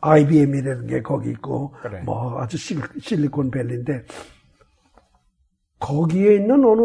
IBM이라는 0.00 0.86
게 0.86 1.02
거기 1.02 1.30
있고 1.30 1.74
그래. 1.82 2.00
뭐 2.02 2.40
아주 2.40 2.56
실리콘밸리인데 2.56 4.04
거기에 5.80 6.36
있는 6.36 6.64
어느 6.64 6.82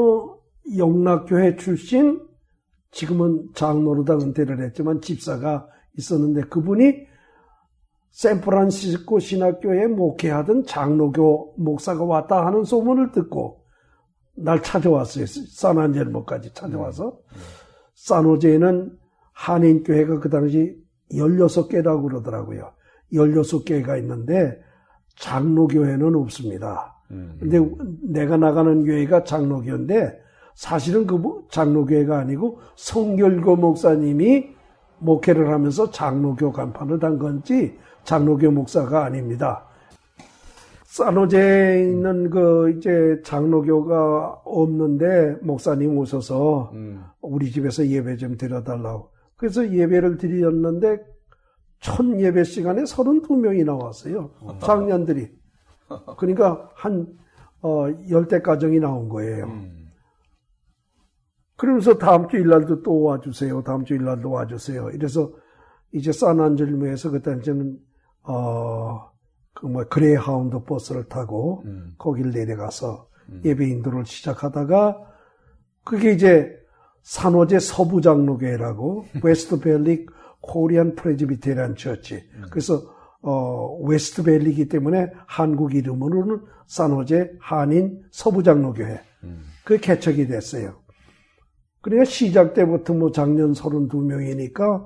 영락교회 0.77 1.55
출신 1.55 2.21
지금은 2.91 3.49
장로로다 3.55 4.15
은퇴를 4.15 4.63
했지만 4.63 5.01
집사가 5.01 5.67
있었는데 5.97 6.41
그분이 6.47 7.07
샌프란시스코 8.11 9.19
신학교에 9.19 9.87
목회하던 9.87 10.65
장로교 10.65 11.55
목사가 11.57 12.03
왔다 12.03 12.45
하는 12.45 12.63
소문을 12.63 13.11
듣고 13.11 13.63
날 14.35 14.61
찾아왔어요. 14.61 15.25
산안젤모까지 15.25 16.53
찾아와서. 16.53 17.05
음. 17.05 17.35
음. 17.35 17.41
산호제에는 17.95 18.97
한인교회가 19.34 20.19
그 20.19 20.29
당시 20.29 20.77
16개라고 21.11 22.03
그러더라고요. 22.03 22.71
16개가 23.11 23.99
있는데 23.99 24.61
장로교회는 25.17 26.15
없습니다. 26.15 26.95
음. 27.11 27.38
근데 27.39 27.59
내가 28.01 28.38
나가는 28.38 28.84
교회가 28.84 29.23
장로교인데 29.23 30.19
사실은 30.55 31.05
그 31.05 31.21
장로교회가 31.49 32.19
아니고 32.19 32.59
성결교 32.75 33.55
목사님이 33.55 34.53
목회를 34.99 35.49
하면서 35.51 35.91
장로교 35.91 36.51
간판을 36.51 36.99
단 36.99 37.19
건지 37.19 37.77
장로교 38.03 38.51
목사가 38.51 39.05
아닙니다. 39.05 39.65
산호제에 40.86 41.81
있는 41.81 42.29
그 42.29 42.75
이제 42.77 43.19
장로교가 43.25 44.41
없는데 44.45 45.38
목사님 45.41 45.97
오셔서 45.97 46.69
음. 46.73 47.03
우리 47.21 47.51
집에서 47.51 47.86
예배 47.86 48.17
좀 48.17 48.38
드려달라고. 48.38 49.12
그래서 49.43 49.69
예배를 49.69 50.17
드렸는데 50.19 51.03
첫 51.81 52.05
예배 52.17 52.45
시간에 52.45 52.83
32명이 52.83 53.65
나왔어요. 53.65 54.31
장년들이. 54.61 55.29
그러니까 56.17 56.69
한, 56.75 57.05
어, 57.61 57.87
열댓 58.09 58.39
가정이 58.39 58.79
나온 58.79 59.09
거예요. 59.09 59.47
음. 59.47 59.89
그러면서 61.57 61.97
다음 61.97 62.29
주 62.29 62.37
일날도 62.37 62.83
또 62.83 63.03
와주세요. 63.03 63.63
다음 63.63 63.83
주 63.83 63.95
일날도 63.95 64.31
와주세요. 64.31 64.91
이래서 64.91 65.33
이제 65.91 66.13
산안젤모에서 66.13 67.11
그때 67.11 67.35
이제는 67.37 67.77
어, 68.21 69.11
그뭐 69.55 69.83
그레이하운드 69.89 70.63
버스를 70.63 71.09
타고 71.09 71.63
음. 71.65 71.95
거기를 71.97 72.31
내려가서 72.31 73.09
음. 73.27 73.41
예배 73.43 73.67
인도를 73.67 74.05
시작하다가 74.05 74.97
그게 75.83 76.13
이제 76.13 76.62
산호제 77.03 77.59
서부장로교회라고 77.59 79.05
West 79.23 79.57
Valley 79.57 80.07
Korean 80.41 80.95
Presbyterian 80.95 81.75
Church. 81.75 82.15
음. 82.15 82.45
그래서 82.49 82.81
어 83.21 83.77
웨스트밸리이기 83.83 84.67
때문에 84.67 85.11
한국 85.27 85.75
이름으로는 85.75 86.41
산호제 86.67 87.37
한인 87.39 88.03
서부장로교회. 88.11 88.99
음. 89.23 89.43
그 89.63 89.77
개척이 89.77 90.27
됐어요. 90.27 90.83
그러니까 91.81 92.05
시작 92.05 92.53
때부터 92.53 92.93
뭐 92.93 93.11
장년 93.11 93.51
32명이니까 93.51 94.85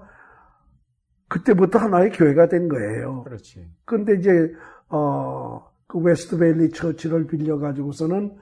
그때부터 1.28 1.80
하나의 1.80 2.12
교회가 2.12 2.48
된 2.48 2.68
거예요. 2.68 3.24
그렇지. 3.24 3.68
근데 3.86 4.16
이제, 4.16 4.52
어, 4.90 5.64
그 5.88 6.00
West 6.00 6.29
Valley 6.29 6.72
Church를 6.72 7.28
빌려 7.28 7.60
가지고서는 7.60 8.36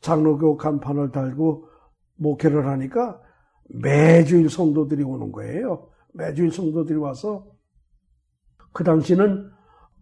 장로교 0.00 0.56
간판을 0.56 1.10
달고 1.10 1.65
목회를 2.16 2.66
하니까 2.66 3.20
매주일 3.68 4.48
성도들이 4.48 5.02
오는 5.02 5.32
거예요. 5.32 5.88
매주일 6.12 6.50
성도들이 6.50 6.98
와서 6.98 7.46
그 8.72 8.84
당시는 8.84 9.50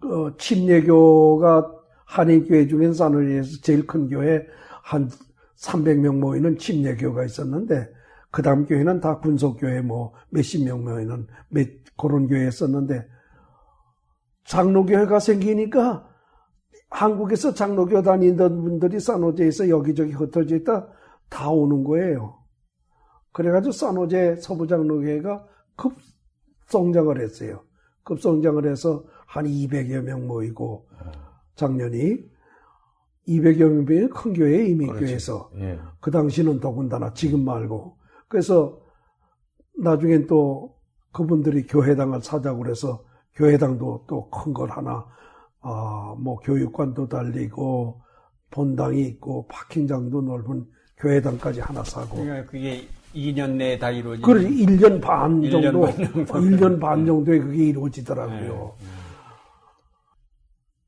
어, 0.05 0.37
침례교가 0.37 1.73
한인교회 2.05 2.69
중엔 2.69 2.93
산울리에서 2.93 3.61
제일 3.63 3.87
큰 3.87 4.09
교회 4.09 4.47
한 4.83 5.09
300명 5.57 6.19
모이는 6.19 6.59
침례교가 6.59 7.25
있었는데 7.25 7.89
그 8.31 8.43
다음 8.43 8.67
교회는 8.67 9.01
다 9.01 9.19
군속교회 9.21 9.81
뭐 9.81 10.13
몇십 10.31 10.65
명 10.65 10.85
모이는 10.85 11.27
몇 11.49 11.69
그런 11.97 12.27
교회에 12.27 12.51
썼는데 12.51 13.07
장로교회가 14.45 15.21
생기니까 15.21 16.09
한국에서 16.91 17.55
장로교 17.55 18.03
다니던 18.03 18.63
분들이 18.63 19.01
산호제에서 19.01 19.69
여기저기 19.69 20.13
흩어져 20.13 20.57
있다 20.57 20.89
다 21.35 21.51
오는 21.51 21.83
거예요. 21.83 22.39
그래가지고 23.33 23.73
산호제 23.73 24.37
서부장로교회가 24.37 25.45
급성장을 25.77 27.21
했어요. 27.21 27.65
급성장을 28.05 28.65
해서 28.71 29.05
한 29.27 29.47
200여 29.47 30.03
명 30.03 30.29
모이고 30.29 30.87
작년이 31.57 32.19
200여 33.27 33.69
명이 33.69 34.09
큰 34.11 34.33
교회 34.33 34.65
이민교회에서 34.69 35.51
예. 35.57 35.81
그 36.01 36.11
당시는 36.13 36.61
더군다나 36.61 37.13
지금 37.15 37.45
말고 37.45 37.97
그래서 38.29 38.79
나중엔 39.77 40.29
또 40.29 40.77
그분들이 41.13 41.67
교회당을 41.67 42.21
사자고 42.23 42.59
그래서 42.61 43.05
교회당도 43.35 44.05
또 44.07 44.31
큰 44.31 44.53
걸 44.53 44.71
하나 44.71 45.05
어, 45.61 46.15
뭐 46.17 46.37
교육관도 46.37 47.09
달리고 47.09 48.03
본당이 48.51 49.03
있고 49.09 49.49
파킹장도 49.49 50.21
넓은 50.23 50.67
교회당까지 50.99 51.61
하나 51.61 51.83
사고. 51.85 52.23
그러니까 52.23 52.51
그게 52.51 52.87
2년 53.15 53.53
내에 53.53 53.79
다 53.79 53.91
이루어지. 53.91 54.23
그래 54.23 54.49
1년 54.49 55.01
반 55.01 55.43
정도, 55.51 55.87
1년 55.87 56.27
반, 56.27 56.43
1년 56.43 56.81
반 56.81 57.07
정도에 57.07 57.39
그게 57.39 57.67
이루어지더라고요. 57.67 58.75
네. 58.81 58.87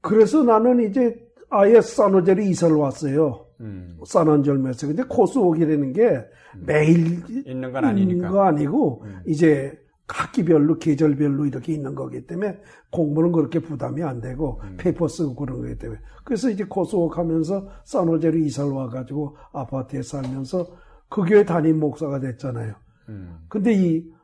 그래서 0.01 0.43
나는 0.43 0.89
이제 0.89 1.15
아예 1.51 1.81
산호제로 1.81 2.43
이사를 2.43 2.75
왔어요. 2.75 3.47
음. 3.61 3.99
산안젤모에서 4.05 4.87
근데 4.89 5.03
coursework이라는 5.05 5.93
게 5.93 6.21
매일 6.59 7.23
있는 7.47 7.73
건 7.73 7.85
아니니까. 7.85 8.13
있는 8.13 8.31
거 8.31 8.43
아니고 8.45 9.03
음. 9.05 9.21
이제 9.27 9.79
학기별로 10.09 10.79
계절별로 10.79 11.47
이렇게 11.47 11.73
있는 11.73 11.95
거기 11.95 12.27
때문에 12.27 12.61
공부는 12.91 13.33
그렇게 13.33 13.59
부담이 13.59 14.03
안 14.03 14.21
되고 14.21 14.61
음. 14.65 14.77
paper 14.79 15.09
쓰고 15.09 15.35
그런 15.35 15.61
거기 15.63 15.77
때문에 15.77 16.01
그래서 16.25 16.49
이제 16.51 16.65
coursework 16.65 17.19
하면서 17.19 17.69
산호제로 17.85 18.39
이사를 18.39 18.71
와가지고 18.71 19.37
아파트에 19.53 20.03
살면서 20.03 20.67
그 21.09 21.23
교회 21.25 21.45
담임 21.45 21.81
목사가 21.81 22.21
됐잖아요. 22.21 22.75
음. 23.09 23.39
근데 23.49 23.73
이 23.73 24.17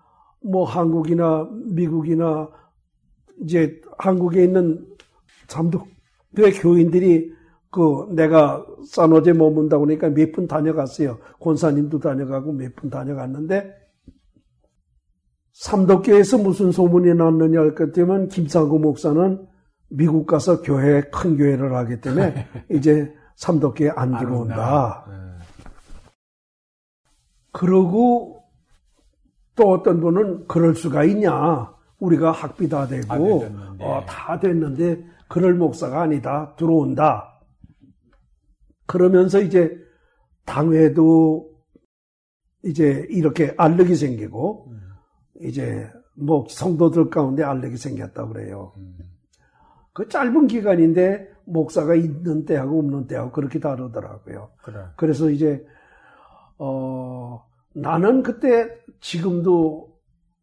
뭐 0.44 0.64
한국이나 0.64 1.48
미국이나 1.66 2.48
이제 3.42 3.80
한국에 3.98 4.44
있는 4.44 4.84
잠독교회 5.46 6.50
교인들이 6.60 7.32
그 7.70 8.06
내가 8.10 8.64
산호제 8.86 9.32
머문다고 9.32 9.84
그러니까 9.84 10.08
몇 10.10 10.32
분 10.32 10.46
다녀갔어요. 10.46 11.18
권사님도 11.40 12.00
다녀가고 12.00 12.52
몇 12.52 12.74
분 12.74 12.90
다녀갔는데 12.90 13.72
삼덕교에서 15.52 16.38
무슨 16.38 16.72
소문이 16.72 17.14
났느냐 17.14 17.60
할 17.60 17.74
것 17.74 17.92
때문에 17.92 18.28
김상구 18.28 18.78
목사는 18.78 19.46
미국 19.90 20.26
가서 20.26 20.62
교회 20.62 21.02
큰 21.02 21.36
교회를 21.36 21.74
하기 21.74 22.00
때문에 22.00 22.46
이제 22.70 23.12
삼덕교에 23.36 23.90
안 23.94 24.18
들어온다. 24.18 25.04
네. 25.08 25.14
그러고 27.52 28.42
또 29.54 29.70
어떤 29.70 30.00
분은 30.00 30.46
그럴 30.48 30.74
수가 30.74 31.04
있냐. 31.04 31.70
우리가 31.98 32.32
학비 32.32 32.68
다 32.68 32.86
되고 32.86 33.44
어, 33.78 34.04
다 34.08 34.40
됐는데 34.40 35.04
그럴 35.28 35.54
목사가 35.54 36.02
아니다. 36.02 36.54
들어온다. 36.56 37.40
그러면서 38.86 39.40
이제 39.40 39.76
당회도 40.46 41.48
이제 42.64 43.06
이렇게 43.10 43.54
알력이 43.56 43.94
생기고 43.94 44.68
음. 44.70 44.80
이제 45.42 45.90
뭐 46.14 46.46
성도들 46.48 47.10
가운데 47.10 47.42
알력이 47.42 47.76
생겼다고 47.76 48.32
그래요. 48.32 48.72
음. 48.76 48.98
그 49.92 50.08
짧은 50.08 50.46
기간인데 50.46 51.30
목사가 51.44 51.94
있는 51.94 52.44
때하고 52.44 52.78
없는 52.78 53.06
때하고 53.06 53.32
그렇게 53.32 53.58
다르더라고요. 53.58 54.50
그래. 54.62 54.78
그래서 54.96 55.30
이제 55.30 55.64
어 56.58 57.44
나는 57.74 58.22
그때 58.22 58.68
지금도 59.00 59.92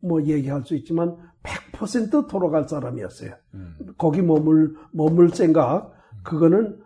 뭐 0.01 0.23
얘기할 0.23 0.63
수 0.63 0.75
있지만 0.75 1.15
100% 1.43 2.27
돌아갈 2.27 2.67
사람이었어요. 2.67 3.33
음. 3.53 3.75
거기 3.97 4.21
머물 4.21 4.75
머물 4.91 5.29
생각 5.29 5.93
그거는 6.23 6.79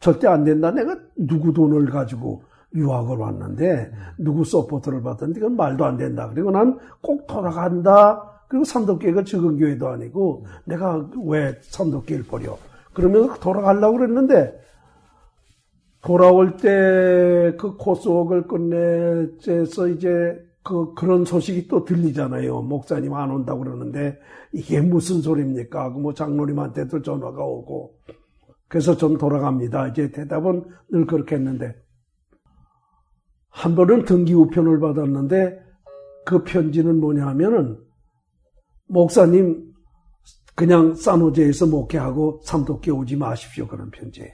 절대 0.00 0.26
안 0.26 0.44
된다. 0.44 0.70
내가 0.70 0.98
누구 1.16 1.52
돈을 1.52 1.90
가지고 1.90 2.42
유학을 2.74 3.16
왔는데 3.16 3.92
누구 4.18 4.44
support를 4.44 5.02
받았는데 5.02 5.40
그건 5.40 5.56
말도 5.56 5.84
안 5.84 5.96
된다. 5.96 6.30
그리고 6.32 6.50
난 6.50 6.78
꼭 7.02 7.26
돌아간다. 7.26 8.22
그리고 8.48 8.64
삼덕교회가 8.64 9.24
적은 9.24 9.58
교회도 9.58 9.88
아니고 9.88 10.46
내가 10.64 11.08
왜 11.24 11.56
삼덕교회를 11.62 12.26
버려. 12.26 12.56
그러면서 12.92 13.34
돌아가려고 13.40 13.98
그랬는데 13.98 14.60
돌아올 16.02 16.56
때 16.56 17.56
그 17.58 17.76
코스웍을 17.76 18.46
끝내서 18.46 19.88
이제 19.88 20.38
그 20.62 20.94
그런 20.94 21.24
소식이 21.24 21.68
또 21.68 21.84
들리잖아요. 21.84 22.62
목사님 22.62 23.14
안 23.14 23.30
온다고 23.30 23.60
그러는데 23.64 24.18
이게 24.52 24.80
무슨 24.80 25.20
소리입니까? 25.22 25.92
그뭐 25.92 26.14
장로님한테도 26.14 27.02
전화가 27.02 27.42
오고 27.44 27.94
그래서 28.68 28.96
좀 28.96 29.16
돌아갑니다. 29.18 29.88
이제 29.88 30.10
대답은 30.10 30.64
늘 30.90 31.06
그렇게 31.06 31.36
했는데 31.36 31.74
한 33.50 33.74
번은 33.74 34.04
등기 34.04 34.34
우편을 34.34 34.80
받았는데 34.80 35.60
그 36.24 36.44
편지는 36.44 37.00
뭐냐 37.00 37.26
하면은 37.28 37.78
목사님 38.86 39.72
그냥 40.54 40.94
산호제에서 40.94 41.66
목회하고 41.66 42.40
삼독교 42.44 42.92
오지 42.92 43.16
마십시오 43.16 43.66
그런 43.66 43.90
편지. 43.90 44.22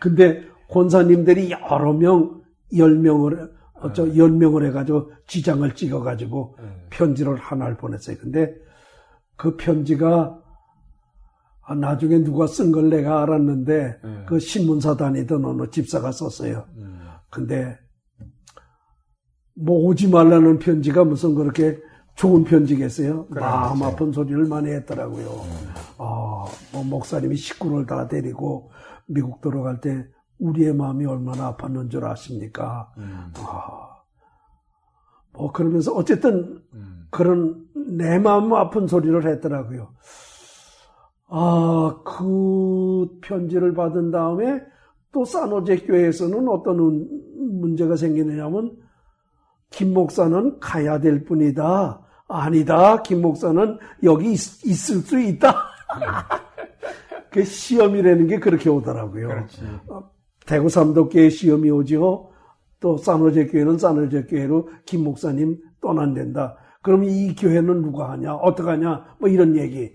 근데 0.00 0.42
권사님들이 0.70 1.50
여러 1.50 1.92
명, 1.92 2.42
열 2.76 2.96
명을 2.98 3.52
어쩌 3.80 4.16
연명을 4.16 4.66
해가지고 4.66 5.12
지장을 5.26 5.74
찍어가지고 5.74 6.56
네. 6.60 6.86
편지를 6.90 7.36
하나를 7.36 7.76
보냈어요. 7.76 8.16
근데 8.18 8.54
그 9.36 9.56
편지가 9.56 10.38
아, 11.62 11.74
나중에 11.74 12.22
누가 12.22 12.46
쓴 12.46 12.72
걸 12.72 12.90
내가 12.90 13.22
알았는데 13.22 14.00
네. 14.02 14.24
그 14.26 14.38
신문사 14.38 14.96
다니던 14.96 15.44
어느 15.44 15.70
집사가 15.70 16.12
썼어요. 16.12 16.64
음. 17.28 17.30
근데 17.30 17.78
뭐 19.54 19.78
오지 19.86 20.08
말라는 20.08 20.58
편지가 20.58 21.04
무슨 21.04 21.34
그렇게 21.34 21.80
좋은 22.14 22.44
편지겠어요? 22.44 23.26
마음 23.30 23.82
아픈 23.82 24.12
소리를 24.12 24.44
많이 24.46 24.70
했더라고요. 24.70 25.26
음. 25.26 25.68
아, 25.98 26.44
뭐 26.72 26.84
목사님이 26.84 27.36
식구를 27.36 27.86
다 27.86 28.08
데리고 28.08 28.70
미국 29.06 29.40
들어갈 29.40 29.80
때 29.80 30.06
우리의 30.38 30.74
마음이 30.74 31.06
얼마나 31.06 31.56
아팠는 31.56 31.90
줄 31.90 32.04
아십니까? 32.04 32.92
음. 32.98 33.32
아, 33.36 34.02
뭐 35.32 35.52
그러면서 35.52 35.92
어쨌든 35.94 36.60
음. 36.74 37.06
그런 37.10 37.64
내 37.96 38.18
마음 38.18 38.52
아픈 38.52 38.86
소리를 38.86 39.24
했더라고요. 39.24 39.92
아, 41.28 42.00
그 42.04 43.18
편지를 43.20 43.74
받은 43.74 44.10
다음에 44.10 44.60
또 45.12 45.24
사노제 45.24 45.78
교회에서는 45.78 46.48
어떤 46.48 47.08
문제가 47.60 47.96
생기느냐면 47.96 48.76
김 49.70 49.94
목사는 49.94 50.58
가야 50.60 51.00
될 51.00 51.24
뿐이다. 51.24 52.00
아니다. 52.28 53.02
김 53.02 53.22
목사는 53.22 53.78
여기 54.02 54.32
있, 54.32 54.64
있을 54.66 55.00
수 55.00 55.18
있다. 55.18 55.54
그 57.30 57.44
시험이라는 57.44 58.26
게 58.26 58.38
그렇게 58.38 58.70
오더라고요. 58.70 59.28
그렇지. 59.28 59.62
어, 59.88 60.10
대구 60.46 60.68
삼덕교회 60.68 61.30
시험이 61.30 61.70
오죠. 61.70 62.30
또 62.80 62.96
사노제 62.96 63.46
교회는 63.46 63.78
사노제 63.78 64.24
교회로 64.24 64.68
김 64.86 65.04
목사님 65.04 65.58
떠난댄다. 65.80 66.56
그럼 66.82 67.04
이 67.04 67.34
교회는 67.34 67.82
누가 67.82 68.10
하냐? 68.12 68.34
어떡하냐? 68.34 69.16
뭐 69.18 69.28
이런 69.28 69.56
얘기. 69.56 69.92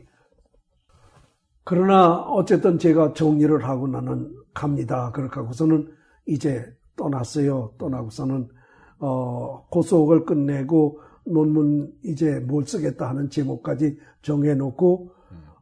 그러나 1.63 2.17
어쨌든 2.17 2.77
제가 2.77 3.13
정리를 3.13 3.63
하고 3.63 3.87
나는 3.87 4.31
갑니다. 4.53 5.11
그렇게 5.11 5.39
하고서는 5.39 5.89
이제 6.25 6.73
떠났어요. 6.95 7.73
떠나고서는 7.77 8.47
어, 8.99 9.65
고속을 9.69 10.25
끝내고 10.25 10.99
논문 11.25 11.93
이제 12.03 12.39
뭘 12.39 12.65
쓰겠다 12.65 13.09
하는 13.09 13.29
제목까지 13.29 13.97
정해놓고 14.21 15.11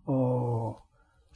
어, 0.05 0.77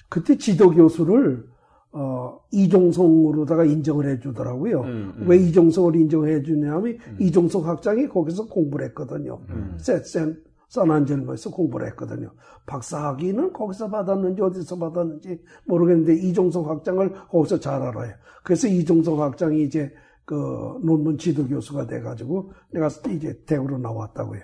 그때 0.10 0.38
지도 0.38 0.72
교수를 0.72 1.48
어, 1.92 2.42
이종성으로다가 2.52 3.64
인정을 3.64 4.10
해주더라고요. 4.10 4.82
음, 4.82 5.14
음. 5.18 5.26
왜 5.28 5.38
이종성을 5.38 5.96
인정해 5.96 6.44
주냐면 6.44 6.98
음. 7.08 7.18
이종성 7.20 7.66
학장이 7.66 8.10
거기서 8.10 8.48
공부를 8.48 8.88
했거든요. 8.88 9.40
음. 9.50 9.78
셋센 9.80 10.36
산안젤모에서 10.76 11.52
공부를 11.52 11.88
했거든요. 11.88 12.32
박사학위는 12.66 13.54
거기서 13.54 13.90
받았는지 13.90 14.42
어디서 14.42 14.78
받았는지 14.78 15.42
모르겠는데 15.66 16.16
이종성 16.16 16.70
학장을 16.70 17.28
거기서 17.30 17.60
잘 17.60 17.82
알아요. 17.82 18.14
그래서 18.44 18.68
이종성 18.68 19.22
학장이 19.22 19.64
이제 19.64 19.92
그 20.26 20.36
논문 20.84 21.18
지도 21.18 21.48
교수가 21.48 21.88
돼가지고 21.88 22.52
내가 22.72 22.88
이제 23.10 23.40
대구로 23.46 23.78
나왔다고요. 23.78 24.42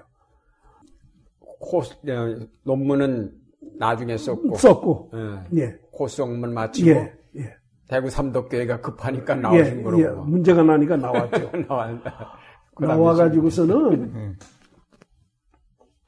코스 1.39 1.93
어, 2.09 2.47
논문은 2.63 3.31
나중에 3.77 4.17
썼고 4.17 4.55
썼고 4.55 5.11
예. 5.13 5.61
예. 5.61 5.79
코스 5.91 6.21
논문 6.21 6.53
마치고 6.53 6.89
예. 6.89 7.13
예. 7.37 7.55
대구 7.87 8.09
삼덕교회가 8.09 8.81
급하니까 8.81 9.35
나오신 9.35 9.79
예. 9.79 9.83
거로 9.83 9.99
예. 9.99 10.07
문제가 10.07 10.63
나니까 10.63 10.97
나왔죠. 10.97 11.51
나와가지고서는 12.79 14.37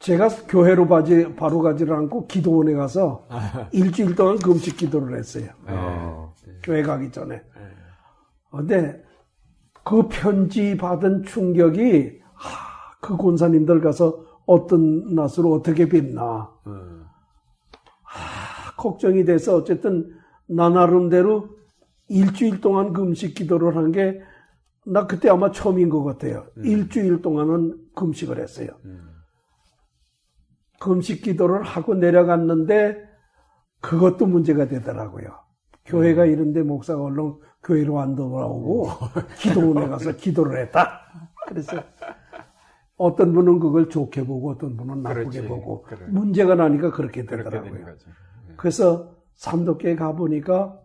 제가 0.04 0.28
교회로 0.50 0.88
가지, 0.88 1.34
바로 1.36 1.60
가지를 1.62 1.96
않고 1.96 2.28
기도원에 2.28 2.74
가서 2.74 3.26
일주일 3.72 4.16
동안 4.16 4.38
금식 4.38 4.76
기도를 4.78 5.18
했어요. 5.18 5.48
어. 5.68 6.34
교회 6.62 6.82
가기 6.84 7.12
전에. 7.12 7.42
근데 8.52 9.02
그 9.84 10.08
편지 10.10 10.76
받은 10.78 11.24
충격이, 11.24 12.22
아, 12.36 12.98
그 13.02 13.16
권사님들 13.18 13.82
가서 13.82 14.26
어떤 14.46 15.16
낯으로 15.16 15.54
어떻게 15.54 15.88
뵙나. 15.88 16.52
음. 16.68 17.06
아, 18.04 18.76
걱정이 18.78 19.24
돼서 19.24 19.56
어쨌든 19.56 20.14
나 20.48 20.70
나름대로 20.70 21.50
일주일 22.10 22.60
동안 22.62 22.92
금식 22.94 23.36
기도를 23.36 23.76
한 23.78 23.92
게 23.92 24.22
나 24.86 25.08
그때 25.08 25.30
아마 25.30 25.50
처음인 25.50 25.88
것 25.88 26.04
같아요. 26.04 26.46
음. 26.58 26.66
일주일 26.66 27.22
동안은 27.22 27.78
금식을 27.96 28.38
했어요. 28.38 28.68
음. 28.84 29.13
금식 30.84 31.22
기도를 31.22 31.64
하고 31.64 31.96
내려갔는데 31.96 33.02
그것도 33.80 34.26
문제가 34.26 34.68
되더라고요. 34.68 35.30
교회가 35.86 36.24
음. 36.26 36.30
이런데 36.30 36.62
목사가 36.62 37.02
얼른 37.04 37.36
교회로 37.64 38.02
안 38.02 38.16
돌아오고 38.16 38.90
기도원에 39.40 39.88
가서 39.88 40.12
기도를 40.18 40.60
했다. 40.60 41.00
그래서 41.48 41.82
어떤 42.98 43.34
분은 43.34 43.60
그걸 43.60 43.90
좋게 43.90 44.26
보고 44.26 44.52
어떤 44.52 44.76
분은 44.76 45.04
나쁘게 45.04 45.22
그렇지, 45.22 45.48
보고 45.48 45.84
그래. 45.84 46.06
문제가 46.08 46.56
나니까 46.56 46.92
그렇게 46.92 47.26
되더라고요. 47.26 47.72
그렇게 47.72 47.92
네. 48.48 48.54
그래서 48.58 49.16
삼도교에 49.36 49.96
가보니까 49.96 50.82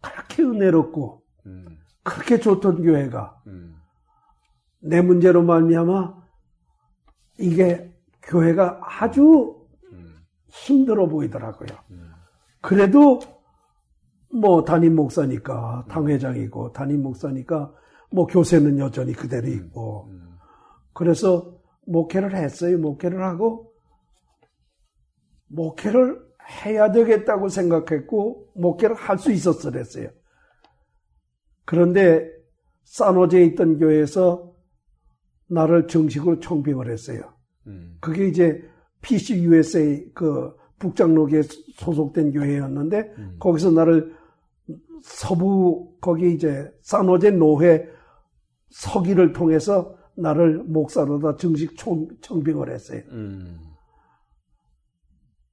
그렇게 0.00 0.42
은혜롭고 0.42 1.22
음. 1.44 1.78
그렇게 2.02 2.40
좋던 2.40 2.82
교회가 2.82 3.42
음. 3.46 3.76
내 4.78 5.02
문제로 5.02 5.42
말미암아 5.42 6.14
이게 7.38 7.89
교회가 8.22 8.80
아주 8.82 9.56
음. 9.92 10.20
힘들어 10.48 11.06
보이더라고요. 11.06 11.78
음. 11.90 12.10
그래도 12.60 13.20
뭐 14.32 14.64
담임 14.64 14.94
목사니까 14.96 15.86
당회장이고 15.88 16.72
담임 16.72 17.02
목사니까 17.02 17.72
뭐 18.12 18.26
교세는 18.26 18.78
여전히 18.78 19.12
그대로 19.12 19.46
음. 19.48 19.52
있고 19.54 20.12
그래서 20.92 21.58
목회를 21.86 22.36
했어요. 22.36 22.78
목회를 22.78 23.24
하고 23.24 23.72
목회를 25.48 26.20
해야 26.64 26.90
되겠다고 26.92 27.48
생각했고 27.48 28.52
목회를 28.54 28.94
할 28.96 29.18
수 29.18 29.32
있었어랬어요. 29.32 30.10
그런데 31.64 32.28
산호제에 32.84 33.44
있던 33.46 33.78
교회에서 33.78 34.52
나를 35.48 35.86
정식으로 35.86 36.40
총빙을 36.40 36.90
했어요. 36.90 37.32
음. 37.66 37.96
그게 38.00 38.28
이제 38.28 38.62
PC 39.02 39.42
USA 39.42 40.10
그 40.14 40.54
북장로교에 40.78 41.42
소속된 41.74 42.32
교회였는데 42.32 43.14
음. 43.18 43.36
거기서 43.38 43.70
나를 43.70 44.14
서부 45.02 45.92
거기 46.00 46.34
이제 46.34 46.70
산호제 46.82 47.32
노회 47.32 47.86
서기를 48.70 49.32
통해서 49.32 49.96
나를 50.14 50.64
목사로다 50.64 51.36
정식 51.36 51.76
총, 51.76 52.08
청빙을 52.20 52.70
했어요. 52.70 53.02
음. 53.10 53.58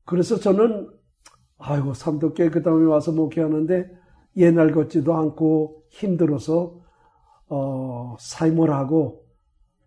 그래서 0.05 0.37
저는 0.37 0.89
아이고 1.57 1.93
삼덕교회 1.93 2.49
그 2.49 2.61
다음에 2.61 2.85
와서 2.85 3.11
목회하는데 3.11 3.89
옛날 4.37 4.71
같지도 4.71 5.13
않고 5.13 5.83
힘들어서 5.89 6.79
어, 7.49 8.15
사임을 8.19 8.71
하고 8.71 9.26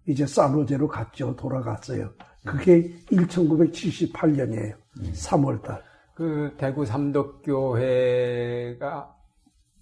이제 0.07 0.26
산호제로 0.26 0.88
갔죠. 0.88 1.36
돌아갔어요. 1.36 2.11
그게 2.44 2.90
1978년이에요. 3.11 4.74
음. 4.98 5.12
3월 5.12 5.62
달. 5.62 5.82
그 6.14 6.55
대구 6.57 6.84
삼덕교회가 6.84 8.40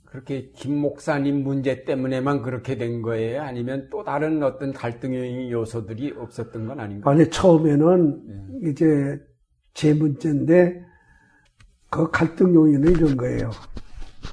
그렇게 0.04 0.50
김 0.54 0.80
목사님 0.80 1.42
문제 1.42 1.84
때문에만 1.84 2.42
그렇게 2.42 2.76
된 2.78 3.02
거예요? 3.02 3.42
아니면 3.42 3.88
또 3.90 4.02
다른 4.02 4.42
어떤 4.42 4.72
갈등의 4.72 5.50
요소들이 5.52 6.14
없었던 6.16 6.66
건 6.66 6.80
아닌가요? 6.80 7.14
아니, 7.14 7.28
처음에는 7.28 8.26
네. 8.26 8.70
이제 8.70 9.20
제 9.74 9.92
문제인데 9.92 10.82
그 11.90 12.10
갈등 12.10 12.54
요인은 12.54 12.92
이런 12.92 13.16
거예요. 13.16 13.50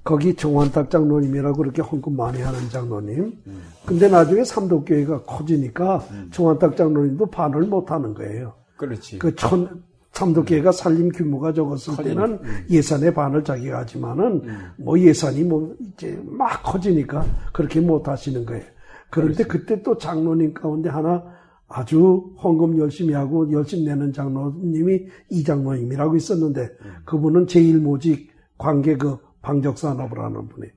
거기 0.05 0.35
정환탁 0.35 0.91
장로님이라고 0.91 1.57
그렇게 1.57 1.81
헌금 1.81 2.15
많이 2.15 2.39
하는 2.39 2.69
장로님. 2.69 3.33
음. 3.47 3.61
근데 3.87 4.07
나중에 4.07 4.43
삼도교회가 4.43 5.23
커지니까 5.23 5.97
음. 6.11 6.29
정환탁 6.31 6.77
장로님도 6.77 7.25
반을 7.25 7.63
못 7.63 7.89
하는 7.89 8.13
거예요. 8.13 8.53
그렇지. 8.77 9.17
그 9.17 9.33
천, 9.35 9.83
삼도교회가 10.11 10.71
살림 10.71 11.09
규모가 11.09 11.53
적었을 11.53 11.95
커지는, 11.95 12.15
때는 12.15 12.39
음. 12.43 12.65
예산의 12.69 13.15
반을 13.15 13.43
자기가 13.43 13.79
하지만은 13.79 14.41
음. 14.43 14.57
뭐 14.77 14.99
예산이 14.99 15.43
뭐 15.43 15.75
이제 15.79 16.21
막 16.23 16.61
커지니까 16.61 17.25
그렇게 17.51 17.79
못 17.79 18.07
하시는 18.07 18.45
거예요. 18.45 18.63
그런데 19.09 19.43
그렇지. 19.43 19.65
그때 19.65 19.81
또 19.81 19.97
장로님 19.97 20.53
가운데 20.53 20.87
하나 20.87 21.23
아주 21.67 22.31
헌금 22.43 22.77
열심히 22.77 23.15
하고 23.15 23.51
열심히 23.51 23.85
내는 23.85 24.13
장로님이 24.13 25.07
이 25.31 25.43
장로님이라고 25.43 26.15
있었는데 26.15 26.61
음. 26.61 26.93
그분은 27.05 27.47
제일 27.47 27.79
모직 27.79 28.29
관계 28.59 28.95
그 28.95 29.17
방적산업을 29.45 30.19
하는 30.19 30.47
분이 30.49 30.67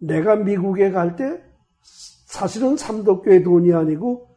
내가 0.00 0.36
미국에 0.36 0.90
갈 0.90 1.16
때 1.16 1.40
사실은 2.26 2.76
삼덕교회 2.76 3.42
돈이 3.42 3.72
아니고 3.72 4.28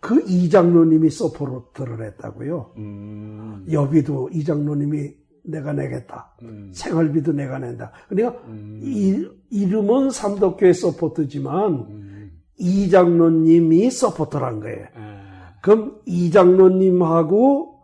그 0.00 0.20
이장로님이 0.26 1.10
support를 1.10 2.02
했다고요. 2.06 2.72
음. 2.78 3.66
여비도 3.70 4.30
이장로님이 4.32 5.14
내가 5.44 5.72
내겠다. 5.72 6.34
음. 6.42 6.70
생활비도 6.72 7.32
내가 7.32 7.58
낸다. 7.58 7.92
그러니까 8.08 8.42
음. 8.46 8.80
이, 8.82 9.26
이름은 9.50 10.10
삼덕교회 10.10 10.72
support지만 10.72 11.72
음. 11.74 12.30
이장로님이 12.58 13.90
support를 13.90 14.44
한 14.46 14.60
거예요. 14.60 14.86
음. 14.96 15.20
그럼 15.62 16.00
이장로님하고 16.06 17.78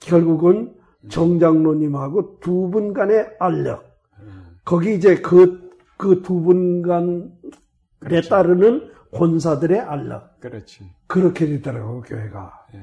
결국은 0.00 0.74
음. 1.02 1.08
정장로님하고 1.08 2.38
두 2.40 2.70
분 2.70 2.92
간의 2.94 3.26
알력. 3.38 3.93
거기 4.64 4.94
이제 4.94 5.16
그, 5.16 5.70
그 5.96 6.22
두 6.22 6.40
분간에 6.42 7.24
그렇죠. 8.00 8.28
따르는 8.28 8.90
권사들의 9.12 9.80
알력. 9.80 10.40
그렇지. 10.40 10.84
그렇게 11.06 11.46
되더라고, 11.46 12.02
교회가. 12.02 12.66
예. 12.74 12.78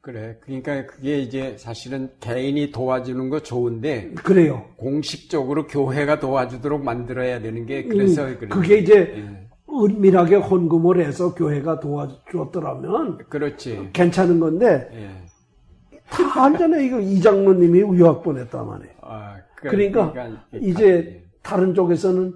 그래. 0.00 0.36
그러니까 0.40 0.86
그게 0.86 1.20
이제 1.20 1.56
사실은 1.58 2.10
개인이 2.18 2.72
도와주는 2.72 3.28
거 3.30 3.40
좋은데. 3.40 4.12
그래요. 4.14 4.64
공식적으로 4.76 5.66
교회가 5.68 6.18
도와주도록 6.18 6.82
만들어야 6.82 7.40
되는 7.40 7.66
게 7.66 7.84
그래서 7.84 8.24
음, 8.26 8.38
그게 8.48 8.78
이제 8.78 9.14
예. 9.16 9.48
은밀하게 9.72 10.36
헌금을 10.36 11.00
해서 11.04 11.34
교회가 11.34 11.78
도와줬더라면. 11.80 13.18
그렇지. 13.28 13.90
괜찮은 13.92 14.40
건데. 14.40 14.88
예. 14.92 15.98
다 16.10 16.22
완전히 16.40 16.86
이거 16.86 16.98
이 16.98 17.20
장로님이 17.20 17.78
유학 17.96 18.22
보냈단 18.22 18.66
말이에요. 18.66 18.94
아, 19.02 19.36
그러니까, 19.70 20.12
그러니까 20.12 20.42
이제 20.60 21.22
다른 21.42 21.74
쪽에서는 21.74 22.32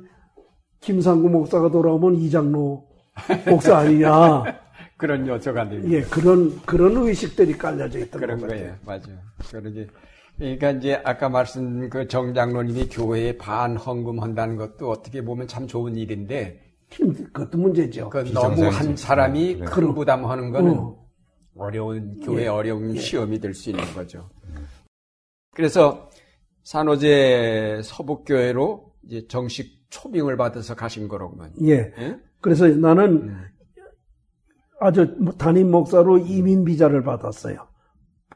김상구 0.80 1.28
목사가 1.28 1.70
돌아오면 1.70 2.16
이장로 2.16 2.86
목사 3.48 3.78
아니냐. 3.78 4.44
그런 4.96 5.26
요소가 5.26 5.68
됩니다. 5.68 5.90
예, 5.90 6.00
그런, 6.02 6.58
그런 6.64 6.96
의식들이 6.96 7.52
깔려져 7.58 7.98
있던 7.98 8.18
그런 8.20 8.40
거예요. 8.40 8.74
맞아요. 8.86 9.18
그러지. 9.50 9.86
그러니까 10.38 10.70
이제 10.70 11.00
아까 11.04 11.28
말씀 11.28 11.88
그 11.90 12.06
정장로님이 12.08 12.88
교회에 12.88 13.36
반 13.36 13.76
헌금한다는 13.76 14.56
것도 14.56 14.90
어떻게 14.90 15.22
보면 15.22 15.48
참 15.48 15.66
좋은 15.66 15.96
일인데. 15.96 16.62
힘, 16.90 17.12
그것도 17.12 17.58
문제죠. 17.58 18.08
그 18.08 18.18
너무 18.32 18.68
한 18.68 18.96
사람이 18.96 19.56
네. 19.56 19.64
큰 19.66 19.92
부담하는 19.94 20.50
거는 20.50 20.78
어. 20.78 20.96
어려운, 21.58 22.20
교회 22.20 22.44
예. 22.44 22.48
어려운 22.48 22.94
예. 22.94 22.98
시험이 22.98 23.38
될 23.38 23.52
수 23.54 23.70
있는 23.70 23.84
거죠. 23.94 24.28
그래서 25.54 26.08
산호제 26.66 27.80
서북교회로 27.84 28.92
이제 29.04 29.26
정식 29.28 29.86
초빙을 29.88 30.36
받아서 30.36 30.74
가신 30.74 31.06
거로구만. 31.06 31.52
예. 31.62 31.92
예? 31.96 32.18
그래서 32.40 32.66
나는 32.66 33.28
음. 33.28 33.44
아주 34.80 35.16
담임 35.38 35.70
목사로 35.70 36.18
이민 36.18 36.64
비자를 36.64 37.04
받았어요. 37.04 37.68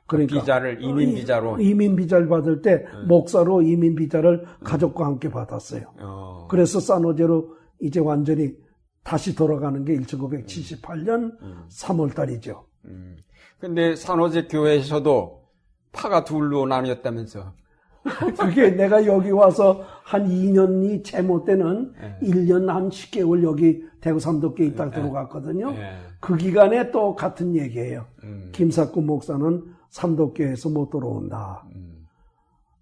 그러니까 0.06 0.40
비자를 0.40 0.80
이민 0.80 1.16
비자로 1.16 1.60
이민 1.60 1.96
비자를 1.96 2.28
받을 2.28 2.62
때 2.62 2.84
음. 2.94 3.08
목사로 3.08 3.62
이민 3.62 3.96
비자를 3.96 4.44
음. 4.46 4.64
가족과 4.64 5.06
함께 5.06 5.28
받았어요. 5.28 5.92
어. 5.98 6.46
그래서 6.48 6.78
산호제로 6.78 7.56
이제 7.80 7.98
완전히 7.98 8.54
다시 9.02 9.34
돌아가는 9.34 9.84
게 9.84 9.96
1978년 9.96 11.32
3월 11.68 12.14
달이죠. 12.14 12.64
음. 12.84 13.16
근데 13.58 13.96
산호제 13.96 14.46
교회에서도 14.46 15.48
파가 15.90 16.22
둘로 16.22 16.66
나뉘었다면서. 16.66 17.59
그게 18.38 18.70
내가 18.70 19.04
여기 19.06 19.30
와서 19.30 19.84
한 20.04 20.26
2년이 20.28 21.04
채못 21.04 21.44
되는 21.44 21.92
네. 22.00 22.18
1년 22.22 22.66
한 22.66 22.88
10개월 22.88 23.42
여기 23.42 23.84
대구 24.00 24.18
삼덕교에 24.18 24.66
있다 24.66 24.86
네. 24.86 24.90
들어갔거든요. 24.90 25.72
네. 25.72 25.98
그 26.20 26.36
기간에 26.36 26.90
또 26.90 27.14
같은 27.14 27.54
얘기예요. 27.54 28.06
음. 28.24 28.50
김사꾼 28.52 29.06
목사는 29.06 29.64
삼덕교에서 29.90 30.70
못 30.70 30.90
돌아온다. 30.90 31.64
음. 31.74 32.06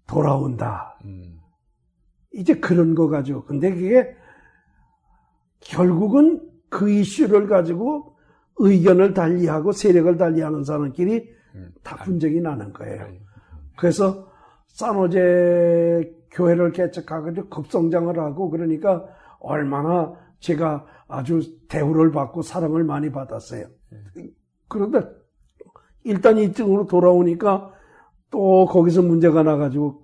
돌아온다. 0.07 0.97
음. 1.03 1.39
이제 2.33 2.55
그런 2.55 2.95
거 2.95 3.09
가지고. 3.09 3.43
근데 3.43 3.73
그게 3.73 4.15
결국은 5.59 6.41
그 6.69 6.89
이슈를 6.89 7.47
가지고 7.47 8.15
의견을 8.57 9.13
달리하고 9.13 9.71
세력을 9.71 10.17
달리하는 10.17 10.63
사람끼리 10.63 11.29
음. 11.55 11.71
다 11.83 11.97
분쟁이 11.97 12.39
나는 12.39 12.71
거예요. 12.71 13.07
그래서 13.75 14.28
산호제 14.69 16.15
교회를 16.31 16.71
개척하고 16.71 17.49
급성장을 17.49 18.17
하고 18.17 18.49
그러니까 18.49 19.05
얼마나 19.39 20.13
제가 20.39 20.85
아주 21.07 21.41
대우를 21.67 22.11
받고 22.11 22.41
사랑을 22.41 22.83
많이 22.83 23.11
받았어요. 23.11 23.67
그런데 24.67 25.01
일단 26.03 26.37
이쪽으로 26.37 26.85
돌아오니까 26.85 27.73
또 28.31 28.65
거기서 28.65 29.01
문제가 29.01 29.43
나가지고 29.43 30.03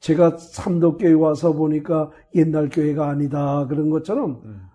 제가 0.00 0.36
삼덕교회 0.36 1.14
와서 1.14 1.52
보니까 1.52 2.10
옛날 2.34 2.68
교회가 2.68 3.08
아니다 3.08 3.66
그런 3.66 3.88
것처럼 3.88 4.42
음. 4.44 4.66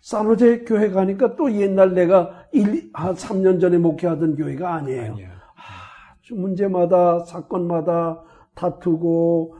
산호제 0.00 0.64
교회 0.64 0.90
가니까 0.90 1.36
또 1.36 1.52
옛날 1.52 1.94
내가 1.94 2.46
1, 2.52 2.90
한 2.92 3.14
3년 3.14 3.60
전에 3.60 3.78
목회하던 3.78 4.34
교회가 4.36 4.74
아니에요. 4.74 5.14
아주 5.14 5.39
문제마다 6.32 7.20
사건마다 7.24 8.22
다투고 8.54 9.56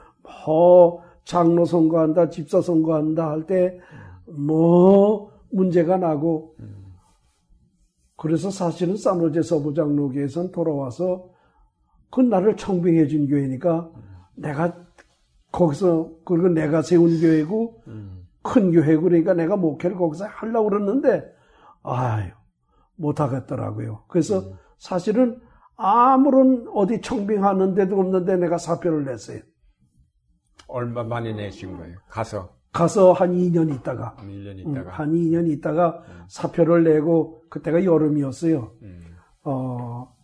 뭐 0.47 1.03
장로 1.25 1.65
선거한다 1.65 2.31
집사 2.31 2.61
선거한다 2.61 3.31
할 3.31 3.47
때 3.47 3.79
뭐 4.33 5.33
문제가 5.51 5.97
나고 5.97 6.55
그래서 8.17 8.51
사실은 8.51 8.97
산호제 8.97 9.43
서부장로교에선 9.43 10.53
돌아와서 10.53 11.31
그 12.11 12.21
나를 12.21 12.57
청빙해 12.57 13.07
준 13.09 13.29
교회니까 13.29 13.91
내가 14.37 14.77
거기서 15.53 16.11
그리고 16.25 16.49
내가 16.49 16.83
세운 16.83 17.21
교회고 17.21 17.83
음. 17.89 18.27
큰 18.43 18.73
교회고 18.73 19.03
그러니까 19.03 19.35
내가 19.35 19.57
목회를 19.57 19.97
거기서 19.97 20.27
하려고 20.27 20.71
그랬는데 20.71 21.25
아유 21.83 22.31
못 22.97 23.21
하겠더라고요. 23.21 24.05
그래서 24.09 24.41
음. 24.41 24.53
사실은 24.79 25.41
아무런 25.83 26.67
어디 26.75 27.01
청빙하는 27.01 27.75
데도 27.75 27.99
없는데 27.99 28.37
내가 28.37 28.59
사표를 28.59 29.07
냈어요. 29.07 29.41
얼마 30.69 31.03
만에 31.03 31.33
내신 31.33 31.77
거예요? 31.77 31.97
가서 32.09 32.55
가서 32.71 33.13
한 33.13 33.33
2년 33.33 33.75
있다가 33.75 34.15
한 34.17 34.29
2년 34.29 34.59
있다가 34.59 34.81
음, 34.81 34.87
한 34.89 35.13
2년 35.13 35.51
있다가 35.51 36.05
음. 36.07 36.25
사표를 36.29 36.85
내고 36.85 37.43
그때가 37.49 37.83
여름이었어요. 37.85 38.73
음. 38.83 39.17
어 39.45 40.15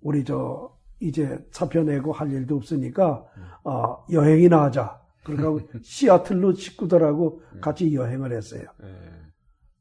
우리 0.00 0.24
저 0.24 0.72
이제 0.98 1.38
사표 1.50 1.82
내고 1.82 2.12
할 2.12 2.32
일도 2.32 2.56
없으니까 2.56 3.24
어, 3.64 4.04
여행이나 4.10 4.62
하자. 4.64 5.00
그러니까 5.24 5.66
시애틀로 5.82 6.54
식구들하고 6.54 7.42
같이 7.60 7.94
여행을 7.94 8.32
했어요. 8.32 8.62
네. 8.80 8.88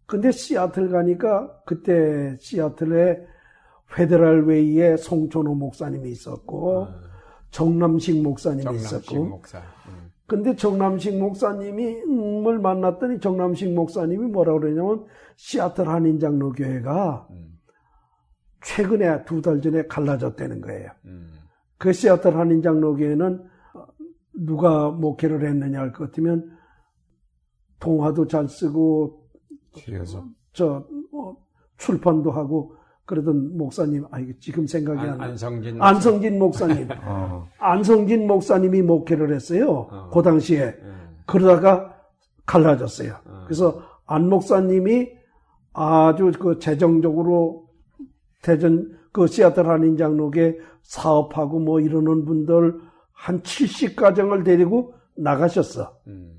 근데 0.05 0.31
시애틀 0.31 0.89
가니까 0.89 1.61
그때 1.65 2.35
시애틀에 2.37 3.30
페데랄 3.93 4.45
웨이에 4.45 4.97
송천호 4.97 5.55
목사님이 5.55 6.09
있었고 6.11 6.85
아. 6.85 7.01
정남식 7.51 8.21
목사님이 8.21 8.63
정남식 8.63 8.85
있었고 9.01 9.25
목사. 9.25 9.57
음. 9.59 10.11
근데 10.27 10.55
정남식 10.55 11.19
목사님이을 11.19 12.59
만났더니 12.59 13.19
정남식 13.19 13.73
목사님이 13.73 14.27
뭐라 14.27 14.53
그러냐면 14.53 15.05
시애틀 15.35 15.89
한인장로 15.89 16.53
교회가 16.53 17.27
음. 17.31 17.59
최근에 18.63 19.25
두 19.25 19.41
달 19.41 19.59
전에 19.61 19.87
갈라졌다는 19.87 20.61
거예요. 20.61 20.91
음. 21.05 21.27
그 21.77 21.91
시애틀 21.91 22.37
한인장로 22.37 22.95
교회는 22.95 23.43
누가 24.33 24.89
목회를 24.89 25.45
했느냐 25.45 25.79
할 25.79 25.91
것 25.91 26.05
같으면 26.05 26.57
동화도 27.79 28.27
잘 28.27 28.47
쓰고 28.47 29.27
뒤에서. 29.73 30.23
저 30.53 30.87
어, 31.11 31.35
출판도 31.77 32.31
하고 32.31 32.75
그러던 33.11 33.57
목사님 33.57 34.05
아 34.09 34.19
이게 34.19 34.33
지금 34.39 34.65
생각이 34.65 35.01
안, 35.01 35.17
나. 35.17 35.25
안성진 35.25 35.81
안성진 35.81 36.39
목사님. 36.39 36.87
어. 37.03 37.45
안성진 37.59 38.25
목사님이 38.25 38.83
목회를 38.83 39.33
했어요. 39.33 39.89
어. 39.91 40.09
그 40.13 40.21
당시에. 40.21 40.65
네. 40.67 40.91
그러다가 41.25 41.93
갈라졌어요. 42.45 43.17
어. 43.25 43.43
그래서 43.43 43.83
안 44.05 44.29
목사님이 44.29 45.09
아주 45.73 46.31
그 46.39 46.57
재정적으로 46.59 47.65
대전 48.41 48.97
그 49.11 49.27
시아틀 49.27 49.67
한인 49.67 49.97
장로계 49.97 50.57
사업하고 50.83 51.59
뭐 51.59 51.81
이러는 51.81 52.23
분들 52.23 52.79
한 53.11 53.41
70가정을 53.41 54.45
데리고 54.45 54.93
나가셨어. 55.17 55.97
음. 56.07 56.31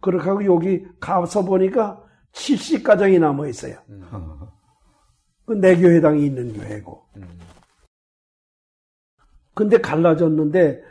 그렇게 0.00 0.30
하고 0.30 0.42
여기 0.46 0.86
가서 1.00 1.44
보니까 1.44 2.02
70가정이 2.32 3.20
남아 3.20 3.46
있어요. 3.48 3.76
음. 3.90 4.02
내 5.48 5.76
교회당이 5.76 6.24
있는 6.24 6.52
교회고. 6.54 7.02
음. 7.16 7.28
근데 9.54 9.78
갈라졌는데 9.78 10.82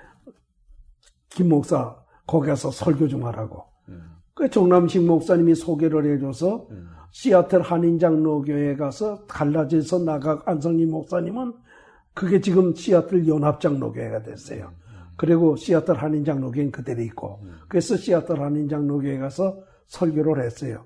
김 1.30 1.50
목사 1.50 1.96
거기 2.26 2.48
가서 2.48 2.72
설교 2.72 3.08
좀 3.08 3.26
하라고. 3.26 3.66
음. 3.90 4.02
그 4.34 4.50
정남식 4.50 5.04
목사님이 5.06 5.56
소개를 5.56 6.06
해줘서 6.06 6.68
음. 6.72 6.90
시아틀 7.12 7.62
한인장로교회 7.62 8.76
가서 8.76 9.26
갈라져서 9.26 10.00
나가 10.00 10.42
안성님 10.46 10.90
목사님은 10.90 11.54
그게 12.14 12.42
지금 12.42 12.74
시아틀 12.74 13.28
연합장로교회가 13.28 14.24
됐어요. 14.24 14.72
그리고 15.16 15.56
시아틀 15.56 15.96
한인장로교회는 15.96 16.72
그대로 16.72 17.02
있고 17.04 17.44
그래서 17.68 17.96
시아틀 17.96 18.42
한인장로교회 18.42 19.20
가서 19.20 19.64
설교를 19.88 20.44
했어요. 20.44 20.86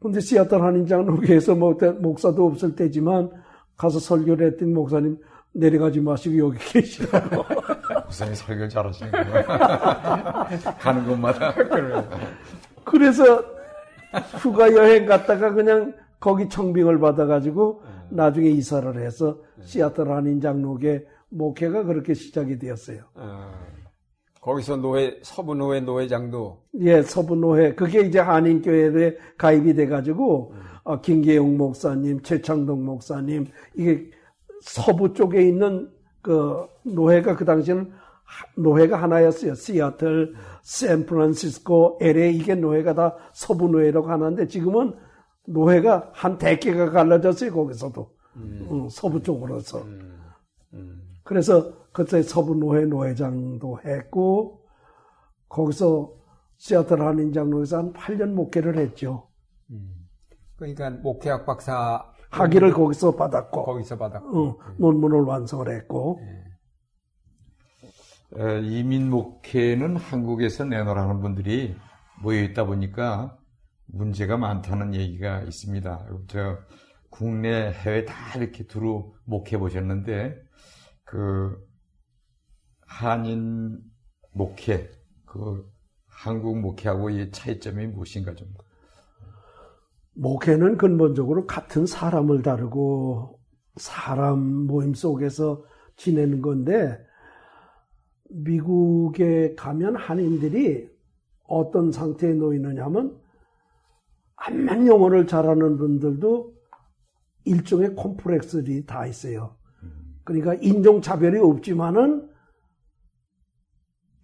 근데 0.00 0.20
시아틀 0.20 0.62
한인장 0.62 1.04
로교회에서 1.04 1.54
뭐 1.54 1.76
목사도 2.00 2.46
없을 2.46 2.74
때지만 2.74 3.30
가서 3.76 3.98
설교를 3.98 4.52
했더니 4.52 4.72
목사님 4.72 5.18
내려가지 5.52 6.00
마시고 6.00 6.38
여기 6.38 6.58
계시라고. 6.58 7.44
목사님 8.04 8.34
설교 8.34 8.68
잘하시는구나. 8.68 10.46
가는 10.80 11.06
곳마다. 11.06 11.54
그래서 12.84 13.44
휴가 14.38 14.72
여행 14.72 15.06
갔다가 15.06 15.52
그냥 15.52 15.94
거기 16.18 16.48
청빙을 16.48 16.98
받아가지고 16.98 17.82
음. 17.84 18.16
나중에 18.16 18.48
이사를 18.48 19.00
해서 19.00 19.38
음. 19.58 19.62
시아틀 19.62 20.10
한인장로교 20.10 21.00
목회가 21.30 21.84
그렇게 21.84 22.14
시작이 22.14 22.58
되었어요. 22.58 23.02
아, 24.40 24.44
거기서 24.44 24.76
노회 24.76 25.18
서부 25.22 25.54
노회 25.54 25.80
노회장도 25.80 26.62
예 26.80 27.02
서부 27.02 27.36
노회 27.36 27.74
그게 27.74 28.00
이제 28.00 28.18
한인교회에 28.18 29.16
가입이 29.36 29.74
돼가지고 29.74 30.52
음. 30.54 30.70
어, 30.84 31.00
김계용 31.00 31.56
목사님, 31.56 32.22
최창동 32.22 32.84
목사님 32.84 33.46
이게 33.76 34.10
서부 34.62 35.12
쪽에 35.12 35.46
있는 35.46 35.90
그 36.22 36.66
노회가 36.82 37.36
그 37.36 37.44
당시에는 37.44 37.92
노회가 38.56 39.02
하나였어요. 39.02 39.54
시애틀, 39.54 40.34
샌프란시스코, 40.62 41.98
LA 42.00 42.36
이게 42.36 42.54
노회가 42.54 42.94
다 42.94 43.16
서부 43.32 43.68
노회라고 43.68 44.08
하는데 44.08 44.46
지금은 44.46 44.94
노회가 45.46 46.10
한 46.12 46.38
대개가 46.38 46.90
갈라졌어요. 46.90 47.52
거기서도 47.52 48.10
음. 48.36 48.68
음, 48.70 48.88
서부 48.88 49.22
쪽으로서. 49.22 49.82
음. 49.82 50.20
음. 50.74 51.02
그래서 51.24 51.72
그때 51.92 52.22
서부 52.22 52.54
노회 52.54 52.84
노회장도 52.84 53.80
했고 53.84 54.64
거기서 55.48 56.12
시애틀 56.56 57.00
한인장로교회에서 57.00 57.78
한 57.78 57.92
8년 57.92 58.32
목회를 58.32 58.78
했죠. 58.78 59.28
음. 59.70 60.08
그러니까 60.56 60.90
목회학 60.90 61.46
박사 61.46 62.04
학위를 62.30 62.72
거기서 62.72 63.16
받았고 63.16 63.64
거기서 63.64 63.98
받았고 63.98 64.48
어, 64.48 64.56
논문을 64.78 65.22
완성을 65.22 65.68
했고 65.68 66.20
네. 66.20 66.44
이민 68.62 69.10
목회는 69.10 69.96
한국에서 69.96 70.64
내놓으라는 70.64 71.20
분들이 71.20 71.74
모여 72.22 72.40
있다 72.42 72.66
보니까 72.66 73.36
문제가 73.86 74.36
많다는 74.36 74.94
얘기가 74.94 75.40
있습니다. 75.42 76.06
저 76.28 76.58
국내 77.08 77.72
해외 77.72 78.04
다 78.04 78.14
이렇게 78.38 78.64
두루 78.64 79.12
목회 79.24 79.58
보셨는데 79.58 80.40
그 81.04 81.58
한인 82.90 83.78
목회 84.32 84.90
그 85.24 85.64
한국 86.06 86.58
목회하고 86.58 87.10
이 87.10 87.30
차이점이 87.30 87.86
무엇인가 87.86 88.34
좀. 88.34 88.48
목회는 90.14 90.76
근본적으로 90.76 91.46
같은 91.46 91.86
사람을 91.86 92.42
다루고 92.42 93.38
사람 93.76 94.40
모임 94.40 94.92
속에서 94.92 95.64
지내는 95.96 96.42
건데 96.42 96.98
미국에 98.28 99.54
가면 99.54 99.96
한인들이 99.96 100.90
어떤 101.46 101.92
상태에 101.92 102.34
놓이느냐 102.34 102.84
하면 102.86 103.18
암만 104.36 104.88
영어를 104.88 105.26
잘하는 105.26 105.78
분들도 105.78 106.54
일종의 107.44 107.94
콤플렉스들이 107.94 108.84
다 108.84 109.06
있어요. 109.06 109.56
그러니까 110.24 110.54
인종차별이 110.54 111.38
없지만은 111.38 112.29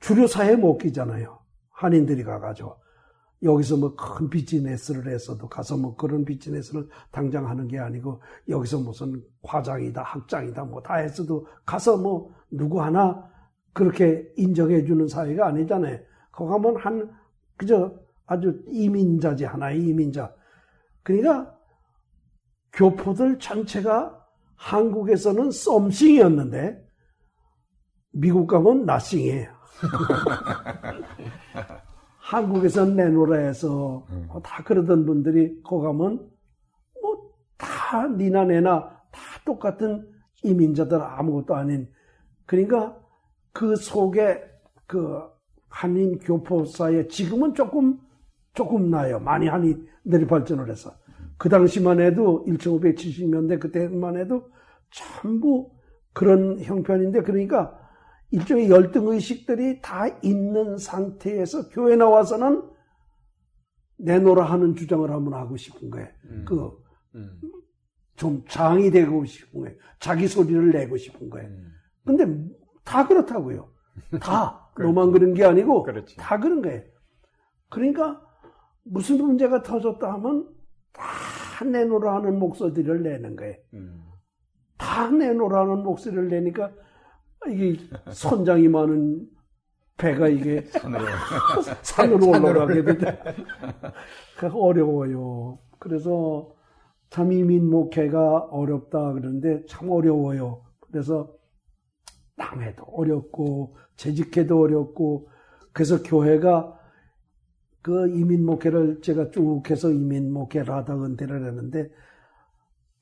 주류 0.00 0.26
사회에 0.26 0.56
못 0.56 0.78
끼잖아요. 0.78 1.38
한인들이 1.70 2.24
가가지고. 2.24 2.76
여기서 3.42 3.76
뭐 3.76 3.96
큰 3.96 4.30
비즈니스를 4.30 5.12
했어도 5.12 5.48
가서 5.48 5.76
뭐 5.76 5.94
그런 5.94 6.24
비즈니스를 6.24 6.88
당장 7.10 7.48
하는 7.48 7.68
게 7.68 7.78
아니고 7.78 8.22
여기서 8.48 8.78
무슨 8.78 9.22
과장이다 9.42 10.02
학장이다 10.02 10.64
뭐다 10.64 10.96
했어도 10.96 11.46
가서 11.66 11.98
뭐 11.98 12.34
누구 12.50 12.80
하나 12.80 13.30
그렇게 13.74 14.26
인정해 14.36 14.84
주는 14.84 15.06
사회가 15.06 15.48
아니잖아요. 15.48 16.00
거기 16.32 16.50
가면 16.50 16.76
한 16.76 17.14
그저 17.56 17.94
아주 18.26 18.62
이민자지 18.68 19.44
하나의 19.44 19.82
이민자. 19.82 20.34
그러니까 21.02 21.54
교포들 22.72 23.38
전체가 23.38 24.18
한국에서는 24.56 25.50
썸씽이었는데 25.50 26.84
미국 28.12 28.46
가면 28.46 28.86
나싱이에요. 28.86 29.55
한국에서는 32.18 32.96
내노라 32.96 33.38
해서 33.38 34.04
음. 34.10 34.28
다 34.42 34.62
그러던 34.64 35.06
분들이 35.06 35.62
거 35.62 35.80
가면 35.80 36.28
뭐 37.02 37.36
다 37.86 38.08
니나 38.08 38.44
내나 38.44 38.90
다 39.10 39.20
똑같은 39.44 40.06
이민자들 40.42 41.00
아무것도 41.00 41.54
아닌 41.54 41.88
그러니까 42.44 42.98
그 43.52 43.76
속에 43.76 44.42
그 44.86 45.22
한인 45.68 46.18
교포사에 46.18 47.08
지금은 47.08 47.54
조금 47.54 47.98
조금 48.54 48.90
나요. 48.90 49.18
많이 49.18 49.48
한이 49.48 49.76
내리 50.02 50.26
발전을 50.26 50.70
해서 50.70 50.92
그 51.36 51.48
당시만 51.48 52.00
해도 52.00 52.44
1970년대 52.46 53.60
그때만 53.60 54.16
해도 54.16 54.48
전부 54.90 55.70
그런 56.12 56.58
형편인데 56.60 57.22
그러니까 57.22 57.78
일종의 58.36 58.68
열등 58.68 59.08
의식들이 59.08 59.80
다 59.80 60.06
있는 60.22 60.76
상태에서 60.76 61.70
교회 61.70 61.96
나와서는 61.96 62.68
내노라 63.96 64.44
하는 64.44 64.74
주장을 64.76 65.10
한번 65.10 65.32
하고 65.32 65.56
싶은 65.56 65.88
거예요. 65.88 66.08
음. 66.26 66.44
그, 66.46 66.70
음. 67.14 67.40
좀 68.14 68.44
장이 68.46 68.90
되고 68.90 69.24
싶은 69.24 69.60
거예요. 69.60 69.76
자기 70.00 70.28
소리를 70.28 70.70
내고 70.70 70.98
싶은 70.98 71.30
거예요. 71.30 71.48
음. 71.48 71.72
근데 72.04 72.26
다 72.84 73.06
그렇다고요. 73.06 73.70
다. 74.20 74.68
그렇죠. 74.76 74.92
너만 74.92 75.12
그런 75.12 75.32
게 75.32 75.42
아니고 75.42 75.82
그렇지. 75.82 76.16
다 76.18 76.38
그런 76.38 76.60
거예요. 76.60 76.82
그러니까 77.70 78.20
무슨 78.82 79.16
문제가 79.16 79.62
터졌다 79.62 80.12
하면 80.12 80.46
다 80.92 81.64
내놓으라 81.64 82.16
하는 82.16 82.38
목소리를 82.38 83.02
내는 83.02 83.34
거예요. 83.34 83.56
음. 83.72 84.04
다 84.76 85.10
내놓으라 85.10 85.62
하는 85.62 85.82
목소리를 85.82 86.28
내니까 86.28 86.70
이게 87.48 87.78
선장이 88.12 88.68
많은 88.68 89.26
배가 89.96 90.28
이게 90.28 90.62
산으로, 90.72 91.04
산으로 91.82 92.28
올라가게 92.28 92.84
되죠. 92.84 93.06
어려워요. 94.52 95.58
그래서 95.78 96.54
참 97.10 97.30
이 97.32 97.42
민 97.44 97.70
목회가 97.70 98.38
어렵다 98.50 99.12
그러는데 99.12 99.64
참 99.66 99.90
어려워요. 99.90 100.64
그래서 100.80 101.32
남해도 102.36 102.84
어렵고 102.84 103.76
재직해도 103.96 104.60
어렵고 104.60 105.28
그래서 105.72 106.02
교회가 106.02 106.78
그 107.82 108.08
이민 108.08 108.44
목회를 108.44 109.00
제가 109.00 109.30
쭉 109.30 109.62
해서 109.70 109.90
이민 109.90 110.32
목회를 110.32 110.74
하다 110.74 111.02
은퇴를 111.04 111.46
했는데 111.46 111.90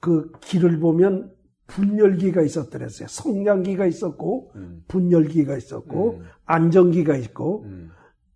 그 0.00 0.30
길을 0.42 0.78
보면 0.78 1.33
분열기가 1.66 2.42
있었더랬어요. 2.42 3.08
성장기가 3.08 3.86
있었고 3.86 4.52
음. 4.56 4.84
분열기가 4.88 5.56
있었고 5.56 6.18
음. 6.18 6.26
안정기가 6.44 7.16
있고 7.16 7.64
음. 7.64 7.90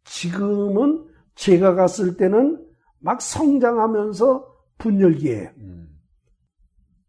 지금은 0.04 1.06
제가 1.34 1.74
갔을 1.74 2.16
때는 2.16 2.64
막 3.00 3.20
성장하면서 3.20 4.46
분열기예요. 4.78 5.50
음. 5.58 5.88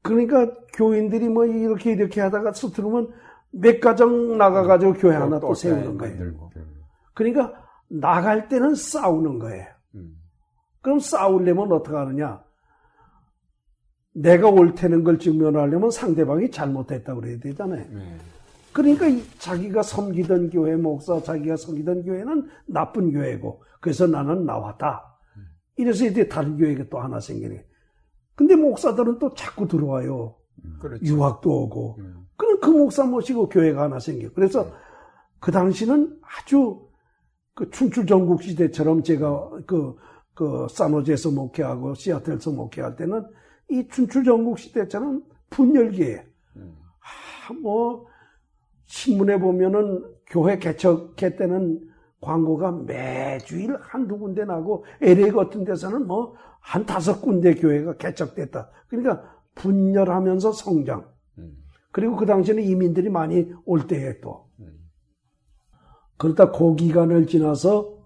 그러니까 0.01 0.53
교인들이 0.73 1.29
뭐 1.29 1.45
이렇게 1.45 1.91
이렇게 1.91 2.21
하다가 2.21 2.53
스트르면 2.53 3.11
몇 3.51 3.79
가정 3.79 4.37
나가가지고 4.37 4.93
교회 4.93 5.15
하나 5.15 5.39
또 5.39 5.53
세우는 5.53 5.97
거예요. 5.97 6.49
그러니까 7.13 7.53
나갈 7.89 8.47
때는 8.47 8.75
싸우는 8.75 9.39
거예요. 9.39 9.65
음. 9.95 10.15
그럼 10.81 10.99
싸우려면 10.99 11.71
어떻게 11.71 11.95
하느냐? 11.95 12.43
내가 14.13 14.49
옳다는 14.49 15.03
걸 15.03 15.19
증명하려면 15.19 15.91
상대방이 15.91 16.51
잘못했다고 16.51 17.21
그래야 17.21 17.39
되잖아요. 17.39 17.85
네. 17.91 18.17
그러니까 18.73 19.05
자기가 19.39 19.83
섬기던 19.83 20.49
교회 20.51 20.75
목사, 20.75 21.21
자기가 21.21 21.57
섬기던 21.57 22.03
교회는 22.03 22.49
나쁜 22.67 23.11
교회고, 23.11 23.63
그래서 23.81 24.07
나는 24.07 24.45
나왔다. 24.45 25.17
이래서 25.77 26.05
이제 26.05 26.27
다른 26.27 26.57
교회가 26.57 26.85
또 26.89 26.99
하나 26.99 27.19
생기네. 27.19 27.65
근데 28.35 28.55
목사들은 28.55 29.19
또 29.19 29.33
자꾸 29.33 29.67
들어와요. 29.67 30.35
그렇죠. 30.79 31.05
유학도 31.05 31.49
오고. 31.63 31.95
음. 31.99 32.25
그럼 32.35 32.59
그 32.59 32.69
목사 32.69 33.05
모시고 33.05 33.49
교회가 33.49 33.83
하나 33.83 33.99
생겨. 33.99 34.29
그래서 34.33 34.63
네. 34.63 34.71
그 35.39 35.51
당시는 35.51 36.19
아주 36.21 36.87
그 37.53 37.69
춘추 37.69 38.05
전국 38.05 38.43
시대처럼 38.43 39.03
제가 39.03 39.49
그, 39.65 39.95
그 40.33 40.67
사노제에서 40.69 41.31
목회하고 41.31 41.93
시아틀에서 41.95 42.51
목회할 42.51 42.95
때는 42.95 43.25
이 43.69 43.87
춘추전국 43.87 44.59
시대처럼 44.59 45.23
분열기에 45.49 46.25
음. 46.57 46.75
아, 46.99 47.53
뭐 47.53 48.07
신문에 48.85 49.39
보면은 49.39 50.03
교회 50.27 50.57
개척회 50.57 51.35
때는 51.35 51.87
광고가 52.21 52.71
매주일 52.71 53.75
한두 53.81 54.17
군데 54.17 54.45
나고 54.45 54.85
LA 55.01 55.31
같은 55.31 55.63
데서는 55.63 56.07
뭐 56.07 56.35
한 56.61 56.85
다섯 56.85 57.21
군데 57.21 57.55
교회가 57.55 57.97
개척됐다. 57.97 58.69
그러니까 58.87 59.23
분열하면서 59.55 60.51
성장. 60.53 61.07
음. 61.37 61.57
그리고 61.91 62.15
그 62.15 62.25
당시에는 62.25 62.63
이민들이 62.63 63.09
많이 63.09 63.51
올 63.65 63.87
때에 63.87 64.19
또. 64.19 64.47
음. 64.59 64.71
그러다 66.17 66.51
그 66.51 66.75
기간을 66.75 67.27
지나서 67.27 67.97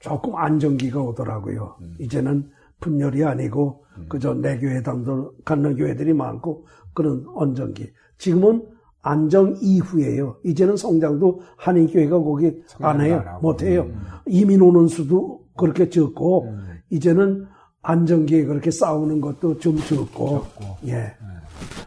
조금 0.00 0.36
안정기가 0.36 1.00
오더라고요. 1.00 1.76
음. 1.80 1.94
이제는 2.00 2.50
분열이 2.80 3.24
아니고 3.24 3.84
음. 3.96 4.06
그저 4.08 4.34
내 4.34 4.58
교회 4.58 4.82
당도 4.82 5.34
갖는 5.44 5.76
교회들이 5.76 6.12
많고 6.12 6.66
그런 6.94 7.24
언정기. 7.34 7.90
지금은 8.18 8.66
안정 9.00 9.56
이후에요. 9.60 10.38
이제는 10.44 10.76
성장도 10.76 11.40
한인교회가 11.56 12.18
거기 12.18 12.62
안 12.80 13.00
해요. 13.00 13.38
못 13.40 13.62
해요. 13.62 13.82
음. 13.88 14.02
이민 14.26 14.60
오는 14.60 14.88
수도 14.88 15.46
그렇게 15.56 15.88
적고 15.88 16.44
음. 16.44 16.78
이제는 16.90 17.46
안정기에 17.82 18.44
그렇게 18.44 18.70
싸우는 18.70 19.20
것도 19.20 19.58
좀 19.58 19.78
적고. 19.78 20.40
적고. 20.40 20.64
예. 20.86 20.92
네. 20.92 21.14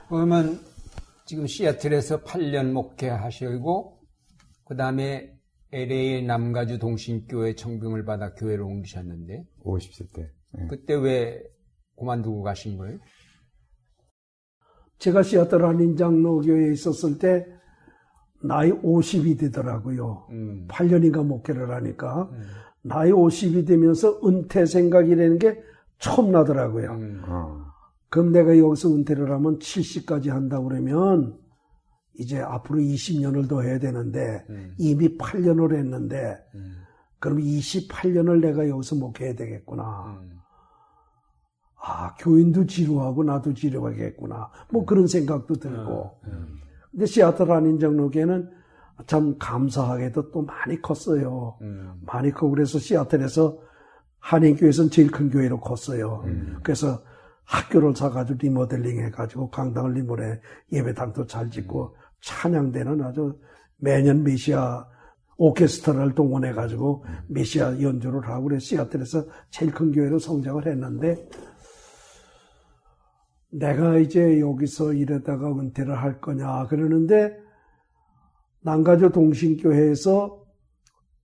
그러면 0.09 0.59
지금 1.25 1.45
시애틀에서 1.47 2.23
8년 2.23 2.71
목회하시고 2.71 3.99
그다음에 4.65 5.31
LA 5.73 6.25
남가주 6.25 6.79
동신교회 6.79 7.55
청빙을 7.55 8.03
받아 8.03 8.33
교회로 8.33 8.65
옮기셨는데 8.65 9.45
50세 9.63 10.13
때. 10.13 10.29
네. 10.53 10.67
그때 10.67 10.95
왜 10.95 11.41
그만두고 11.97 12.41
가신 12.43 12.77
거예요? 12.77 12.99
제가 14.97 15.23
시아틀 15.23 15.65
한인장로교회에 15.65 16.71
있었을 16.73 17.17
때 17.17 17.45
나이 18.43 18.71
50이 18.71 19.39
되더라고요. 19.39 20.27
음. 20.31 20.67
8년인가 20.67 21.25
목회를 21.25 21.71
하니까 21.71 22.29
음. 22.31 22.43
나이 22.83 23.11
50이 23.11 23.67
되면서 23.67 24.19
은퇴 24.25 24.65
생각이라는 24.65 25.39
게 25.39 25.61
처음 25.99 26.31
나더라고요. 26.31 26.91
음. 26.91 27.21
어. 27.27 27.65
그럼 28.09 28.31
내가 28.31 28.57
여기서 28.57 28.93
은퇴를 28.93 29.31
하면 29.31 29.59
70까지 29.59 30.29
한다고 30.29 30.67
그러면 30.67 31.37
이제 32.15 32.39
앞으로 32.39 32.79
20년을 32.79 33.47
더 33.47 33.61
해야 33.61 33.79
되는데 33.79 34.43
음. 34.49 34.73
이미 34.77 35.17
8년을 35.17 35.77
했는데 35.77 36.37
음. 36.55 36.81
그럼 37.19 37.37
28년을 37.37 38.41
내가 38.41 38.67
여기서 38.67 38.95
목회해야 38.95 39.35
되겠구나. 39.35 40.21
음. 41.81 41.83
아, 41.83 42.13
교인도 42.15 42.65
지루하고 42.65 43.23
나도 43.23 43.53
지루하겠구나. 43.53 44.49
뭐 44.69 44.85
그런 44.85 45.07
생각도 45.07 45.55
들고. 45.55 46.19
음, 46.25 46.31
음. 46.31 46.57
근데 46.91 47.05
시아틀 47.05 47.49
한인정로교회는 47.49 48.51
참 49.07 49.35
감사하게도 49.39 50.31
또 50.31 50.41
많이 50.43 50.79
컸어요. 50.81 51.57
음. 51.61 51.93
많이 52.05 52.31
크고 52.31 52.51
그래서 52.51 52.77
시아틀에서 52.77 53.57
한인교회에서는 54.19 54.91
제일 54.91 55.09
큰 55.09 55.29
교회로 55.29 55.59
컸어요. 55.59 56.23
음. 56.25 56.59
그래서 56.61 57.01
학교를 57.45 57.95
사가지고 57.95 58.37
리모델링 58.41 58.99
해가지고 59.05 59.49
강당을 59.49 59.93
리모델 59.93 60.39
예배당도 60.71 61.25
잘 61.25 61.49
짓고 61.49 61.85
음. 61.85 62.01
찬양대는 62.21 63.01
아주 63.01 63.39
매년 63.77 64.23
메시아 64.23 64.85
오케스트라를 65.37 66.13
동원해가지고 66.13 67.03
음. 67.07 67.17
메시아 67.29 67.81
연주를 67.81 68.27
하고 68.27 68.43
그래서 68.43 68.63
시아틀에서 68.63 69.25
제일 69.49 69.71
큰 69.71 69.91
교회로 69.91 70.19
성장을 70.19 70.67
했는데 70.67 71.27
내가 73.51 73.97
이제 73.97 74.39
여기서 74.39 74.93
이러다가 74.93 75.51
은퇴를 75.51 75.95
할 75.95 76.21
거냐 76.21 76.67
그러는데 76.67 77.37
난가조 78.61 79.11
동신교회에서 79.11 80.41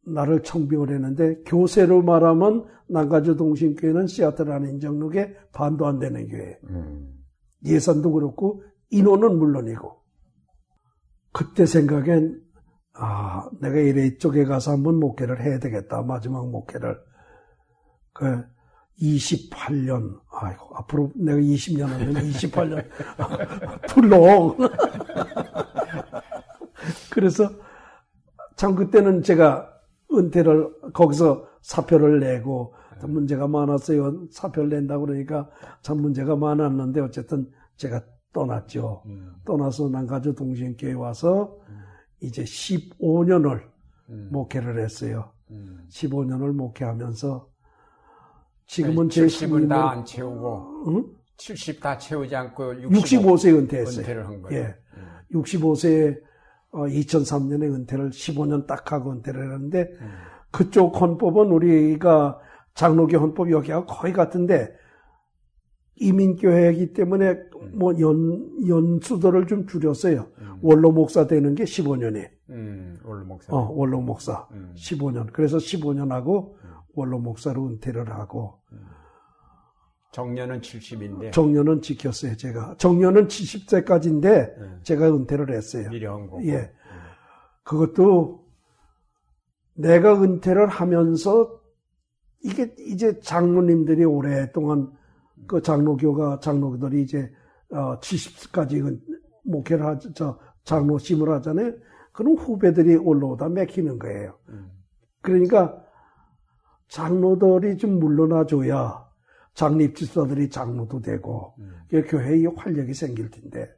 나를 0.06 0.44
청빙을 0.44 0.90
했는데 0.90 1.42
교세로 1.44 2.02
말하면 2.02 2.66
난가주 2.90 3.36
동신교회는 3.36 4.08
시아틀라는 4.08 4.70
인정록에 4.72 5.36
반도 5.52 5.86
안 5.86 6.00
되는 6.00 6.28
교회. 6.28 6.60
음. 6.70 7.14
예산도 7.66 8.12
그렇고 8.14 8.64
인원은 8.90 9.38
물론이고. 9.38 9.98
그때 11.34 11.66
생각엔 11.66 12.42
아 12.94 13.50
내가 13.62 13.78
이래 13.78 14.18
쪽에 14.18 14.46
가서 14.46 14.72
한번 14.72 14.96
목회를 14.96 15.42
해야 15.42 15.60
되겠다. 15.60 16.02
마지막 16.02 16.50
목회를. 16.50 16.98
그 18.14 18.44
28년 19.00 20.20
아이고 20.32 20.76
앞으로 20.76 21.12
내가 21.16 21.40
20년 21.40 21.88
하면 21.88 22.14
28년 22.16 22.88
불렁. 23.90 24.58
그래서 27.12 27.50
참 28.56 28.76
그때는 28.76 29.24
제가 29.24 29.72
은퇴를 30.12 30.92
거기서 30.94 31.48
사표를 31.62 32.20
내고 32.20 32.74
문제가 33.04 33.48
많았어요. 33.48 34.28
사표를 34.32 34.70
낸다 34.70 34.98
그러니까 34.98 35.50
참 35.82 36.02
문제가 36.02 36.36
많았는데 36.36 37.02
어쨌든 37.02 37.52
제가 37.76 38.02
떠났죠. 38.34 39.04
음. 39.06 39.34
떠나서 39.46 39.90
난가주 39.90 40.34
동신교회 40.34 40.94
와서 40.94 41.58
음. 41.70 41.80
이제 42.20 42.44
15년을 42.44 43.62
음. 44.10 44.30
목회를 44.32 44.80
했어요. 44.80 45.32
15년을 45.90 46.54
목회하면서 46.54 47.48
지금은 48.68 49.10
제 49.10 49.26
70은 49.26 49.70
다 49.70 49.92
안 49.92 50.06
채우고 50.06 50.84
응? 50.88 51.06
70다 51.38 52.00
채우지 52.00 52.36
않고 52.36 52.82
65, 52.84 53.38
세 53.38 53.52
은퇴했어요. 53.52 54.00
은퇴를 54.02 54.28
한 54.28 54.42
거예요. 54.42 54.60
예. 54.64 54.76
65세에 55.34 56.20
어, 56.72 56.80
2003년에 56.86 57.64
은퇴를 57.74 58.10
15년 58.10 58.68
딱 58.68 58.92
하고 58.92 59.12
은퇴를 59.12 59.42
했는데 59.44 59.90
음. 60.02 60.12
그쪽 60.52 61.00
헌법은 61.00 61.48
우리가 61.52 62.40
장로교 62.74 63.18
헌법 63.18 63.52
여기하고 63.52 63.86
거의 63.86 64.14
같은데 64.14 64.74
이민교회이기 65.96 66.94
때문에 66.94 67.30
음. 67.32 67.72
뭐 67.74 67.94
연, 68.00 68.50
연수도를 68.68 69.48
좀 69.48 69.66
줄였어요. 69.66 70.28
음. 70.40 70.58
원로 70.62 70.92
목사 70.92 71.26
되는 71.26 71.56
게 71.56 71.64
15년에. 71.64 72.30
음, 72.50 72.98
원로 73.04 73.26
목사. 73.26 73.54
어, 73.54 73.72
원로 73.74 74.00
목사. 74.02 74.48
15년. 74.76 75.18
음. 75.18 75.28
그래서 75.34 75.58
15년 75.58 76.10
하고 76.10 76.58
음. 76.64 76.70
원로 76.98 77.20
목사로 77.20 77.68
은퇴를 77.68 78.10
하고. 78.10 78.60
정년은 80.12 80.62
70인데. 80.62 81.32
정년은 81.32 81.82
지켰어요, 81.82 82.36
제가. 82.36 82.76
정년은 82.78 83.28
70세까지인데, 83.28 84.22
네. 84.22 84.80
제가 84.82 85.16
은퇴를 85.16 85.54
했어요. 85.54 85.90
거. 86.28 86.42
예. 86.44 86.54
네. 86.54 86.72
그것도 87.64 88.44
내가 89.76 90.20
은퇴를 90.20 90.68
하면서, 90.68 91.62
이게 92.44 92.74
이제 92.80 93.20
장로님들이 93.20 94.06
오랫동안 94.06 94.92
그 95.46 95.62
장로교가, 95.62 96.40
장로들이 96.40 97.04
이제, 97.04 97.32
어, 97.70 98.00
70세까지 98.00 99.00
목회를 99.44 99.86
하죠. 99.86 100.14
저 100.14 100.40
장로심을 100.64 101.30
하잖아요. 101.36 101.74
그럼 102.12 102.34
후배들이 102.34 102.96
올라오다 102.96 103.50
맥히는 103.50 104.00
거예요. 104.00 104.34
음. 104.50 104.72
그러니까 105.22 105.86
장로들이 106.88 107.78
좀 107.78 108.00
물러나줘야 108.00 109.06
장립 109.54 109.96
집사들이 109.96 110.50
장로도 110.50 111.02
되고 111.02 111.54
음. 111.60 111.74
교회에 111.90 112.46
활력이 112.56 112.94
생길 112.94 113.32
텐데 113.32 113.70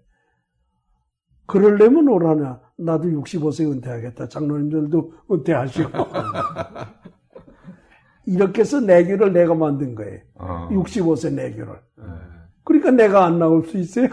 그러려면 1.46 2.08
오라냐 2.08 2.60
나도 2.78 3.10
65세 3.10 3.72
은퇴하겠다 3.72 4.30
장로님들도 4.30 5.14
은퇴하시고 5.32 5.90
이렇게 8.28 8.62
해서 8.62 8.80
내교를 8.80 9.34
내가 9.34 9.56
만든 9.56 9.96
거예요 9.96 10.20
어. 10.36 10.70
65세 10.70 11.34
내교를 11.34 11.74
네. 11.98 12.04
그러니까 12.64 12.92
내가 12.92 13.26
안 13.26 13.40
나올 13.40 13.66
수 13.66 13.78
있어요 13.78 14.10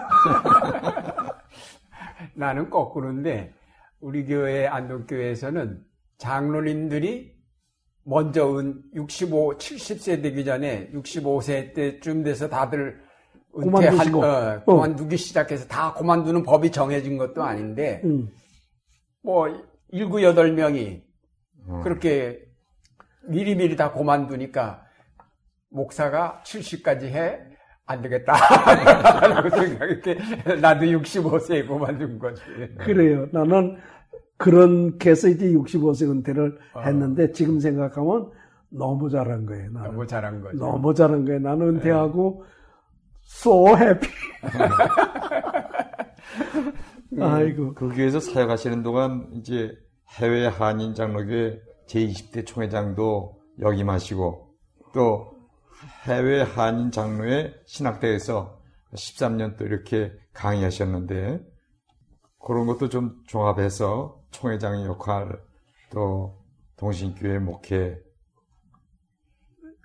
나는 2.34 2.70
거꾸로인데 2.70 3.52
우리 4.00 4.24
교회 4.24 4.66
안동교회에서는 4.66 5.84
장로님들이 6.18 7.35
먼저 8.08 8.56
은 8.56 8.80
65, 8.94 9.58
70세 9.58 10.22
되기 10.22 10.44
전에 10.44 10.88
65세 10.92 11.74
때쯤 11.74 12.22
돼서 12.22 12.48
다들 12.48 13.00
은퇴한, 13.58 14.14
어, 14.14 14.62
그만두기 14.64 15.14
어. 15.14 15.16
시작해서 15.16 15.66
다 15.66 15.92
그만두는 15.92 16.44
법이 16.44 16.70
정해진 16.70 17.18
것도 17.18 17.42
아닌데, 17.42 18.00
음. 18.04 18.28
뭐, 19.22 19.48
7, 19.90 20.06
8명이 20.06 21.02
어. 21.66 21.80
그렇게 21.82 22.38
미리미리 23.28 23.74
다 23.74 23.92
그만두니까, 23.92 24.84
목사가 25.70 26.42
70까지 26.44 27.04
해? 27.04 27.40
안 27.86 28.02
되겠다. 28.02 28.34
라고 29.26 29.48
생각했게 29.48 30.18
나도 30.60 30.84
65세에 30.86 31.66
그만둔 31.66 32.18
거지. 32.18 32.42
그래요. 32.78 33.28
나는 33.32 33.78
그런 34.36 34.98
해서 35.04 35.28
이제 35.28 35.52
65세 35.52 36.10
은퇴를 36.10 36.58
어. 36.74 36.80
했는데 36.80 37.30
지금 37.32 37.60
생각하면 37.60 38.30
너무 38.68 39.08
잘한 39.08 39.46
거예요. 39.46 39.70
나는. 39.70 39.90
너무 39.90 40.06
잘한 40.06 40.40
거죠. 40.42 40.58
너무 40.58 40.94
잘한 40.94 41.24
거예요. 41.24 41.40
나는 41.40 41.68
은퇴하고 41.76 42.44
네. 42.44 42.50
so 43.26 43.68
happy. 43.68 44.10
음, 47.12 47.22
아이고. 47.22 47.74
그 47.74 47.88
교회에서 47.88 48.20
사역하시는 48.20 48.82
동안 48.82 49.28
이제 49.32 49.72
해외 50.18 50.46
한인 50.46 50.94
장로교회 50.94 51.60
제20대 51.88 52.46
총회장도 52.46 53.36
역임하시고 53.60 54.48
또 54.92 55.32
해외 56.04 56.42
한인 56.42 56.90
장로회 56.90 57.54
신학대에서 57.64 58.58
13년 58.94 59.56
또 59.56 59.64
이렇게 59.64 60.12
강의하셨는데 60.32 61.40
그런 62.46 62.66
것도 62.66 62.88
좀 62.88 63.24
종합해서 63.26 64.22
총회장의 64.30 64.86
역할, 64.86 65.36
또 65.90 66.38
동신교회 66.76 67.40
목회, 67.40 68.00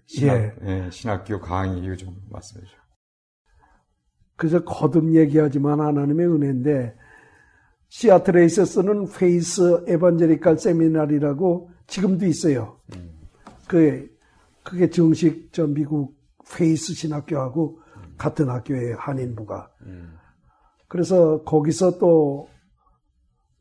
신학, 0.05 0.37
예. 0.37 0.53
예, 0.67 0.89
신학교 0.91 1.39
강의 1.39 1.83
이거 1.83 1.95
좀 1.95 2.15
말씀해 2.29 2.63
주죠. 2.63 2.77
그래서 4.35 4.63
거듭 4.63 5.11
얘기하지만 5.15 5.81
하나님의 5.81 6.27
은혜인데 6.27 6.95
시애틀에 7.89 8.45
있어서는 8.45 9.07
페이스 9.09 9.83
에반제리칼 9.87 10.59
세미나리라고 10.59 11.71
지금도 11.87 12.27
있어요. 12.27 12.79
음. 12.95 13.11
그 13.67 14.07
그게 14.61 14.87
정식 14.91 15.51
전 15.51 15.73
미국 15.73 16.15
Faith 16.55 16.93
신학교하고 16.93 17.81
음. 17.95 18.13
같은 18.19 18.49
학교의 18.49 18.93
한인부가. 18.99 19.71
음. 19.81 20.20
그래서 20.91 21.41
거기서 21.43 21.99
또 21.99 22.49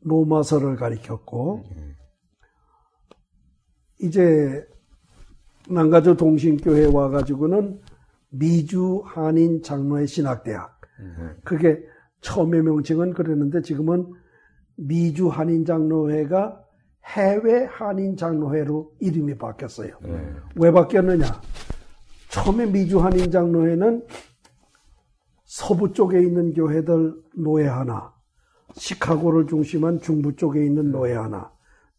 로마서를 0.01 0.75
가리켰고 0.75 1.63
이제 4.01 4.67
남가주 5.69 6.17
동신교회 6.17 6.87
와가지고는 6.93 7.79
미주 8.31 9.03
한인 9.05 9.61
장로회 9.63 10.07
신학대학 10.07 10.81
그게 11.45 11.81
처음의 12.19 12.63
명칭은 12.63 13.13
그랬는데 13.13 13.61
지금은 13.61 14.11
미주 14.75 15.29
한인 15.29 15.63
장로회가 15.63 16.61
해외 17.15 17.63
한인 17.63 18.17
장로회로 18.17 18.91
이름이 18.99 19.37
바뀌었어요. 19.37 19.97
네. 20.01 20.33
왜 20.57 20.69
바뀌었느냐? 20.69 21.27
처음에 22.27 22.65
미주 22.65 22.99
한인 22.99 23.31
장로회는 23.31 24.05
서부 25.61 25.93
쪽에 25.93 26.19
있는 26.19 26.53
교회들 26.53 27.13
노예 27.35 27.67
하나, 27.67 28.11
시카고를 28.73 29.45
중심한 29.45 29.99
중부 29.99 30.35
쪽에 30.35 30.65
있는 30.65 30.91
노예 30.91 31.13
하나, 31.13 31.51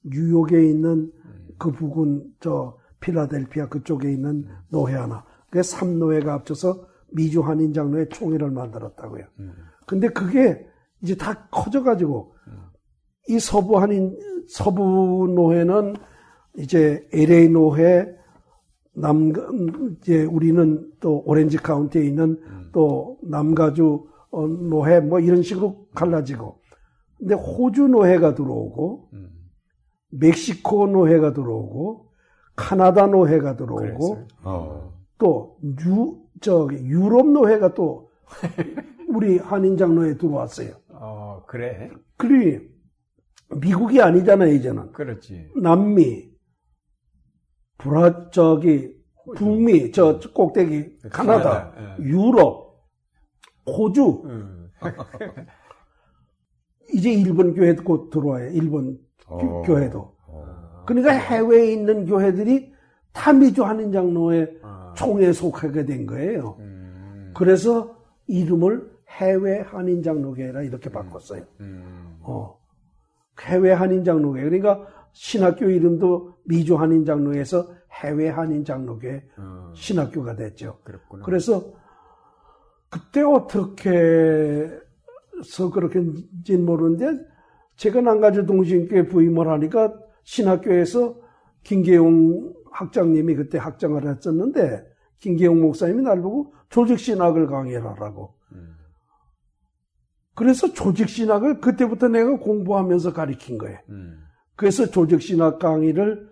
뉴욕에 0.02 0.68
있는 0.68 1.12
그 1.59 1.70
부근 1.70 2.24
저 2.40 2.76
필라델피아 2.98 3.68
그쪽에 3.68 4.10
있는 4.10 4.48
노예 4.68 4.94
하나. 4.94 5.24
그게 5.48 5.62
삼노예가 5.62 6.32
합쳐서 6.32 6.89
미주 7.12 7.43
한인 7.43 7.72
장로의 7.72 8.09
총회를 8.09 8.51
만들었다고요. 8.51 9.26
근데 9.86 10.09
그게 10.09 10.66
이제 11.01 11.14
다 11.14 11.47
커져 11.52 11.84
가지고 11.84 12.34
이 13.28 13.39
서부 13.39 13.78
한인 13.78 14.18
서부 14.48 15.32
노회는 15.32 15.94
이제 16.59 17.06
LA 17.12 17.48
노회 17.51 18.12
남 18.94 19.32
이제 20.01 20.24
우리는 20.24 20.90
또 20.98 21.22
오렌지 21.26 21.59
카운티에 21.59 22.05
있는 22.05 22.40
또 22.73 23.19
남가주 23.23 24.07
어, 24.31 24.47
노회 24.47 25.01
뭐 25.01 25.20
이런 25.20 25.43
식으로 25.43 25.86
갈라지고 25.94 26.61
근데 27.19 27.35
호주 27.35 27.89
노회가 27.89 28.35
들어오고 28.35 29.11
음. 29.12 29.31
멕시코 30.11 30.86
노회가 30.86 31.32
들어오고 31.32 32.09
카나다 32.57 33.07
노회가 33.07 33.57
들어오고 33.57 34.27
어. 34.43 34.93
또 35.19 35.59
유, 35.86 36.19
저기 36.40 36.77
유럽 36.77 37.28
노회가 37.28 37.74
또 37.74 38.11
우리 39.09 39.39
한인 39.39 39.77
장로회에 39.76 40.16
들어왔어요. 40.16 40.74
어, 40.89 41.43
그래. 41.47 41.90
그리 42.16 42.73
미국이 43.61 44.01
아니잖아요, 44.01 44.53
이제는. 44.55 44.93
그렇지. 44.93 45.51
남미, 45.57 46.31
브라 47.78 48.31
저기 48.31 48.94
북미 49.36 49.93
저 49.93 50.19
꼭대기 50.19 50.99
카나다, 51.11 51.73
예. 51.78 52.05
유럽, 52.05 52.61
호주 53.66 54.22
음. 54.24 54.70
이제 56.93 57.12
일본 57.12 57.55
교회도 57.55 57.84
곧 57.84 58.10
들어와요. 58.10 58.51
일본 58.51 58.98
어. 59.26 59.62
교회도. 59.62 60.14
어. 60.26 60.84
그러니까 60.86 61.12
해외에 61.12 61.72
있는 61.72 62.06
교회들이 62.06 62.72
다 63.12 63.32
미주 63.32 63.64
한인 63.64 63.93
장로의 63.93 64.59
어. 64.62 64.93
총에 64.97 65.32
속하게 65.32 65.84
된 65.84 66.06
거예요. 66.06 66.56
음. 66.60 67.30
그래서 67.34 67.97
이름을 68.26 68.90
해외 69.09 69.60
한인 69.60 70.02
장로교회라 70.02 70.62
이렇게 70.62 70.90
음. 70.90 70.93
바꿨어요. 70.93 71.44
음. 71.60 72.18
어. 72.22 72.59
해외 73.40 73.72
한인 73.72 74.05
장로교회. 74.05 74.44
그러니까 74.44 74.86
신학교 75.12 75.66
이름도 75.66 76.34
미주 76.44 76.76
한인 76.76 77.05
장로에서 77.05 77.70
해외 78.02 78.28
한인 78.28 78.64
장로교회 78.64 79.22
어. 79.39 79.72
신학교가 79.74 80.36
됐죠. 80.36 80.78
그렇구나. 80.84 81.24
그래서 81.24 81.72
그때 82.93 83.23
어떻게 83.23 83.90
해서 85.39 85.70
그렇게인지는 85.70 86.66
모르는데 86.66 87.24
제가 87.77 88.02
난가주 88.02 88.44
동신교회 88.44 89.06
부임을 89.06 89.48
하니까 89.48 89.94
신학교에서 90.24 91.16
김계용 91.62 92.52
학장님이 92.70 93.35
그때 93.35 93.56
학장을 93.56 94.06
했었는데 94.06 94.85
김계용 95.20 95.62
목사님이 95.62 96.02
날 96.02 96.20
보고 96.20 96.52
조직신학을 96.69 97.47
강의하라고. 97.47 98.35
음. 98.52 98.77
그래서 100.35 100.70
조직신학을 100.70 101.60
그때부터 101.60 102.09
내가 102.09 102.36
공부하면서 102.36 103.14
가르친 103.14 103.56
거예요. 103.56 103.78
음. 103.89 104.23
그래서 104.55 104.85
조직신학 104.85 105.59
강의를 105.59 106.28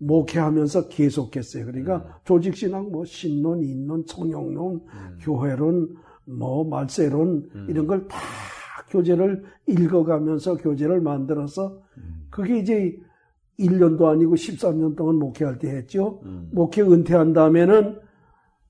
목회하면서 0.00 0.88
계속했어요. 0.88 1.66
그러니까 1.66 1.96
음. 1.96 2.10
조직신학 2.24 2.90
뭐 2.90 3.04
신론, 3.04 3.62
인론, 3.62 4.04
성형론, 4.06 4.74
음. 4.74 5.18
교회론, 5.20 5.96
뭐 6.24 6.64
말세론 6.64 7.50
음. 7.54 7.66
이런 7.68 7.86
걸 7.86 8.08
다 8.08 8.18
교재를 8.90 9.44
읽어가면서 9.66 10.56
교재를 10.56 11.00
만들어서 11.00 11.80
음. 11.96 12.26
그게 12.30 12.58
이제 12.58 12.98
1년도 13.58 14.04
아니고 14.06 14.34
13년 14.34 14.96
동안 14.96 15.16
목회할 15.16 15.58
때 15.58 15.68
했죠. 15.68 16.20
음. 16.24 16.50
목회 16.52 16.82
은퇴한 16.82 17.32
다음에는 17.32 17.98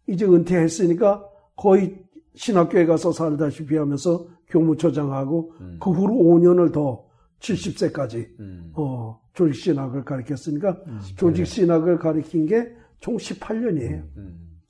이제 0.08 0.26
은퇴했으니까 0.26 1.24
거의 1.56 2.02
신학교에 2.34 2.86
가서 2.86 3.12
살다시피 3.12 3.76
하면서 3.76 4.26
교무처장하고 4.48 5.52
음. 5.60 5.78
그 5.80 5.90
후로 5.90 6.14
5년을 6.14 6.72
더 6.72 7.04
70세까지 7.40 8.38
음. 8.40 8.72
어, 8.74 9.20
조직 9.32 9.54
신학을 9.60 10.04
가르쳤으니까 10.04 10.82
음. 10.86 11.00
조직 11.16 11.46
신학을 11.46 11.98
가르친 11.98 12.46
게 12.46 12.80
총 13.00 13.16
18년이에요. 13.16 14.16
음. 14.16 14.60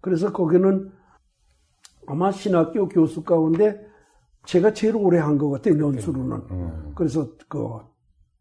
그래서 0.00 0.32
거기는 0.32 0.90
아마 2.06 2.30
신학교 2.32 2.88
교수 2.88 3.22
가운데 3.22 3.80
제가 4.46 4.72
제일 4.72 4.96
오래 4.96 5.18
한 5.18 5.38
것 5.38 5.50
같아요, 5.50 5.78
연수로는. 5.78 6.36
음. 6.50 6.92
그래서, 6.94 7.28
그, 7.48 7.58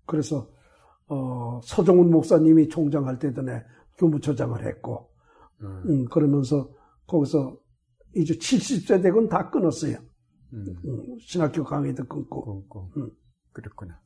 그래서, 0.06 0.50
어, 1.08 1.60
서정훈 1.64 2.10
목사님이 2.10 2.70
총장할 2.70 3.20
때도 3.20 3.42
내 3.42 3.64
교무처장을 3.98 4.66
했고, 4.66 5.10
음. 5.62 5.84
음, 5.88 6.06
그러면서 6.06 6.70
거기서 7.08 7.58
이제 8.16 8.34
70세 8.36 9.02
되고는 9.02 9.28
다 9.30 9.50
끊었어요. 9.50 9.98
음. 10.54 10.66
음, 10.86 11.18
신학교 11.20 11.64
강의도 11.64 12.06
끊고. 12.06 12.44
끊고. 12.64 12.90
음. 12.98 13.12
그렇구나. 13.58 14.00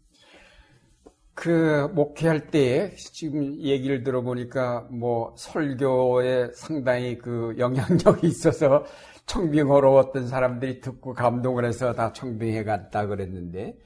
그 1.34 1.90
목회할 1.94 2.48
때 2.52 2.94
지금 2.96 3.56
얘기를 3.62 4.04
들어보니까 4.04 4.88
뭐 4.92 5.34
설교에 5.38 6.52
상당히 6.54 7.18
그 7.18 7.56
영향력이 7.58 8.28
있어서 8.28 8.86
청빙어로웠던 9.26 10.28
사람들이 10.28 10.80
듣고 10.82 11.14
감동을 11.14 11.66
해서 11.66 11.94
다 11.94 12.14
청빙해 12.14 12.64
갔다 12.64 13.08
그랬는데 13.08 13.78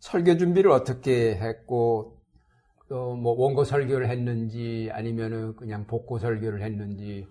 설교 0.00 0.38
준비를 0.38 0.70
어떻게 0.70 1.34
했고 1.34 2.16
또 2.88 3.14
뭐 3.14 3.34
원고 3.38 3.62
설교를 3.64 4.08
했는지 4.08 4.88
아니면은 4.92 5.54
그냥 5.54 5.86
복고 5.86 6.18
설교를 6.18 6.62
했는지 6.62 7.26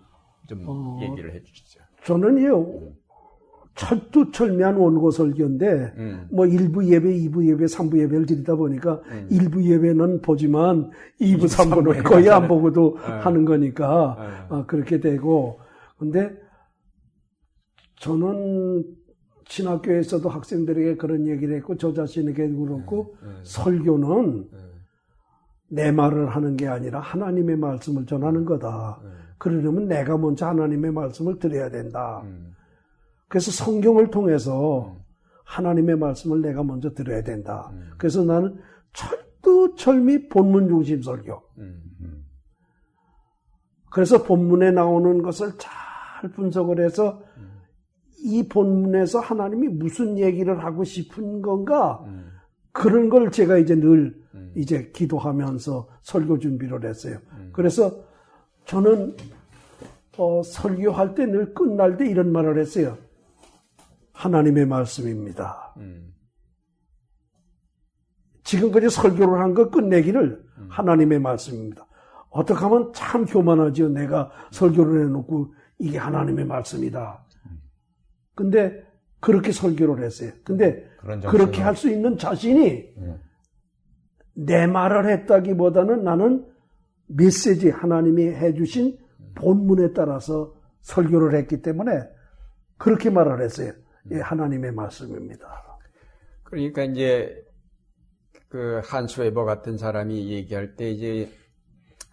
좀 0.48 0.64
어, 0.66 0.98
얘기를 1.02 1.34
해주시죠. 1.34 1.80
저는요 2.04 2.94
철두철미한 3.80 4.76
원고 4.76 5.10
설교인데 5.10 5.94
음. 5.96 6.28
뭐 6.30 6.44
1부 6.44 6.84
예배, 6.86 7.08
2부 7.08 7.48
예배, 7.48 7.64
3부 7.64 7.98
예배를 7.98 8.26
드리다 8.26 8.54
보니까 8.54 9.00
음. 9.10 9.26
1부 9.30 9.64
예배는 9.64 10.20
보지만 10.20 10.90
2부, 11.18 11.44
3부는 11.44 12.04
거의 12.04 12.28
안 12.28 12.46
보고도 12.46 12.98
네. 13.00 13.06
하는 13.06 13.46
거니까 13.46 14.16
네. 14.50 14.54
어, 14.54 14.66
그렇게 14.66 15.00
되고 15.00 15.60
근데 15.98 16.30
저는 18.00 18.84
신학교에서도 19.48 20.28
학생들에게 20.28 20.96
그런 20.96 21.26
얘기를 21.26 21.56
했고 21.56 21.76
저 21.78 21.94
자신에게 21.94 22.50
그렇고 22.50 23.16
네, 23.22 23.28
네. 23.28 23.34
설교는 23.44 24.48
네. 24.52 24.58
내 25.70 25.92
말을 25.92 26.28
하는 26.28 26.56
게 26.56 26.68
아니라 26.68 27.00
하나님의 27.00 27.56
말씀을 27.56 28.04
전하는 28.04 28.44
거다. 28.44 29.00
네. 29.02 29.10
그러려면 29.38 29.88
내가 29.88 30.18
먼저 30.18 30.46
하나님의 30.46 30.92
말씀을 30.92 31.38
드려야 31.38 31.70
된다. 31.70 32.20
음. 32.24 32.49
그래서 33.30 33.52
성경을 33.52 34.10
통해서 34.10 34.88
음. 34.88 35.00
하나님의 35.44 35.96
말씀을 35.96 36.42
내가 36.42 36.64
먼저 36.64 36.92
들어야 36.92 37.22
된다. 37.22 37.70
음. 37.72 37.90
그래서 37.96 38.24
나는 38.24 38.58
철두철미 38.92 40.28
본문 40.28 40.68
중심 40.68 41.00
설교. 41.00 41.40
음, 41.58 41.80
음. 42.00 42.24
그래서 43.92 44.24
본문에 44.24 44.72
나오는 44.72 45.22
것을 45.22 45.52
잘 45.58 46.30
분석을 46.32 46.84
해서 46.84 47.22
이 48.18 48.48
본문에서 48.48 49.20
하나님이 49.20 49.68
무슨 49.68 50.18
얘기를 50.18 50.64
하고 50.64 50.82
싶은 50.82 51.40
건가 51.40 52.02
음. 52.06 52.32
그런 52.72 53.08
걸 53.08 53.30
제가 53.30 53.58
이제 53.58 53.76
늘 53.76 54.20
음. 54.34 54.52
이제 54.56 54.90
기도하면서 54.92 55.88
설교 56.02 56.40
준비를 56.40 56.84
했어요. 56.84 57.18
음. 57.34 57.50
그래서 57.52 57.92
저는 58.64 59.16
어, 60.18 60.42
설교할 60.42 61.14
때 61.14 61.26
늘 61.26 61.54
끝날 61.54 61.96
때 61.96 62.08
이런 62.08 62.32
말을 62.32 62.58
했어요. 62.58 62.98
하나님의 64.24 64.66
말씀입니다. 64.66 65.72
음. 65.78 66.14
지금까지 68.44 68.90
설교를 68.90 69.40
한 69.40 69.54
거 69.54 69.70
끝내기를 69.70 70.44
음. 70.58 70.66
하나님의 70.70 71.18
말씀입니다. 71.20 71.86
어떻게 72.30 72.60
하면 72.60 72.92
참 72.94 73.24
교만하지요. 73.24 73.88
내가 73.88 74.30
설교를 74.50 75.06
해놓고 75.06 75.54
이게 75.78 75.98
하나님의 75.98 76.44
말씀이다. 76.44 77.24
근데 78.34 78.84
그렇게 79.20 79.52
설교를 79.52 80.04
했어요. 80.04 80.32
근데 80.44 80.86
그렇게 81.30 81.60
할 81.62 81.74
수 81.76 81.90
있는 81.90 82.16
자신이 82.16 82.94
네. 82.96 83.16
내 84.34 84.66
말을 84.66 85.08
했다기보다는 85.10 86.04
나는 86.04 86.46
메시지 87.06 87.70
하나님이 87.70 88.26
해주신 88.28 88.98
본문에 89.34 89.92
따라서 89.92 90.54
설교를 90.82 91.34
했기 91.38 91.60
때문에 91.62 91.90
그렇게 92.78 93.10
말을 93.10 93.42
했어요. 93.42 93.72
예, 94.10 94.20
하나님의 94.20 94.72
말씀입니다. 94.72 95.78
그러니까 96.42 96.84
이제 96.84 97.44
그 98.48 98.80
한수 98.84 99.22
에버 99.22 99.44
같은 99.44 99.78
사람이 99.78 100.30
얘기할 100.32 100.74
때 100.74 100.90
이제 100.90 101.30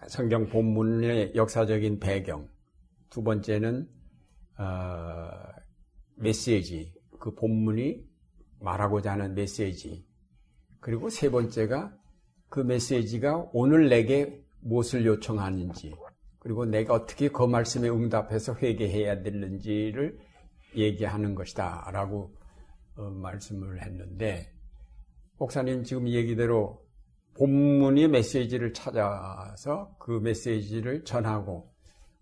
성경 0.08 0.48
본문의 0.48 1.34
역사적인 1.36 2.00
배경, 2.00 2.48
두 3.10 3.24
번째는 3.24 3.90
어, 4.60 5.30
메시지, 6.16 6.94
그 7.20 7.34
본문이 7.34 8.06
말하고자 8.60 9.14
하는 9.14 9.34
메시지. 9.34 10.06
그리고 10.80 11.10
세 11.10 11.30
번째가 11.30 11.96
그 12.50 12.60
메시지가 12.60 13.50
오늘 13.54 13.90
내게 13.90 14.44
무엇을 14.62 15.06
요청하는지, 15.06 15.96
그리고 16.40 16.66
내가 16.66 16.94
어떻게 16.94 17.30
그 17.30 17.44
말씀에 17.44 17.90
응답해서 17.90 18.56
회개해야 18.56 19.24
되는지를 19.24 20.20
얘기하는 20.76 21.36
것이다. 21.36 21.90
라고 21.92 22.34
어, 22.96 23.10
말씀을 23.10 23.82
했는데, 23.82 24.52
목사님 25.38 25.84
지금 25.84 26.08
얘기대로 26.08 26.82
본문의 27.38 28.08
메시지를 28.08 28.74
찾아서 28.74 29.96
그 30.00 30.20
메시지를 30.20 31.04
전하고 31.04 31.72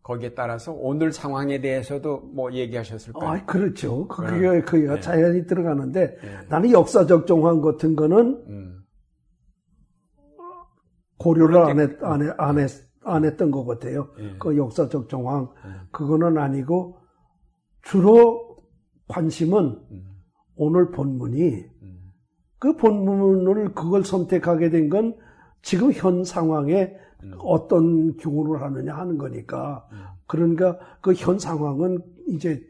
거기에 0.03 0.35
따라서 0.35 0.71
오늘 0.71 1.11
상황에 1.11 1.59
대해서도 1.61 2.19
뭐 2.33 2.53
얘기하셨을까요? 2.53 3.27
아, 3.27 3.45
그렇죠. 3.45 4.07
그게 4.07 4.49
네. 4.49 4.61
그게 4.61 4.87
네. 4.87 4.99
자연히 4.99 5.47
들어가는데 5.47 6.17
네. 6.21 6.37
나는 6.47 6.71
역사적 6.71 7.25
정황 7.25 7.59
같은 7.61 7.95
거는 7.95 8.43
음. 8.47 8.81
고려를 11.17 11.57
안, 11.57 11.79
했, 11.79 12.03
안, 12.03 12.21
했, 12.21 12.33
안, 12.37 12.59
했, 12.59 12.69
안 13.03 13.25
했던 13.25 13.49
것 13.49 13.65
같아요. 13.65 14.09
네. 14.17 14.35
그 14.37 14.55
역사적 14.55 15.09
정황 15.09 15.49
네. 15.65 15.71
그거는 15.91 16.37
아니고 16.37 16.99
주로 17.85 18.57
관심은 19.07 19.79
음. 19.91 20.03
오늘 20.55 20.91
본문이 20.91 21.65
음. 21.81 22.11
그 22.59 22.75
본문을 22.75 23.73
그걸 23.73 24.03
선택하게 24.03 24.69
된 24.69 24.89
건 24.89 25.15
지금 25.61 25.91
현 25.91 26.23
상황에 26.23 26.95
음. 27.23 27.33
어떤 27.39 28.17
교훈을 28.17 28.61
하느냐 28.61 28.95
하는 28.95 29.17
거니까. 29.17 29.87
음. 29.91 29.97
그러니까 30.27 30.77
그 31.01 31.13
현 31.13 31.39
상황은 31.39 31.99
이제 32.27 32.61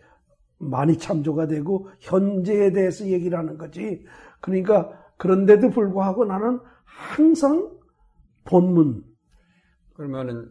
많이 0.58 0.98
참조가 0.98 1.48
되고 1.48 1.90
현재에 2.00 2.72
대해서 2.72 3.06
얘기를 3.06 3.38
하는 3.38 3.58
거지. 3.58 4.06
그러니까 4.42 4.92
그런데도 5.18 5.70
불구하고 5.72 6.26
나는 6.26 6.60
항상 6.84 7.70
본문. 8.46 9.04
그러면은 9.94 10.50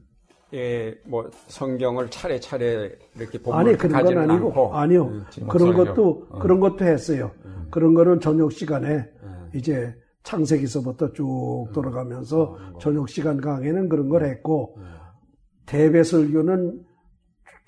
예, 0.55 0.97
뭐 1.05 1.29
성경을 1.49 2.11
차례차례 2.11 2.97
이렇게 3.17 3.39
보면 3.39 3.59
아니 3.59 3.77
그런 3.77 4.05
건 4.05 4.19
아니고 4.19 4.49
않고. 4.49 4.75
아니요 4.75 5.07
음, 5.07 5.25
그런 5.49 5.75
것도 5.75 6.29
어. 6.31 6.39
그런 6.39 6.61
것도 6.61 6.85
했어요. 6.85 7.33
음. 7.45 7.67
그런 7.71 7.95
거는 7.95 8.21
저녁 8.21 8.53
시간에 8.53 9.05
음. 9.25 9.51
이제 9.53 9.93
창세기서부터 10.23 11.13
쭉 11.13 11.67
음. 11.69 11.73
돌아가면서 11.73 12.57
음. 12.57 12.79
저녁 12.81 13.09
시간 13.09 13.41
강의는 13.41 13.89
그런 13.89 14.09
걸 14.09 14.25
했고 14.25 14.79
대배설교는 15.67 16.85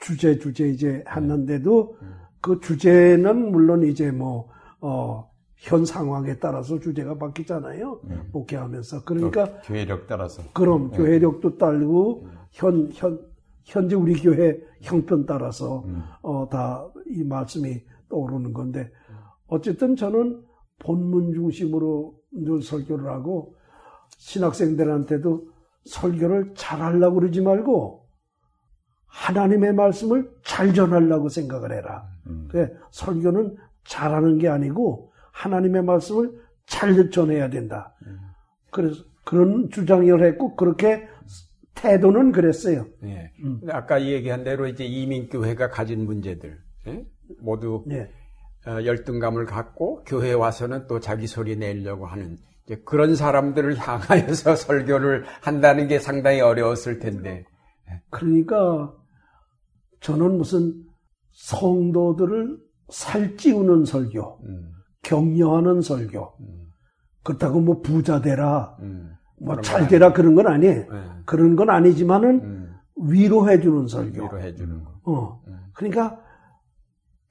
주제 0.01 0.39
주제 0.39 0.69
이제 0.69 1.03
했는데도 1.11 1.97
그 2.41 2.61
주제는 2.61 3.51
물론 3.51 3.83
이제 3.83 4.13
뭐 4.13 4.49
어. 4.81 5.29
현 5.57 5.85
상황에 5.85 6.37
따라서 6.39 6.79
주제가 6.79 7.17
바뀌잖아요. 7.17 8.01
음. 8.05 8.29
목회하면서. 8.31 9.05
그러니까. 9.05 9.47
교회력 9.65 10.07
따라서. 10.07 10.43
그럼 10.53 10.91
네. 10.91 10.99
교회력도 10.99 11.57
음. 12.25 12.36
현, 12.57 12.91
현, 12.93 13.21
현재 13.65 13.95
우리 13.95 14.15
교회 14.15 14.59
형편 14.81 15.27
따라서, 15.27 15.85
음. 15.87 16.03
어, 16.23 16.49
다 16.49 16.87
이 17.09 17.23
말씀이 17.23 17.83
떠오르는 18.09 18.53
건데, 18.53 18.91
어쨌든 19.47 19.95
저는 19.95 20.43
본문 20.79 21.33
중심으로 21.35 22.15
늘 22.33 22.63
설교를 22.63 23.09
하고, 23.11 23.55
신학생들한테도 24.19 25.49
설교를 25.85 26.55
잘 26.55 26.81
하려고 26.81 27.21
그러지 27.21 27.43
말고, 27.43 28.07
하나님의 29.07 29.75
말씀을 29.75 30.31
잘 30.43 30.75
전하려고 30.75 31.29
생각을 31.29 31.73
해라. 31.73 32.09
음. 32.27 32.49
설교는 32.91 33.57
잘하는 33.85 34.39
게 34.39 34.49
아니고, 34.49 35.13
하나님의 35.33 35.85
말씀을 35.85 36.41
잘 36.67 37.11
전해야 37.11 37.51
된다. 37.51 37.95
그래서 38.71 39.05
그런 39.25 39.71
주장을 39.71 40.25
했고 40.25 40.57
그렇게 40.57 41.09
태도는 41.77 42.33
그랬어요. 42.33 42.87
예. 43.05 43.31
음. 43.45 43.61
아까 43.71 44.03
얘기한 44.03 44.43
대로 44.43 44.67
이제 44.67 44.85
이민교회가 44.85 45.71
가진 45.71 46.07
문제들 46.07 46.59
예? 46.89 47.07
모두 47.41 47.85
예. 47.91 48.11
어, 48.67 48.85
열등감을 48.85 49.45
갖고 49.45 50.03
교회에 50.05 50.33
와서는 50.33 50.87
또 50.89 50.99
자기 50.99 51.27
소리 51.29 51.57
내려고 51.57 52.07
하는 52.07 52.37
그런 52.85 53.15
사람들을 53.15 53.77
향하여서 53.77 54.57
설교를 54.57 55.25
한다는 55.41 55.87
게 55.87 56.01
상당히 56.01 56.41
어려웠을 56.41 56.99
텐데. 56.99 57.45
예. 57.89 58.03
그러니까 58.11 58.93
저는 60.01 60.37
무슨 60.39 60.75
성도들을 61.31 62.59
살찌우는 62.89 63.85
설교, 63.85 64.41
음. 64.45 64.73
격려하는 65.03 65.81
설교. 65.81 66.37
음. 66.41 66.67
그렇다고 67.23 67.61
뭐 67.61 67.81
부자 67.81 68.21
되라, 68.21 68.77
음. 68.81 69.16
뭐잘 69.39 69.89
되라 69.89 70.13
그런 70.13 70.35
건 70.35 70.47
아니에요. 70.47 70.93
네. 70.93 71.03
그런 71.25 71.57
건 71.57 71.71
아니지만은 71.71 72.41
음. 72.43 72.75
위로해 72.97 73.61
주는 73.61 73.87
설교. 73.87 74.25
위로해 74.25 74.55
주는 74.55 74.83
거. 74.83 74.91
어. 75.05 75.43
음. 75.47 75.59
그러니까 75.75 76.19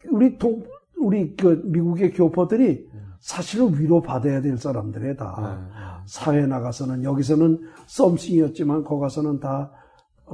우리 0.10 0.38
동, 0.38 0.64
우리 1.00 1.36
그 1.36 1.62
미국의 1.66 2.12
교포들이 2.12 2.88
음. 2.94 3.14
사실은 3.20 3.78
위로 3.80 4.02
받아야 4.02 4.42
될 4.42 4.58
사람들에 4.58 5.16
다. 5.16 5.36
네, 5.40 5.48
네. 5.48 6.04
사회 6.06 6.46
나가서는 6.46 7.04
여기서는 7.04 7.60
썸씽이었지만 7.88 8.84
거기 8.84 9.02
가서는 9.02 9.40
다 9.40 9.72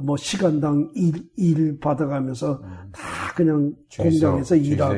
뭐 0.00 0.16
시간당 0.16 0.90
일, 0.94 1.28
일 1.36 1.78
받아가면서 1.78 2.60
음. 2.62 2.92
다 3.32 3.34
그냥 3.34 3.72
주의소, 3.88 4.26
공장에서 4.26 4.56
일하고 4.56 4.96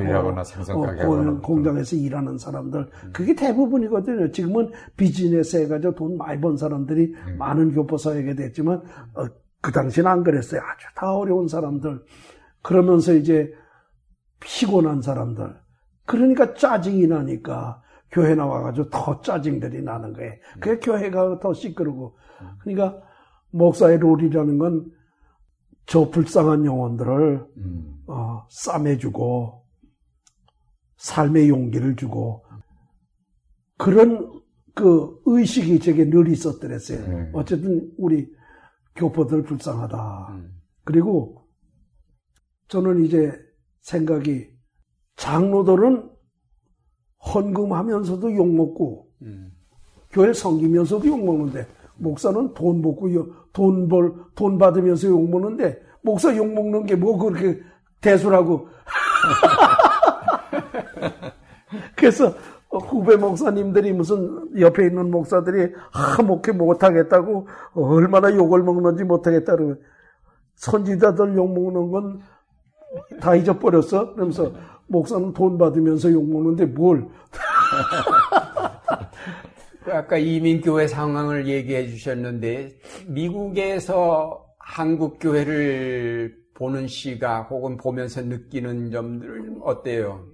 어, 0.72 1.40
공장에서 1.40 1.96
일하는 1.96 2.36
사람들 2.36 2.80
음. 2.80 3.10
그게 3.12 3.34
대부분이거든요. 3.34 4.30
지금은 4.32 4.70
비즈니스 4.96 5.56
해가지고 5.56 5.94
돈 5.94 6.18
많이 6.18 6.40
번 6.40 6.56
사람들이 6.56 7.14
음. 7.14 7.38
많은 7.38 7.72
교포사회가 7.72 8.34
됐지만 8.34 8.82
어, 9.14 9.26
그 9.60 9.72
당시는 9.72 10.10
안 10.10 10.22
그랬어요. 10.24 10.60
아주 10.60 10.86
다 10.96 11.14
어려운 11.14 11.48
사람들 11.48 12.02
그러면서 12.62 13.14
이제 13.14 13.52
피곤한 14.40 15.00
사람들 15.00 15.54
그러니까 16.04 16.54
짜증이 16.54 17.06
나니까 17.06 17.82
교회 18.10 18.34
나와가지고 18.34 18.90
더 18.90 19.20
짜증들이 19.20 19.82
나는 19.82 20.12
거예요. 20.12 20.34
그게 20.60 20.72
음. 20.72 20.80
교회가 20.80 21.38
더 21.40 21.54
시끄러고 21.54 22.16
음. 22.42 22.48
그러니까 22.60 23.00
목사의 23.50 23.98
롤이라는 23.98 24.58
건 24.58 24.86
저 25.86 26.08
불쌍한 26.10 26.64
영혼들을 26.64 27.46
음. 27.56 28.02
어, 28.06 28.46
싸매주고 28.50 29.64
삶의 30.96 31.48
용기를 31.48 31.96
주고 31.96 32.44
그런 33.76 34.42
그 34.74 35.20
의식이 35.24 35.78
제게 35.80 36.08
늘 36.08 36.28
있었더랬어요. 36.28 36.98
음. 36.98 37.30
어쨌든 37.34 37.92
우리 37.96 38.28
교포들 38.96 39.42
불쌍하다. 39.42 40.28
음. 40.30 40.60
그리고 40.84 41.46
저는 42.68 43.04
이제 43.04 43.32
생각이 43.80 44.48
장로들은 45.16 46.10
헌금하면서도 47.34 48.34
욕먹고 48.34 49.10
음. 49.22 49.52
교회 50.10 50.32
섬기면서도 50.32 51.06
욕먹는데 51.06 51.66
목사는 51.96 52.54
돈 52.54 52.82
먹고 52.82 53.08
돈 53.52 53.88
벌, 53.88 54.12
돈 54.34 54.58
받으면서 54.58 55.08
욕 55.08 55.28
먹는데, 55.30 55.80
목사 56.02 56.34
욕 56.36 56.52
먹는 56.52 56.86
게 56.86 56.96
뭐 56.96 57.18
그렇게 57.18 57.60
대수라고. 58.00 58.68
그래서 61.96 62.32
후배 62.70 63.16
목사님들이 63.16 63.92
무슨 63.92 64.48
옆에 64.58 64.86
있는 64.86 65.10
목사들이 65.10 65.72
아, 65.92 66.22
목회 66.22 66.52
못하겠다고 66.52 67.46
얼마나 67.74 68.34
욕을 68.34 68.62
먹는지 68.62 69.04
못하겠다 69.04 69.56
고 69.56 69.76
선지자들 70.56 71.36
욕 71.36 71.52
먹는 71.52 71.90
건 71.90 72.22
다 73.20 73.34
잊어버렸어? 73.34 74.14
그러면서 74.14 74.52
목사는 74.86 75.32
돈 75.32 75.58
받으면서 75.58 76.12
욕 76.12 76.28
먹는데 76.28 76.66
뭘. 76.66 77.08
아까 79.86 80.16
이민교회 80.16 80.86
상황을 80.88 81.46
얘기해 81.46 81.88
주셨는데 81.88 82.78
미국에서 83.06 84.46
한국 84.58 85.18
교회를 85.20 86.34
보는 86.54 86.86
시각 86.86 87.50
혹은 87.50 87.76
보면서 87.76 88.22
느끼는 88.22 88.90
점들 88.90 89.56
어때요? 89.62 90.26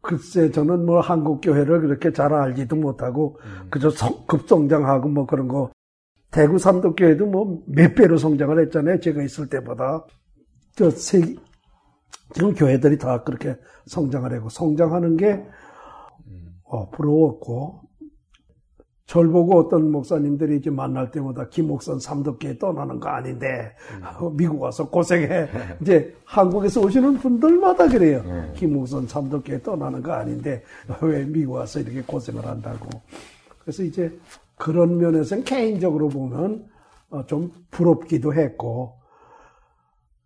글쎄 0.00 0.50
저는 0.52 0.86
뭐 0.86 1.00
한국 1.00 1.40
교회를 1.40 1.80
그렇게 1.80 2.12
잘 2.12 2.32
알지도 2.32 2.76
못하고 2.76 3.38
음. 3.44 3.66
그저 3.70 3.90
급성장하고 4.26 5.08
뭐 5.08 5.26
그런 5.26 5.48
거 5.48 5.70
대구 6.30 6.58
삼덕교회도 6.58 7.26
뭐 7.26 7.62
몇 7.66 7.94
배로 7.94 8.16
성장을 8.16 8.58
했잖아요 8.66 9.00
제가 9.00 9.22
있을 9.22 9.48
때보다 9.48 10.04
저 10.76 10.90
세 10.90 11.20
지금 12.34 12.54
교회들이 12.54 12.98
다 12.98 13.22
그렇게 13.24 13.56
성장을 13.86 14.32
하고 14.32 14.48
성장하는 14.48 15.16
게 15.16 15.42
어, 16.68 16.90
부러웠고 16.90 17.86
절 19.06 19.28
보고 19.28 19.56
어떤 19.56 19.92
목사님들이 19.92 20.56
이제 20.56 20.68
만날 20.68 21.12
때마다 21.12 21.48
김목선 21.48 22.00
삼덕교에 22.00 22.58
떠나는 22.58 22.98
거 22.98 23.08
아닌데 23.08 23.72
음. 24.20 24.36
미국 24.36 24.60
와서 24.60 24.88
고생해 24.88 25.48
이제 25.80 26.12
한국에서 26.24 26.80
오시는 26.80 27.18
분들마다 27.18 27.86
그래요 27.86 28.22
음. 28.26 28.52
김목선 28.56 29.06
삼덕교에 29.06 29.62
떠나는 29.62 30.02
거 30.02 30.12
아닌데 30.12 30.62
왜 31.02 31.24
미국 31.24 31.54
와서 31.54 31.78
이렇게 31.78 32.02
고생을 32.02 32.44
한다고 32.44 32.88
그래서 33.60 33.84
이제 33.84 34.18
그런 34.56 34.98
면에서는 34.98 35.44
개인적으로 35.44 36.08
보면 36.08 36.66
어, 37.10 37.24
좀 37.26 37.52
부럽기도 37.70 38.34
했고 38.34 38.98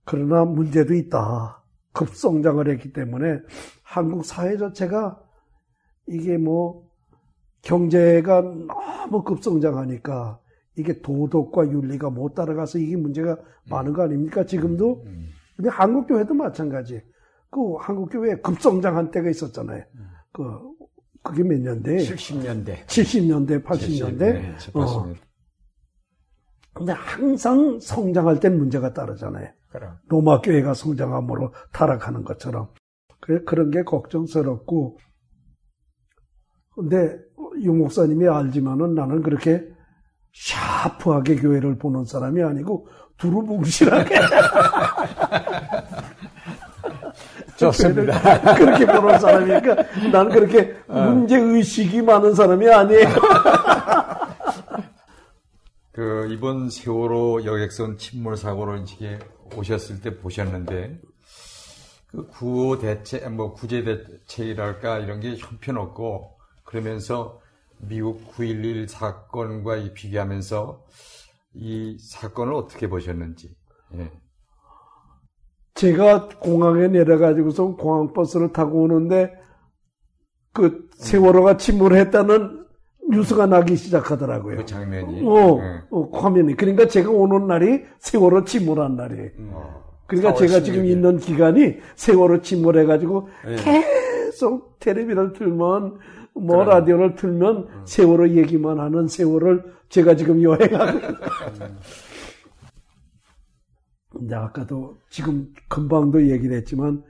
그러나 0.05 0.47
문제도 0.47 0.95
있다 0.95 1.63
급성장을 1.93 2.67
했기 2.67 2.95
때문에 2.95 3.41
한국 3.83 4.25
사회 4.25 4.57
자체가 4.57 5.21
이게 6.11 6.37
뭐 6.37 6.89
경제가 7.63 8.43
너무 8.43 9.23
급성장하니까 9.23 10.41
이게 10.77 11.01
도덕과 11.01 11.69
윤리가 11.69 12.11
못 12.11 12.35
따라가서 12.35 12.79
이게 12.79 12.97
문제가 12.97 13.39
많은 13.69 13.93
거 13.93 14.03
아닙니까? 14.03 14.45
지금도 14.45 15.03
음, 15.05 15.07
음. 15.07 15.29
근데 15.57 15.69
한국 15.71 16.07
교회도 16.07 16.35
마찬가지. 16.35 17.03
그 17.51 17.75
한국 17.81 18.09
교회 18.11 18.35
급성장한 18.37 19.11
때가 19.11 19.29
있었잖아요. 19.29 19.85
그 20.33 20.43
그게 21.23 21.43
몇 21.43 21.61
년대? 21.61 21.97
70년대. 21.99 22.87
70년대, 22.87 23.63
80년대. 23.63 24.59
70, 24.59 24.73
80년대. 24.73 24.77
어. 24.77 25.15
근데 26.73 26.93
항상 26.93 27.79
성장할 27.79 28.41
땐 28.41 28.57
문제가 28.57 28.95
따르잖아요. 28.95 29.49
그럼. 29.69 29.99
로마 30.09 30.41
교회가 30.41 30.75
성장함으로 30.75 31.53
타락하는 31.73 32.25
것처럼. 32.25 32.69
그런 33.21 33.71
게 33.71 33.83
걱정스럽고 33.83 34.99
근데 36.75 37.19
유 37.63 37.73
목사님이 37.73 38.29
알지만은 38.29 38.95
나는 38.95 39.23
그렇게 39.23 39.63
샤프하게 40.33 41.37
교회를 41.37 41.79
보는 41.79 42.05
사람이 42.05 42.43
아니고 42.43 42.87
두루뭉실하게 43.19 44.15
좋습니다. 47.57 48.55
그렇게 48.55 48.87
보는 48.87 49.19
사람이니까 49.19 49.75
나는 50.11 50.31
그렇게 50.33 50.75
문제 50.87 51.37
의식이 51.37 52.01
많은 52.03 52.35
사람이 52.35 52.71
아니에요. 52.71 53.09
그 55.93 56.29
이번 56.31 56.71
세월호 56.71 57.45
여객선 57.45 57.99
침몰 57.99 58.37
사고를 58.37 58.83
이제 58.83 59.19
오셨을 59.55 60.01
때 60.01 60.17
보셨는데 60.17 60.99
그 62.07 62.27
구호 62.29 62.79
대책 62.79 63.31
뭐 63.33 63.53
구제 63.53 63.85
대책이랄까 63.85 65.01
이런 65.01 65.21
게 65.21 65.37
형편없고 65.37 66.40
그러면서 66.71 67.41
미국 67.79 68.33
9.11 68.37 68.87
사건과 68.87 69.77
비교하면서 69.93 70.85
이 71.55 71.99
사건을 71.99 72.55
어떻게 72.55 72.89
보셨는지. 72.89 73.57
예. 73.95 74.11
제가 75.75 76.29
공항에 76.39 76.87
내려가지고서 76.89 77.75
공항 77.75 78.13
버스를 78.13 78.53
타고 78.53 78.83
오는데 78.83 79.33
그 80.53 80.89
세월호가 80.95 81.57
침몰했다는 81.57 82.67
뉴스가 83.11 83.47
나기 83.47 83.75
시작하더라고요. 83.75 84.59
그 84.59 84.65
장면이. 84.65 85.27
어, 85.27 85.57
네. 85.61 85.81
어, 85.91 86.09
화면이. 86.13 86.55
그러니까 86.55 86.87
제가 86.87 87.11
오는 87.11 87.49
날이 87.49 87.83
세월호 87.99 88.45
침몰한 88.45 88.95
날이에요. 88.95 89.31
음. 89.39 89.55
그러니까 90.07 90.35
제가 90.35 90.61
지금 90.61 90.85
있는 90.85 91.19
기간이 91.19 91.79
세월호 91.97 92.43
침몰해가지고 92.43 93.29
네. 93.47 93.57
계속 93.57 94.79
텔레비를 94.79 95.33
틀면 95.33 95.99
뭐 96.35 96.65
그럼. 96.65 96.69
라디오를 96.69 97.15
틀면 97.15 97.57
음. 97.57 97.83
세월호 97.87 98.31
얘기만 98.31 98.79
하는 98.81 99.09
세월을 99.09 99.75
제가 99.89 100.17
지금 100.17 100.43
여행하고 100.43 101.01
근데 104.11 104.35
아까도 104.35 104.99
지금 105.09 105.53
금방도 105.69 106.29
얘기를 106.29 106.57
했지만 106.57 107.03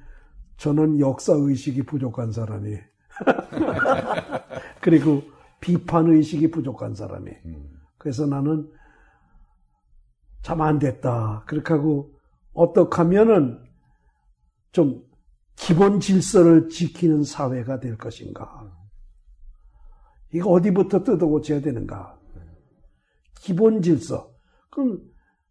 저는 0.59 1.01
역사 1.01 1.33
의식이 1.35 1.83
부족한 1.85 2.33
사람이. 2.33 2.77
그리고 4.81 5.23
비판 5.61 6.09
의식이 6.09 6.51
부족한 6.51 6.95
사람이. 6.95 7.31
그래서 7.99 8.27
나는 8.27 8.71
참 10.43 10.61
안 10.61 10.79
됐다. 10.79 11.45
그렇게 11.47 11.75
하고 11.75 12.15
어떻게 12.53 12.97
하면은 12.97 13.63
좀 14.73 15.03
기본 15.57 16.01
질서를 16.01 16.69
지키는 16.69 17.23
사회가 17.25 17.81
될 17.81 17.97
것인가 17.99 18.60
이거 20.33 20.51
어디부터 20.51 21.03
뜯어고쳐야 21.03 21.61
되는가 21.61 22.19
기본 23.41 23.83
질서 23.83 24.33
그럼 24.71 25.01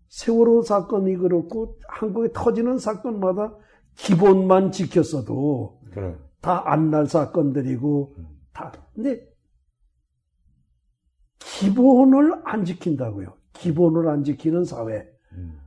세월호 0.08 0.64
사건이 0.64 1.18
그렇고 1.18 1.78
한국에 1.88 2.30
터지는 2.34 2.78
사건마다 2.78 3.56
기본만 3.96 4.72
지켰어도 4.72 5.82
그래. 5.92 6.16
다안 6.42 6.90
날 6.90 7.06
사건들이고 7.08 8.16
음. 8.18 8.28
다 8.54 8.72
근데 8.94 9.28
기본을 11.40 12.42
안 12.46 12.64
지킨다고요. 12.66 13.36
기본을 13.54 14.08
안 14.08 14.24
지키는 14.24 14.64
사회. 14.66 15.06
음. 15.34 15.60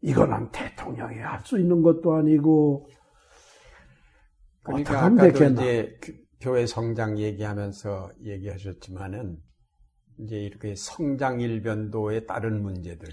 이거는 0.00 0.50
대통령이 0.50 1.18
할 1.18 1.40
수 1.44 1.58
있는 1.58 1.82
것도 1.82 2.14
아니고 2.14 2.88
그러니까 4.62 5.04
아까도 5.04 5.32
되겠나. 5.32 5.62
이제 5.62 5.98
교회 6.40 6.66
성장 6.66 7.18
얘기하면서 7.18 8.12
얘기하셨지만은 8.24 9.38
이제 10.20 10.36
이렇게 10.36 10.74
성장 10.76 11.40
일변도에 11.40 12.26
따른 12.26 12.62
문제들. 12.62 13.08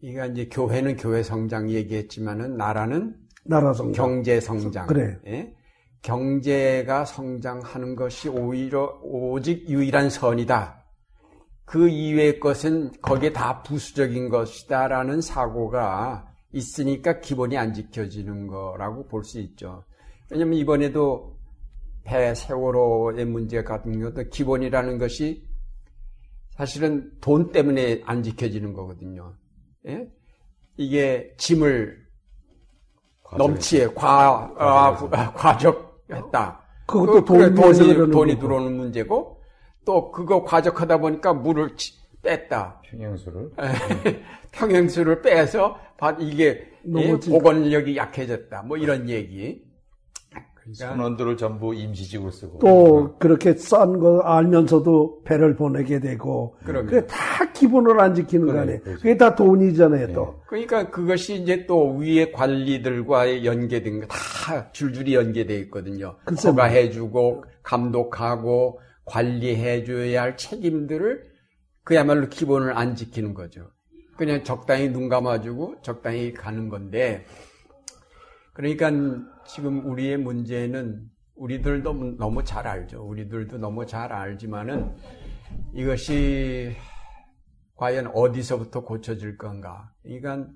이가 0.00 0.26
이제 0.26 0.48
교회는 0.48 0.96
교회 0.96 1.22
성장 1.22 1.70
얘기했지만은 1.70 2.56
나라는 2.56 3.16
나라 3.44 3.72
성장, 3.72 4.06
경제 4.06 4.40
성장. 4.40 4.86
그래. 4.86 5.18
예? 5.26 5.54
경제가 6.02 7.04
성장하는 7.04 7.96
것이 7.96 8.28
오히려 8.28 9.00
오직 9.02 9.68
유일한 9.68 10.10
선이다. 10.10 10.84
그 11.64 11.88
이외의 11.88 12.40
것은 12.40 12.92
거기에 13.02 13.32
다 13.32 13.62
부수적인 13.62 14.28
것이다라는 14.28 15.20
사고가 15.20 16.28
있으니까 16.52 17.20
기본이 17.20 17.58
안 17.58 17.74
지켜지는 17.74 18.46
거라고 18.46 19.06
볼 19.08 19.24
수 19.24 19.38
있죠. 19.40 19.84
왜냐면 20.30 20.54
이번에도 20.54 21.37
배 22.08 22.34
세월호의 22.34 23.26
문제 23.26 23.62
같은 23.62 24.00
것도 24.00 24.30
기본이라는 24.30 24.98
것이 24.98 25.46
사실은 26.56 27.12
돈 27.20 27.52
때문에 27.52 28.00
안 28.06 28.22
지켜지는 28.22 28.72
거거든요. 28.72 29.34
예? 29.86 30.08
이게 30.78 31.34
짐을 31.36 31.98
넘치에 33.36 33.88
과, 33.88 34.50
아, 34.56 35.32
과적했다. 35.34 36.62
그것도 36.86 37.24
그, 37.26 37.54
돈이, 37.54 38.10
돈이 38.10 38.38
들어오는 38.38 38.74
문제고 38.74 39.42
또 39.84 40.10
그거 40.10 40.42
과적하다 40.42 40.98
보니까 40.98 41.34
물을 41.34 41.76
뺐다. 42.22 42.80
평형수를. 42.84 43.50
평형수를 44.50 45.20
빼서 45.20 45.78
이게 46.18 46.66
예, 46.96 47.18
보건력이 47.18 47.98
약해졌다. 47.98 48.62
뭐 48.62 48.78
이런 48.78 49.10
얘기. 49.10 49.67
그러니까 50.76 50.96
선원들을 50.96 51.36
전부 51.36 51.74
임시직으로 51.74 52.30
쓰고 52.30 52.58
또 52.58 53.16
그렇게 53.18 53.54
싼 53.54 53.98
거 53.98 54.20
알면서도 54.20 55.22
배를 55.24 55.56
보내게 55.56 56.00
되고 56.00 56.56
그게 56.64 57.06
다 57.06 57.16
기본을 57.52 57.98
안 58.00 58.14
지키는 58.14 58.46
그래, 58.46 58.54
거 58.54 58.60
아니에요. 58.62 58.80
그렇죠. 58.80 58.98
그게 59.00 59.16
다 59.16 59.34
돈이잖아요, 59.34 60.06
네. 60.08 60.12
또. 60.12 60.40
그러니까 60.46 60.90
그것이 60.90 61.36
이제 61.42 61.64
또 61.66 61.96
위에 61.96 62.30
관리들과 62.32 63.44
연계된 63.44 64.00
거 64.00 64.06
다 64.48 64.70
줄줄이 64.72 65.14
연계돼 65.14 65.58
있거든요. 65.60 66.16
허가해주고 66.42 67.44
감독하고 67.62 68.80
관리해줘야 69.04 70.22
할 70.22 70.36
책임들을 70.38 71.22
그야말로 71.84 72.28
기본을 72.28 72.76
안 72.76 72.94
지키는 72.94 73.34
거죠. 73.34 73.70
그냥 74.16 74.42
적당히 74.44 74.88
눈 74.88 75.08
감아주고 75.08 75.76
적당히 75.82 76.32
가는 76.32 76.68
건데 76.68 77.24
그러니까 78.54 78.90
지금 79.48 79.86
우리의 79.86 80.18
문제는 80.18 81.08
우리들도 81.34 82.16
너무 82.18 82.44
잘 82.44 82.66
알죠. 82.66 83.02
우리들도 83.02 83.58
너무 83.58 83.86
잘 83.86 84.12
알지만은 84.12 84.94
이것이 85.72 86.76
과연 87.76 88.08
어디서부터 88.08 88.84
고쳐질 88.84 89.38
건가? 89.38 89.92
그러니까 90.02 90.48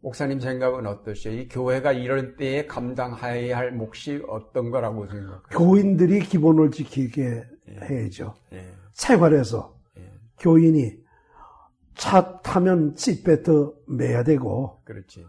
목사님 0.00 0.40
생각은 0.40 0.86
어떠세요? 0.86 1.34
이 1.34 1.48
교회가 1.48 1.92
이럴 1.92 2.36
때에 2.36 2.66
감당해야 2.66 3.56
할 3.56 3.72
몫이 3.72 4.22
어떤 4.28 4.70
거라고 4.70 5.06
생각해요? 5.06 5.40
교인들이 5.50 6.20
기본을 6.20 6.70
지키게 6.70 7.44
예. 7.68 7.74
해야죠. 7.86 8.34
예. 8.52 8.72
생활에서 8.92 9.76
예. 9.98 10.12
교인이 10.38 10.92
차 11.94 12.40
타면 12.40 12.94
시트벨트 12.96 13.72
매야 13.88 14.22
되고, 14.24 14.80
그렇지. 14.84 15.26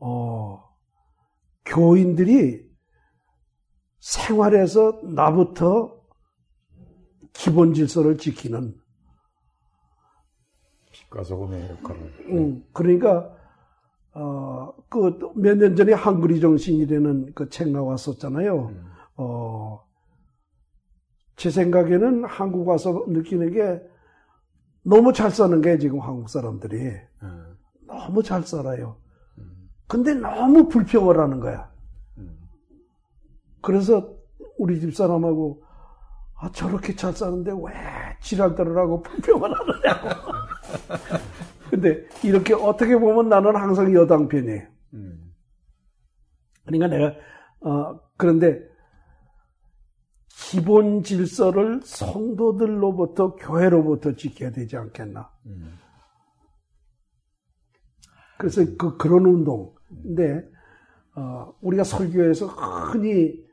어 0.00 0.67
교인들이 1.64 2.66
생활에서 4.00 5.00
나부터 5.04 5.98
기본 7.32 7.74
질서를 7.74 8.16
지키는 8.18 8.74
빛과 10.92 11.24
소금의 11.24 11.68
역할을. 11.70 12.14
음, 12.30 12.64
그러니까 12.72 13.34
어, 14.14 14.72
그 14.88 15.18
몇 15.36 15.56
년 15.56 15.76
전에 15.76 15.92
한글이 15.92 16.40
정신이라는 16.40 17.34
그 17.34 17.48
책 17.50 17.70
나왔었잖아요. 17.70 18.68
음. 18.68 18.84
어, 19.16 19.84
제 21.36 21.50
생각에는 21.50 22.24
한국 22.24 22.66
와서 22.66 23.04
느끼는 23.08 23.52
게 23.52 23.80
너무 24.82 25.12
잘 25.12 25.30
사는 25.30 25.60
게 25.60 25.78
지금 25.78 26.00
한국 26.00 26.28
사람들이 26.28 26.76
음. 27.22 27.56
너무 27.86 28.22
잘 28.22 28.42
살아요. 28.42 28.96
근데 29.88 30.14
너무 30.14 30.68
불평을 30.68 31.18
하는 31.18 31.40
거야. 31.40 31.68
그래서 33.60 34.14
우리 34.58 34.80
집 34.80 34.94
사람하고 34.94 35.64
아 36.36 36.52
저렇게 36.52 36.94
잘 36.94 37.12
사는데 37.12 37.50
왜 37.52 37.72
지랄들을 38.20 38.76
하고 38.76 39.02
불평을 39.02 39.50
하느냐고. 39.52 40.32
근데 41.70 42.06
이렇게 42.22 42.54
어떻게 42.54 42.96
보면 42.96 43.28
나는 43.28 43.56
항상 43.56 43.92
여당 43.94 44.28
편이에요. 44.28 44.62
그러니까 46.64 46.86
내가 46.86 47.14
어 47.60 48.00
그런데 48.16 48.60
기본 50.28 51.02
질서를 51.02 51.80
성도들로부터 51.82 53.36
교회로부터 53.36 54.14
지켜야 54.14 54.50
되지 54.50 54.76
않겠나. 54.76 55.30
그래서 58.38 58.64
그 58.78 58.96
그런 58.96 59.26
운동 59.26 59.74
근데 59.88 60.48
어, 61.14 61.54
우리가 61.60 61.84
설교에서 61.84 62.46
흔히 62.46 63.44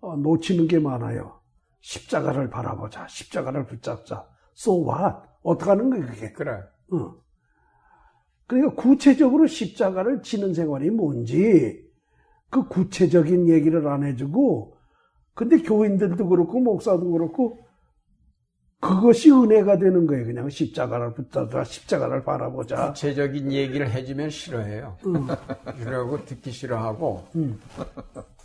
어, 0.00 0.16
놓치는 0.16 0.68
게 0.68 0.78
많아요. 0.78 1.40
십자가를 1.80 2.50
바라보자. 2.50 3.06
십자가를 3.08 3.66
붙잡자. 3.66 4.28
So 4.56 4.84
what? 4.86 5.16
어떻게 5.42 5.70
하는 5.70 5.90
거야, 5.90 6.06
그게? 6.06 6.32
그래. 6.32 6.62
어. 6.92 7.14
그러니까 8.46 8.74
구체적으로 8.74 9.46
십자가를 9.46 10.22
지는 10.22 10.54
생활이 10.54 10.90
뭔지 10.90 11.84
그 12.50 12.68
구체적인 12.68 13.48
얘기를 13.48 13.86
안 13.88 14.04
해주고 14.04 14.76
근데 15.34 15.58
교인들도 15.58 16.28
그렇고 16.28 16.60
목사도 16.60 17.10
그렇고 17.10 17.58
그것이 18.86 19.30
은혜가 19.30 19.78
되는 19.78 20.06
거예요. 20.06 20.24
그냥 20.26 20.48
십자가를 20.48 21.14
붙잡자, 21.14 21.64
십자가를 21.64 22.24
바라보자. 22.24 22.88
구체적인 22.88 23.52
얘기를 23.52 23.90
해주면 23.90 24.30
싫어해요. 24.30 24.96
음. 25.06 25.26
그러고 25.82 26.24
듣기 26.24 26.50
싫어하고. 26.50 27.24
음. 27.36 27.58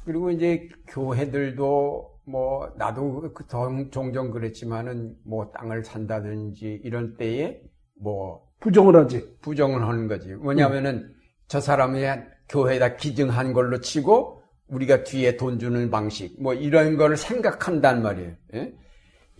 그리고 0.05 0.31
이제 0.31 0.67
교회들도 0.87 2.11
뭐 2.25 2.71
나도 2.77 3.31
그 3.33 3.45
종종 3.91 4.31
그랬지만은 4.31 5.15
뭐 5.25 5.51
땅을 5.51 5.83
산다든지 5.83 6.81
이런 6.83 7.15
때에 7.17 7.61
뭐 7.99 8.47
부정을 8.59 8.95
하지. 8.95 9.37
부정을 9.41 9.87
하는 9.87 10.07
거지. 10.07 10.33
뭐냐면은 10.33 10.95
음. 10.95 11.13
저 11.47 11.59
사람이 11.59 12.01
교회에다 12.49 12.95
기증한 12.95 13.53
걸로 13.53 13.79
치고 13.79 14.41
우리가 14.67 15.03
뒤에 15.03 15.35
돈 15.35 15.59
주는 15.59 15.89
방식 15.91 16.41
뭐 16.41 16.53
이런 16.53 16.97
거를 16.97 17.17
생각한단 17.17 18.01
말이에요. 18.01 18.31
예? 18.55 18.73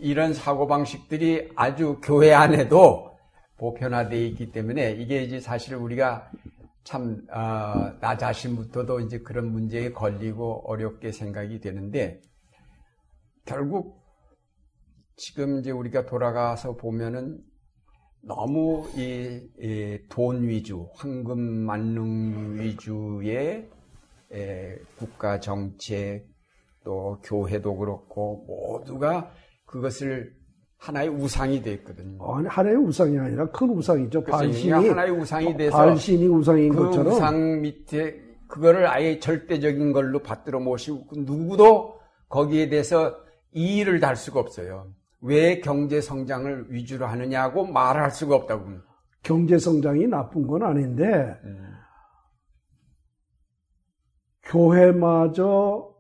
이런 0.02 0.34
사고 0.34 0.66
방식들이 0.66 1.52
아주 1.56 2.00
교회 2.04 2.34
안에도 2.34 3.16
보편화되어 3.58 4.20
있기 4.20 4.52
때문에 4.52 4.94
이게 4.94 5.22
이제 5.22 5.40
사실 5.40 5.76
우리가 5.76 6.32
참, 6.84 7.24
어, 7.32 7.94
나 8.00 8.18
자신부터도 8.18 9.02
이제 9.02 9.20
그런 9.20 9.52
문제에 9.52 9.92
걸리고 9.92 10.64
어렵게 10.68 11.12
생각이 11.12 11.60
되는데 11.60 12.20
결국 13.46 14.02
지금 15.18 15.60
이제 15.60 15.70
우리가 15.70 16.08
돌아가서 16.08 16.78
보면은 16.78 17.40
너무 18.24 18.90
이돈 18.96 20.48
위주, 20.48 20.90
황금 20.96 21.40
만능 21.40 22.60
위주의 22.60 23.70
에, 24.32 24.78
국가 24.98 25.40
정책 25.40 26.26
또 26.84 27.20
교회도 27.24 27.76
그렇고 27.76 28.44
모두가 28.48 29.32
그것을 29.72 30.34
하나의 30.78 31.10
우상이 31.10 31.62
됐거든요. 31.62 32.36
아니 32.36 32.48
하나의 32.48 32.76
우상이 32.76 33.18
아니라 33.18 33.50
큰 33.52 33.70
우상이죠. 33.70 34.24
발신이 34.24 34.72
하나의 34.90 35.12
우상이 35.12 35.56
돼서 35.56 35.78
발신이 35.78 36.28
우상인 36.28 36.74
그 36.74 36.86
것처럼 36.86 37.14
우상 37.14 37.62
밑에 37.62 38.20
그거를 38.48 38.88
아예 38.88 39.20
절대적인 39.20 39.94
걸로 39.94 40.20
받들어 40.20 40.60
모시고 40.60 41.06
누구도 41.22 42.00
거기에 42.28 42.70
대해서 42.70 43.16
이의를 43.52 44.00
달 44.00 44.16
수가 44.16 44.40
없어요. 44.40 44.92
왜 45.22 45.60
경제 45.62 46.02
성장을 46.02 46.68
위주로 46.70 47.06
하느냐고 47.06 47.66
말할 47.66 48.12
수가 48.12 48.36
없다고. 48.36 48.66
경제 49.24 49.60
성장이 49.60 50.08
나쁜 50.08 50.48
건 50.48 50.64
아닌데 50.64 51.40
음. 51.44 51.72
교회마저 54.44 55.91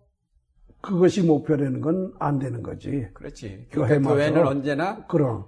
그것이 0.81 1.21
목표라는 1.21 1.81
건 1.81 2.13
안 2.19 2.39
되는 2.39 2.61
거지. 2.63 3.07
그렇지. 3.13 3.67
그러니까 3.71 4.09
교회는 4.13 4.47
언제나 4.47 5.05
그럼 5.07 5.45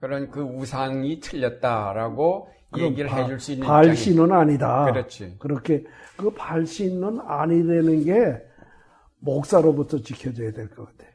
그런 0.00 0.30
그 0.30 0.40
우상이 0.42 1.20
틀렸다라고 1.20 2.48
얘기를 2.78 3.08
바, 3.08 3.22
해줄 3.22 3.40
수 3.40 3.52
있는 3.52 3.66
발신은. 3.66 4.32
아니다. 4.32 4.84
그렇지. 4.84 5.36
그렇게 5.38 5.84
그 6.16 6.30
발신은 6.30 7.20
아니되는 7.20 8.04
게 8.04 8.36
목사로부터 9.20 10.00
지켜져야 10.02 10.52
될 10.52 10.68
것 10.70 10.84
같아요. 10.86 11.10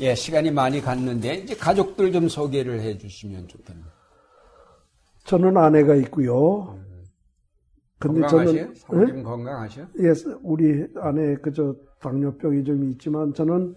예, 0.00 0.14
시간이 0.14 0.50
많이 0.52 0.80
갔는데 0.80 1.34
이제 1.34 1.54
가족들 1.56 2.12
좀 2.12 2.28
소개를 2.28 2.80
해 2.80 2.96
주시면 2.96 3.48
좋겠네요. 3.48 3.84
저는 5.24 5.56
아내가 5.56 5.94
있고요. 5.96 6.78
근데 8.00 8.22
건강하시요? 8.22 8.74
저는 8.74 9.16
네? 9.16 9.22
건강하셔? 9.22 9.82
예, 10.00 10.12
우리 10.42 10.86
아내 10.96 11.36
그저 11.36 11.76
당뇨병이 12.00 12.64
좀 12.64 12.90
있지만 12.90 13.34
저는 13.34 13.74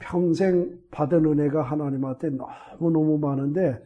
평생 0.00 0.68
받은 0.90 1.24
은혜가 1.24 1.62
하나님한테 1.62 2.30
너무 2.30 2.90
너무 2.90 3.18
많은데 3.18 3.80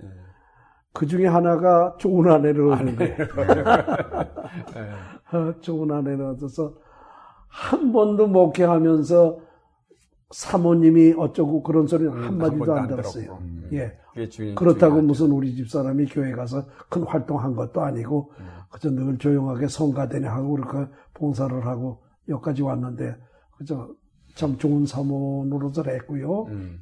그 0.95 1.07
중에 1.07 1.27
하나가 1.27 1.95
좋은 1.99 2.29
아내를 2.31 2.73
얻는 2.73 2.97
거예요. 2.97 3.17
네. 4.75 5.61
좋은 5.61 5.91
아내를 5.93 6.25
얻어서 6.25 6.75
한 7.49 7.93
번도 7.93 8.29
목회하면서 8.29 9.39
사모님이 10.31 11.15
어쩌고 11.19 11.63
그런 11.63 11.87
소리는 11.87 12.13
음, 12.13 12.25
한마디도 12.25 12.73
안, 12.73 12.79
안 12.85 12.89
들었어요. 12.89 13.39
음, 13.43 13.69
예. 13.73 13.99
그렇다고 14.55 15.03
무슨 15.03 15.31
우리 15.33 15.55
집 15.55 15.69
사람이 15.69 16.07
교회 16.07 16.33
가서 16.33 16.65
큰 16.89 17.03
활동한 17.03 17.55
것도 17.55 17.81
아니고, 17.83 18.33
음. 18.39 18.47
그저 18.71 18.91
늘 18.91 19.19
조용하게 19.19 19.69
성가대네 19.69 20.27
하고 20.29 20.53
그렇게 20.53 20.91
봉사를 21.15 21.67
하고 21.67 22.03
여기까지 22.29 22.63
왔는데, 22.63 23.17
그저 23.57 23.89
참 24.35 24.57
좋은 24.59 24.87
사모 24.87 25.47
노릇을 25.49 25.89
했고요. 25.89 26.45
음. 26.45 26.81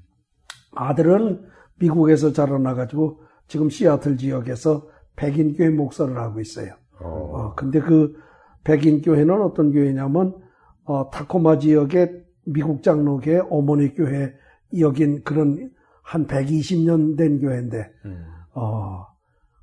아들은 0.75 1.47
미국에서 1.79 2.33
자라나가지고 2.33 3.23
지금 3.47 3.71
시애틀 3.71 4.19
지역에서 4.19 4.87
백인교회 5.17 5.71
목사를 5.71 6.17
하고 6.17 6.41
있어요. 6.41 6.75
어. 7.01 7.09
어 7.09 7.55
근데 7.55 7.81
그 7.81 8.15
백인교회는 8.65 9.41
어떤 9.43 9.73
교회냐면, 9.73 10.35
어, 10.85 11.11
타코마 11.11 11.59
지역에 11.59 12.25
미국 12.45 12.83
장로교회 12.83 13.43
어머니 13.51 13.95
교회 13.95 14.35
여긴 14.79 15.23
그런 15.23 15.71
한 16.03 16.27
120년 16.27 17.17
된 17.17 17.39
교회인데 17.39 17.91
음. 18.07 18.25
어, 18.55 19.07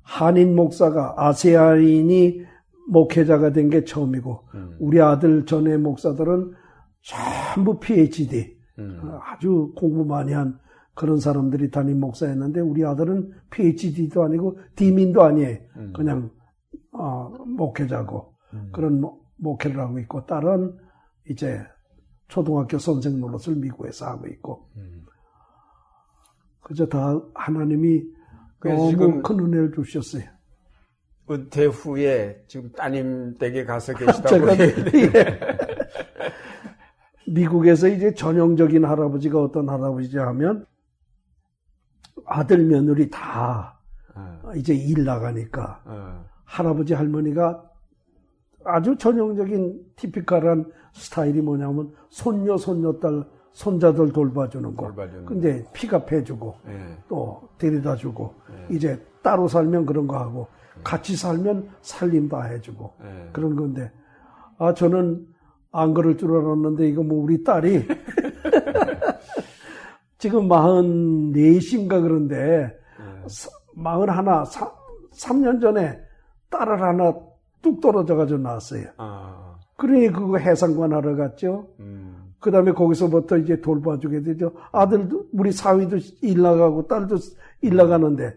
한인 0.06 0.54
목사가 0.54 1.14
아세아인이 1.16 2.44
목회자가 2.88 3.50
된 3.50 3.68
게 3.70 3.84
처음이고 3.84 4.44
음. 4.54 4.76
우리 4.78 5.00
아들 5.00 5.44
전에 5.44 5.76
목사들은 5.76 6.52
전부 7.02 7.80
PhD 7.80 8.56
음. 8.78 9.00
어, 9.02 9.18
아주 9.24 9.72
공부 9.76 10.04
많이 10.04 10.32
한 10.32 10.58
그런 10.94 11.18
사람들이 11.18 11.70
담임 11.72 11.98
목사였는데 12.00 12.60
우리 12.60 12.84
아들은 12.84 13.32
PhD도 13.50 14.22
아니고 14.22 14.58
디민도 14.76 15.22
아니에요. 15.22 15.58
음. 15.76 15.92
그냥 15.94 16.30
어, 16.92 17.28
목회자고 17.44 18.32
음. 18.54 18.70
그런 18.72 19.02
목회를 19.38 19.80
하고 19.80 19.98
있고 19.98 20.24
딸은 20.26 20.78
이제 21.28 21.60
초등학교 22.28 22.78
선생 22.78 23.18
노릇을 23.20 23.56
미국에서 23.56 24.06
하고 24.06 24.28
있고 24.28 24.68
음. 24.76 25.04
그저 26.62 26.86
다 26.86 27.20
하나님이 27.34 28.04
너무 28.74 29.22
큰 29.22 29.40
은혜를 29.40 29.72
주셨어요. 29.72 30.24
은퇴 31.30 31.66
후에 31.66 32.44
지금 32.46 32.70
따님 32.72 33.34
댁에 33.34 33.64
가서 33.64 33.92
계시다고 33.98 34.48
예. 34.50 34.74
미국에서 37.28 37.88
이제 37.88 38.14
전형적인 38.14 38.84
할아버지가 38.84 39.40
어떤 39.40 39.68
할아버지냐 39.68 40.24
하면 40.28 40.64
아들 42.24 42.64
며느리 42.64 43.10
다 43.10 43.80
어. 44.14 44.52
이제 44.54 44.74
일 44.74 45.04
나가니까 45.04 45.82
어. 45.84 46.24
할아버지 46.44 46.94
할머니가 46.94 47.64
아주 48.64 48.96
전형적인 48.96 49.80
티피컬한 49.96 50.70
스타일이 50.92 51.40
뭐냐면 51.40 51.92
손녀, 52.08 52.56
손녀딸, 52.56 53.24
손자들 53.56 54.12
돌봐주는 54.12 54.76
거. 54.76 54.88
돌봐주는 54.88 55.24
근데 55.24 55.64
픽업 55.72 56.12
해주고 56.12 56.56
네. 56.66 56.98
또 57.08 57.40
데려다 57.56 57.96
주고 57.96 58.34
네. 58.50 58.76
이제 58.76 59.02
따로 59.22 59.48
살면 59.48 59.86
그런 59.86 60.06
거 60.06 60.18
하고 60.18 60.46
같이 60.84 61.16
살면 61.16 61.66
살림 61.80 62.28
다 62.28 62.42
해주고 62.42 62.92
네. 63.00 63.30
그런 63.32 63.56
건데 63.56 63.90
아 64.58 64.74
저는 64.74 65.26
안 65.72 65.94
그럴 65.94 66.18
줄 66.18 66.36
알았는데 66.36 66.86
이거 66.86 67.02
뭐 67.02 67.22
우리 67.24 67.42
딸이 67.42 67.88
지금 70.18 70.48
마흔 70.48 71.32
넷인가 71.32 71.98
그런데 71.98 72.78
마흔 73.74 74.10
하나 74.10 74.44
3년 75.14 75.62
전에 75.62 75.98
딸을 76.50 76.82
하나 76.82 77.14
뚝 77.62 77.80
떨어져가지고 77.80 78.38
나왔어요. 78.38 78.88
아. 78.98 79.56
그러니 79.78 80.12
그거 80.12 80.36
해상관 80.36 80.92
하러 80.92 81.16
갔죠. 81.16 81.68
음. 81.80 82.15
그 82.46 82.52
다음에 82.52 82.70
거기서부터 82.70 83.38
이제 83.38 83.60
돌봐주게 83.60 84.22
되죠. 84.22 84.52
아들도, 84.70 85.26
우리 85.32 85.50
사위도 85.50 85.96
일 86.22 86.42
나가고 86.42 86.86
딸도 86.86 87.16
일 87.62 87.74
나가는데 87.74 88.36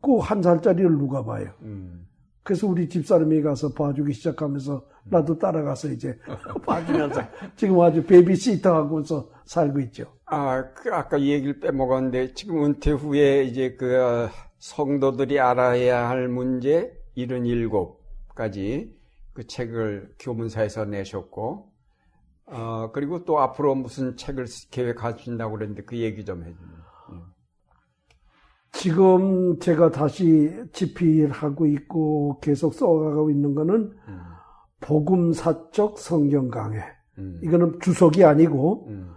그 0.00 0.16
한 0.18 0.40
살짜리를 0.40 0.90
누가 0.96 1.22
봐요. 1.22 1.50
음. 1.60 2.06
그래서 2.42 2.66
우리 2.66 2.88
집사람이 2.88 3.42
가서 3.42 3.74
봐주기 3.74 4.14
시작하면서 4.14 4.82
나도 5.04 5.38
따라가서 5.38 5.88
이제 5.88 6.18
봐주면서 6.64 7.20
지금 7.54 7.78
아주 7.82 8.02
베이비시터 8.02 8.74
하고서 8.74 9.28
살고 9.44 9.78
있죠. 9.80 10.06
아, 10.24 10.64
그 10.72 10.88
아까 10.94 11.20
얘기를 11.20 11.60
빼먹었는데 11.60 12.32
지금 12.32 12.64
은퇴 12.64 12.92
후에 12.92 13.42
이제 13.42 13.76
그 13.78 14.26
성도들이 14.58 15.38
알아야 15.38 16.08
할 16.08 16.28
문제 16.28 16.98
77 17.14 17.68
까지 18.34 18.98
그 19.34 19.46
책을 19.46 20.14
교문사에서 20.18 20.86
내셨고 20.86 21.69
어, 22.50 22.90
그리고 22.92 23.24
또 23.24 23.38
앞으로 23.38 23.74
무슨 23.74 24.16
책을 24.16 24.46
계획하신다고 24.70 25.52
그랬는데 25.54 25.84
그 25.84 25.96
얘기 25.98 26.24
좀 26.24 26.42
해주세요. 26.44 26.80
지금 28.72 29.58
제가 29.58 29.90
다시 29.90 30.50
집필하고 30.72 31.66
있고 31.66 32.38
계속 32.40 32.74
써가고 32.74 33.30
있는 33.30 33.54
거는 33.54 33.74
음. 34.08 34.20
복음사적 34.80 35.98
성경 35.98 36.48
강해. 36.48 36.82
음. 37.18 37.40
이거는 37.42 37.78
주석이 37.80 38.24
아니고 38.24 38.86
음. 38.88 39.12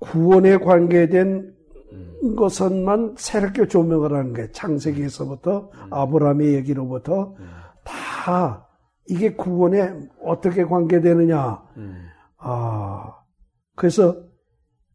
구원에 0.00 0.58
관계된 0.58 1.54
음. 1.92 2.36
것은만 2.36 3.14
새롭게 3.16 3.68
조명을 3.68 4.12
하는 4.12 4.32
게 4.34 4.50
창세기에서부터 4.50 5.70
음. 5.72 5.92
아브라함의 5.92 6.54
얘기로부터 6.54 7.34
음. 7.38 7.48
다 7.84 8.68
이게 9.08 9.34
구원에 9.34 9.92
어떻게 10.22 10.64
관계되느냐. 10.64 11.62
아 12.38 13.14
그래서 13.74 14.16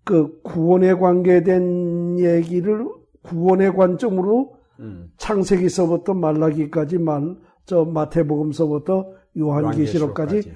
그 0.03 0.41
구원에 0.41 0.93
관계된 0.93 2.19
얘기를 2.19 2.87
구원의 3.23 3.75
관점으로 3.75 4.55
음. 4.79 5.11
창세기서부터 5.17 6.13
말라기까지 6.13 6.97
말, 6.97 7.35
저 7.65 7.85
마태복음서부터 7.85 9.11
요한계시록까지 9.37 10.53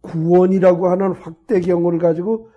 구원이라고 0.00 0.88
하는 0.88 1.12
확대경을 1.12 1.98
가지고 1.98 2.48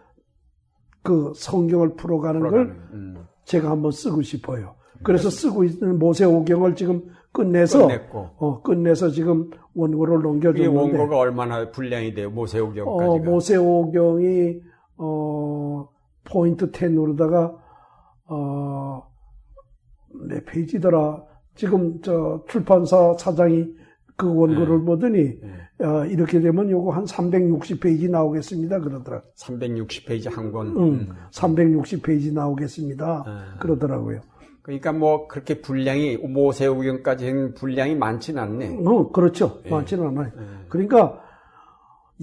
그 1.02 1.32
성경을 1.36 1.96
풀어가는 1.96 2.40
풀어가는, 2.40 2.68
걸 2.68 2.90
음. 2.94 3.26
제가 3.46 3.70
한번 3.72 3.92
쓰고 3.92 4.22
싶어요. 4.22 4.76
그래서 5.04 5.30
쓰고 5.30 5.64
있는 5.64 6.00
모세오경을 6.00 6.76
지금 6.76 7.04
끝내서 7.38 7.88
끝냈고. 7.88 8.30
어, 8.38 8.62
끝내서 8.64 9.10
지금 9.12 9.52
원고를 9.76 10.22
넘겨줬는데 10.24 10.68
원고가 10.68 11.18
얼마나 11.20 11.70
분량이 11.70 12.14
돼요? 12.14 12.32
모세오경까지가 12.32 13.12
어, 13.12 13.18
모세오경이 13.20 14.60
어, 14.98 15.88
포인트 16.24 16.72
10으로다가 16.72 17.56
어, 18.26 19.04
몇 20.28 20.46
페이지더라. 20.46 21.24
지금 21.56 22.02
저 22.02 22.44
출판사 22.50 23.14
사장이 23.18 23.68
그 24.16 24.28
원고를 24.28 24.80
네. 24.80 24.86
보더니 24.86 25.18
네. 25.40 25.86
어, 25.86 26.06
이렇게 26.06 26.40
되면 26.40 26.72
요거 26.72 26.92
한 26.92 27.06
360페이지 27.06 28.10
나오겠습니다 28.10 28.80
그러더라. 28.80 29.22
360페이지 29.38 30.34
한 30.34 30.52
권. 30.52 30.68
응, 30.76 30.84
음. 30.84 31.10
360페이지 31.32 32.34
나오겠습니다. 32.34 33.24
네. 33.28 33.60
그러더라고요. 33.60 34.22
그러니까 34.68 34.92
뭐 34.92 35.30
그렇게 35.30 35.62
분량이 35.62 36.18
모세우경까지 36.18 37.54
분량이 37.56 37.96
많지는 37.96 38.44
않네. 38.44 38.80
어, 38.86 39.10
그렇죠. 39.14 39.62
네. 39.64 39.70
많지는 39.70 40.08
않아요. 40.08 40.30
네. 40.36 40.46
그러니까 40.68 41.24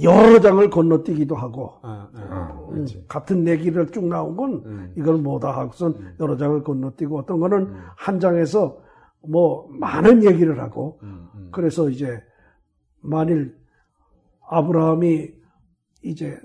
여러 0.03 0.39
장을 0.39 0.69
건너뛰기도 0.69 1.37
하고 1.37 1.79
아, 1.81 2.11
아, 2.12 2.69
음, 2.71 2.87
같은 3.09 3.45
내기를 3.45 3.91
쭉 3.93 4.05
나온 4.09 4.37
건 4.37 4.62
음. 4.66 4.93
이걸 4.95 5.16
뭐다 5.16 5.57
하고선 5.57 5.93
음. 5.93 6.16
여러 6.21 6.37
장을 6.37 6.62
건너뛰고 6.62 7.21
어떤 7.21 7.41
거는 7.41 7.59
음. 7.61 7.83
한 7.97 8.21
장에서 8.21 8.79
뭐 9.27 9.66
많은 9.71 10.23
얘기를 10.23 10.61
하고 10.61 10.99
음, 11.03 11.27
음. 11.35 11.49
그래서 11.51 11.89
이제 11.89 12.23
만일 13.01 13.57
아브라함이 14.51 15.31
이제 16.03 16.39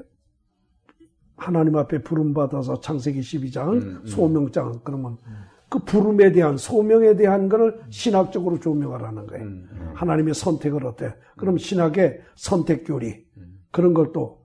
하나님 1.35 1.75
앞에 1.75 2.03
부름 2.03 2.33
받아서 2.33 2.79
창세기 2.79 3.19
12장 3.19 4.07
소명장 4.07 4.79
그러면 4.85 5.17
그 5.69 5.79
부름에 5.79 6.31
대한 6.31 6.57
소명에 6.57 7.15
대한 7.15 7.47
것을 7.47 7.79
신학적으로 7.89 8.59
조명하라는 8.59 9.27
거예요. 9.27 9.45
하나님의 9.95 10.33
선택을 10.33 10.85
어때? 10.85 11.13
그럼 11.37 11.57
신학의 11.57 12.21
선택 12.35 12.83
교리 12.85 13.25
그런 13.71 13.93
걸 13.93 14.11
또 14.11 14.39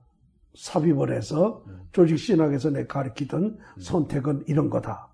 삽입을 0.55 1.11
해서 1.13 1.63
조직 1.91 2.17
신학에서 2.17 2.69
내 2.69 2.85
가르치던 2.85 3.57
선택은 3.79 4.43
이런 4.47 4.69
거다. 4.69 5.11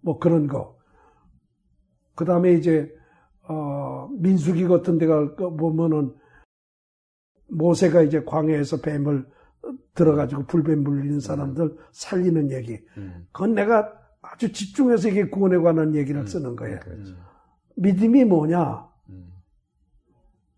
뭐 0.00 0.18
그런 0.18 0.46
거. 0.46 0.76
그 2.14 2.24
다음에 2.24 2.52
이제 2.52 2.88
어, 3.48 4.08
민수기 4.18 4.66
같은 4.68 4.98
데가 4.98 5.34
보면은 5.34 6.14
모세가 7.48 8.02
이제 8.02 8.22
광해에서 8.24 8.80
뱀을 8.80 9.26
들어가지고 9.94 10.46
불뱀 10.46 10.82
물리는 10.82 11.20
사람들 11.20 11.76
살리는 11.92 12.50
얘기. 12.52 12.78
그건 13.32 13.54
내가 13.54 13.92
아주 14.32 14.52
집중해서 14.52 15.08
이게 15.08 15.28
구원에 15.28 15.58
관한 15.58 15.94
얘기를 15.94 16.26
쓰는 16.26 16.56
거예요. 16.56 16.80
그렇죠. 16.80 17.14
믿음이 17.76 18.24
뭐냐? 18.24 18.88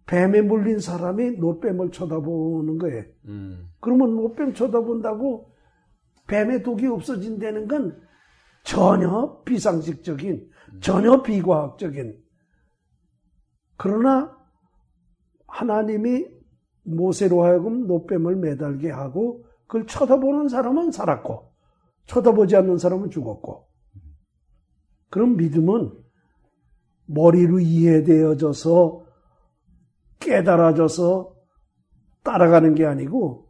뱀에 0.07 0.41
물린 0.43 0.79
사람이 0.79 1.33
노뱀을 1.33 1.91
쳐다보는 1.91 2.79
거예요. 2.79 3.05
음. 3.27 3.69
그러면 3.81 4.15
노뱀 4.15 4.55
쳐다본다고 4.55 5.51
뱀의 6.29 6.63
독이 6.63 6.87
없어진다는 6.87 7.67
건 7.67 8.01
전혀 8.63 9.43
비상식적인, 9.45 10.49
전혀 10.81 11.23
비과학적인. 11.23 12.21
그러나 13.77 14.37
하나님이 15.49 16.27
모세로 16.85 17.43
하여금 17.43 17.87
노뱀을 17.87 18.37
매달게 18.37 18.91
하고 18.91 19.45
그걸 19.67 19.87
쳐다보는 19.87 20.49
사람은 20.49 20.93
살았고 20.93 21.53
쳐다보지 22.07 22.57
않는 22.57 22.79
사람은 22.79 23.11
죽었고 23.11 23.67
그럼 25.11 25.37
믿음은 25.37 25.93
머리로 27.07 27.61
이해되어져서 27.61 29.07
깨달아져서 30.21 31.35
따라가는 32.23 32.75
게 32.75 32.85
아니고 32.85 33.47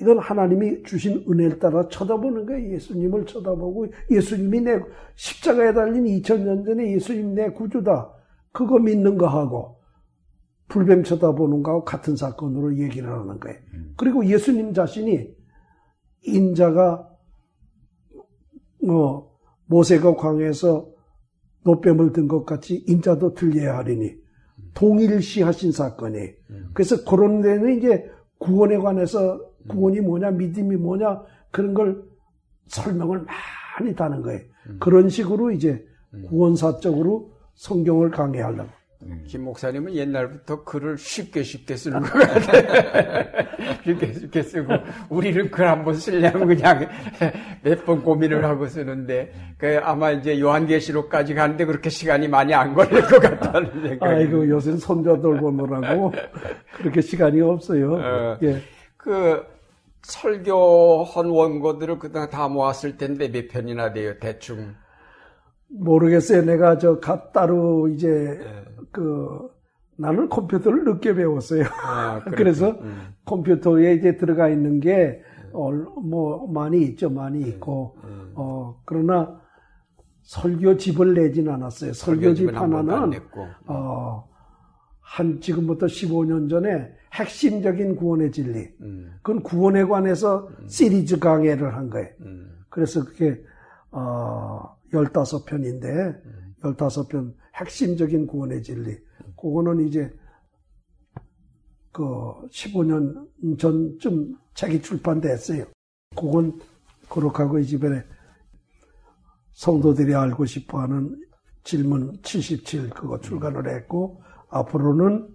이건 0.00 0.18
하나님이 0.18 0.82
주신 0.84 1.24
은혜를 1.28 1.58
따라 1.58 1.86
쳐다보는 1.88 2.46
거예요. 2.46 2.72
예수님을 2.74 3.26
쳐다보고 3.26 3.88
예수님이 4.10 4.62
내 4.62 4.80
십자가에 5.16 5.74
달린 5.74 6.04
2000년 6.04 6.64
전에 6.64 6.92
예수님 6.92 7.34
내 7.34 7.50
구주다. 7.50 8.10
그거 8.52 8.78
믿는 8.78 9.18
거 9.18 9.26
하고 9.26 9.80
불뱀 10.68 11.02
쳐다보는 11.02 11.62
거하고 11.62 11.84
같은 11.84 12.16
사건으로 12.16 12.78
얘기를 12.78 13.12
하는 13.12 13.38
거예요. 13.40 13.58
그리고 13.96 14.24
예수님 14.24 14.72
자신이 14.72 15.28
인자가 16.22 17.09
어, 18.88 19.30
모세가 19.66 20.16
광에서 20.16 20.88
노뱀을 21.64 22.12
든 22.12 22.26
것 22.28 22.44
같이 22.44 22.82
인자도 22.86 23.34
들려야 23.34 23.78
하리니 23.78 24.14
동일시 24.74 25.42
하신 25.42 25.72
사건이. 25.72 26.18
음. 26.50 26.70
그래서 26.72 27.04
그런 27.04 27.40
데는 27.42 27.76
이제 27.76 28.10
구원에 28.38 28.78
관해서 28.78 29.40
구원이 29.68 30.00
뭐냐, 30.00 30.30
믿음이 30.30 30.76
뭐냐, 30.76 31.22
그런 31.50 31.74
걸 31.74 32.02
설명을 32.68 33.26
많이 33.78 33.94
다는 33.94 34.22
거예요. 34.22 34.40
음. 34.68 34.76
그런 34.80 35.08
식으로 35.08 35.50
이제 35.50 35.84
음. 36.14 36.22
구원사적으로 36.28 37.32
성경을 37.54 38.10
강해하려고. 38.10 38.70
음. 39.02 39.24
김 39.26 39.44
목사님은 39.44 39.94
옛날부터 39.94 40.62
글을 40.64 40.98
쉽게 40.98 41.42
쉽게 41.42 41.74
쓰는 41.76 42.00
것 42.00 42.10
같아요. 42.12 43.24
쉽게 43.84 44.12
쉽게 44.12 44.42
쓰고 44.42 44.74
우리는 45.08 45.50
글 45.50 45.66
한번 45.68 45.94
쓰려면 45.94 46.46
그냥 46.46 46.86
몇 47.64 47.84
번 47.86 48.02
고민을 48.02 48.44
하고 48.44 48.66
쓰는데 48.66 49.32
그 49.56 49.80
아마 49.82 50.10
이제 50.10 50.38
요한계시록까지 50.38 51.34
가는데 51.34 51.64
그렇게 51.64 51.88
시간이 51.88 52.28
많이 52.28 52.52
안 52.52 52.74
걸릴 52.74 53.00
것 53.06 53.20
같다는 53.20 53.70
생각이. 53.72 54.04
아이고 54.04 54.48
요새 54.48 54.76
손자들 54.76 55.38
보느라고 55.38 56.12
그렇게 56.76 57.00
시간이 57.00 57.40
없어요. 57.40 57.94
어, 57.94 58.38
예. 58.42 58.60
그 58.98 59.42
설교한 60.02 61.26
원고들을 61.26 61.98
그다 61.98 62.28
다 62.28 62.48
모았을 62.48 62.96
텐데 62.98 63.30
몇 63.30 63.48
편이나 63.48 63.92
돼요 63.94 64.18
대충. 64.20 64.74
모르겠어요. 65.68 66.42
내가 66.42 66.78
저 66.78 66.98
따로 67.32 67.88
이제 67.88 68.08
네. 68.08 68.64
그 68.90 69.48
나는 69.96 70.28
컴퓨터를 70.28 70.84
늦게 70.84 71.14
배웠어요. 71.14 71.64
아, 71.84 72.20
그래서 72.36 72.70
음. 72.80 73.14
컴퓨터에 73.24 73.94
이제 73.94 74.16
들어가 74.16 74.48
있는 74.48 74.80
게 74.80 75.22
어, 75.52 75.70
뭐 75.72 76.46
많이 76.50 76.82
있죠, 76.82 77.10
많이 77.10 77.42
음, 77.42 77.48
있고 77.48 77.96
음. 78.04 78.32
어 78.34 78.80
그러나 78.84 79.40
설교집을 80.22 81.14
내진 81.14 81.48
않았어요. 81.48 81.92
설교집 81.92 82.54
하나는 82.54 83.20
어, 83.66 84.28
한 85.00 85.40
지금부터 85.40 85.86
15년 85.86 86.48
전에 86.48 86.88
핵심적인 87.12 87.96
구원의 87.96 88.30
진리. 88.30 88.68
음. 88.80 89.12
그건 89.22 89.42
구원에 89.42 89.84
관해서 89.84 90.48
음. 90.60 90.68
시리즈 90.68 91.18
강의를 91.18 91.74
한 91.74 91.90
거예요. 91.90 92.08
음. 92.20 92.64
그래서 92.68 93.04
그게 93.04 93.42
어 93.90 94.76
15편인데 94.92 95.84
음. 96.24 96.54
15편 96.62 97.32
핵심적인 97.54 98.26
구원의 98.26 98.62
진리. 98.62 98.96
그거는 99.40 99.86
이제 99.86 100.10
그 101.92 102.02
15년 102.50 103.58
전쯤 103.58 104.34
책이 104.54 104.82
출판됐어요. 104.82 105.64
그건 106.16 106.58
그렇게 107.08 107.44
고 107.44 107.58
이 107.58 107.66
집에 107.66 108.04
성도들이 109.52 110.14
알고 110.14 110.46
싶어 110.46 110.80
하는 110.80 111.16
질문 111.64 112.18
77 112.22 112.90
그거 112.90 113.20
출간을 113.20 113.68
했고 113.74 114.22
앞으로는 114.48 115.28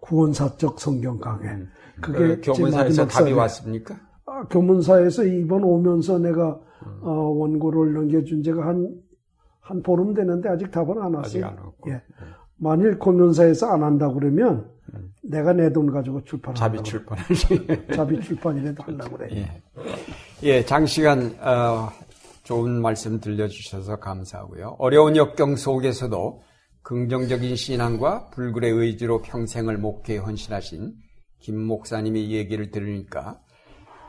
구원사적 0.00 0.80
성경 0.80 1.18
강해. 1.18 1.48
음. 1.48 1.70
그게 2.00 2.36
그 2.36 2.40
교문사에서 2.52 3.06
답이 3.06 3.30
사회. 3.30 3.32
왔습니까? 3.32 4.00
아, 4.26 4.44
교문사에서 4.48 5.24
이번 5.24 5.62
오면서 5.62 6.18
내가 6.18 6.58
어, 7.02 7.10
원고를 7.10 7.92
넘겨준 7.92 8.42
지가 8.42 8.66
한, 8.66 9.00
한 9.62 9.82
보름 9.82 10.12
되는데 10.14 10.48
아직 10.48 10.70
답은 10.70 11.00
안 11.00 11.14
왔어요. 11.14 11.46
안 11.46 11.56
왔고. 11.56 11.88
네. 11.88 11.94
예. 11.94 12.02
만일 12.56 12.98
교문사에서 12.98 13.66
안 13.68 13.82
한다고 13.82 14.14
그러면 14.14 14.68
내가 15.22 15.52
내 15.52 15.72
돈 15.72 15.90
가지고 15.90 16.22
출판한다고. 16.24 16.76
자비 16.76 16.88
출판하시. 16.90 17.66
자비 17.94 18.20
출판이라도 18.20 18.82
하려고 18.82 19.16
그래. 19.16 19.28
예. 19.32 19.62
예, 20.42 20.64
장시간 20.64 21.36
어, 21.40 21.88
좋은 22.42 22.82
말씀 22.82 23.20
들려주셔서 23.20 23.96
감사하고요. 24.00 24.76
어려운 24.78 25.16
역경 25.16 25.56
속에서도 25.56 26.42
긍정적인 26.82 27.54
신앙과 27.54 28.30
불굴의 28.30 28.72
의지로 28.72 29.22
평생을 29.22 29.78
목회에 29.78 30.18
헌신하신 30.18 30.92
김 31.38 31.58
목사님의 31.64 32.30
얘기를 32.32 32.70
들으니까 32.72 33.38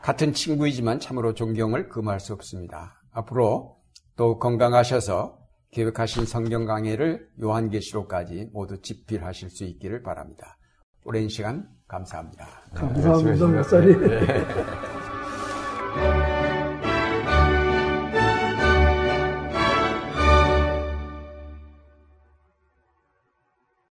같은 0.02 0.32
친구이지만 0.32 0.98
참으로 1.00 1.34
존경을 1.34 1.88
금할 1.88 2.18
수 2.20 2.32
없습니다. 2.32 3.00
앞으로 3.12 3.76
또 4.16 4.38
건강하셔서 4.38 5.38
계획하신 5.74 6.24
성경 6.24 6.66
강의를 6.66 7.28
요한계시록까지 7.42 8.50
모두 8.52 8.80
집필하실 8.80 9.50
수 9.50 9.64
있기를 9.64 10.02
바랍니다. 10.02 10.56
오랜 11.04 11.28
시간 11.28 11.68
감사합니다. 11.88 12.46
감사합니다, 12.74 13.46
목사님. 13.46 14.00
네. 14.00 14.44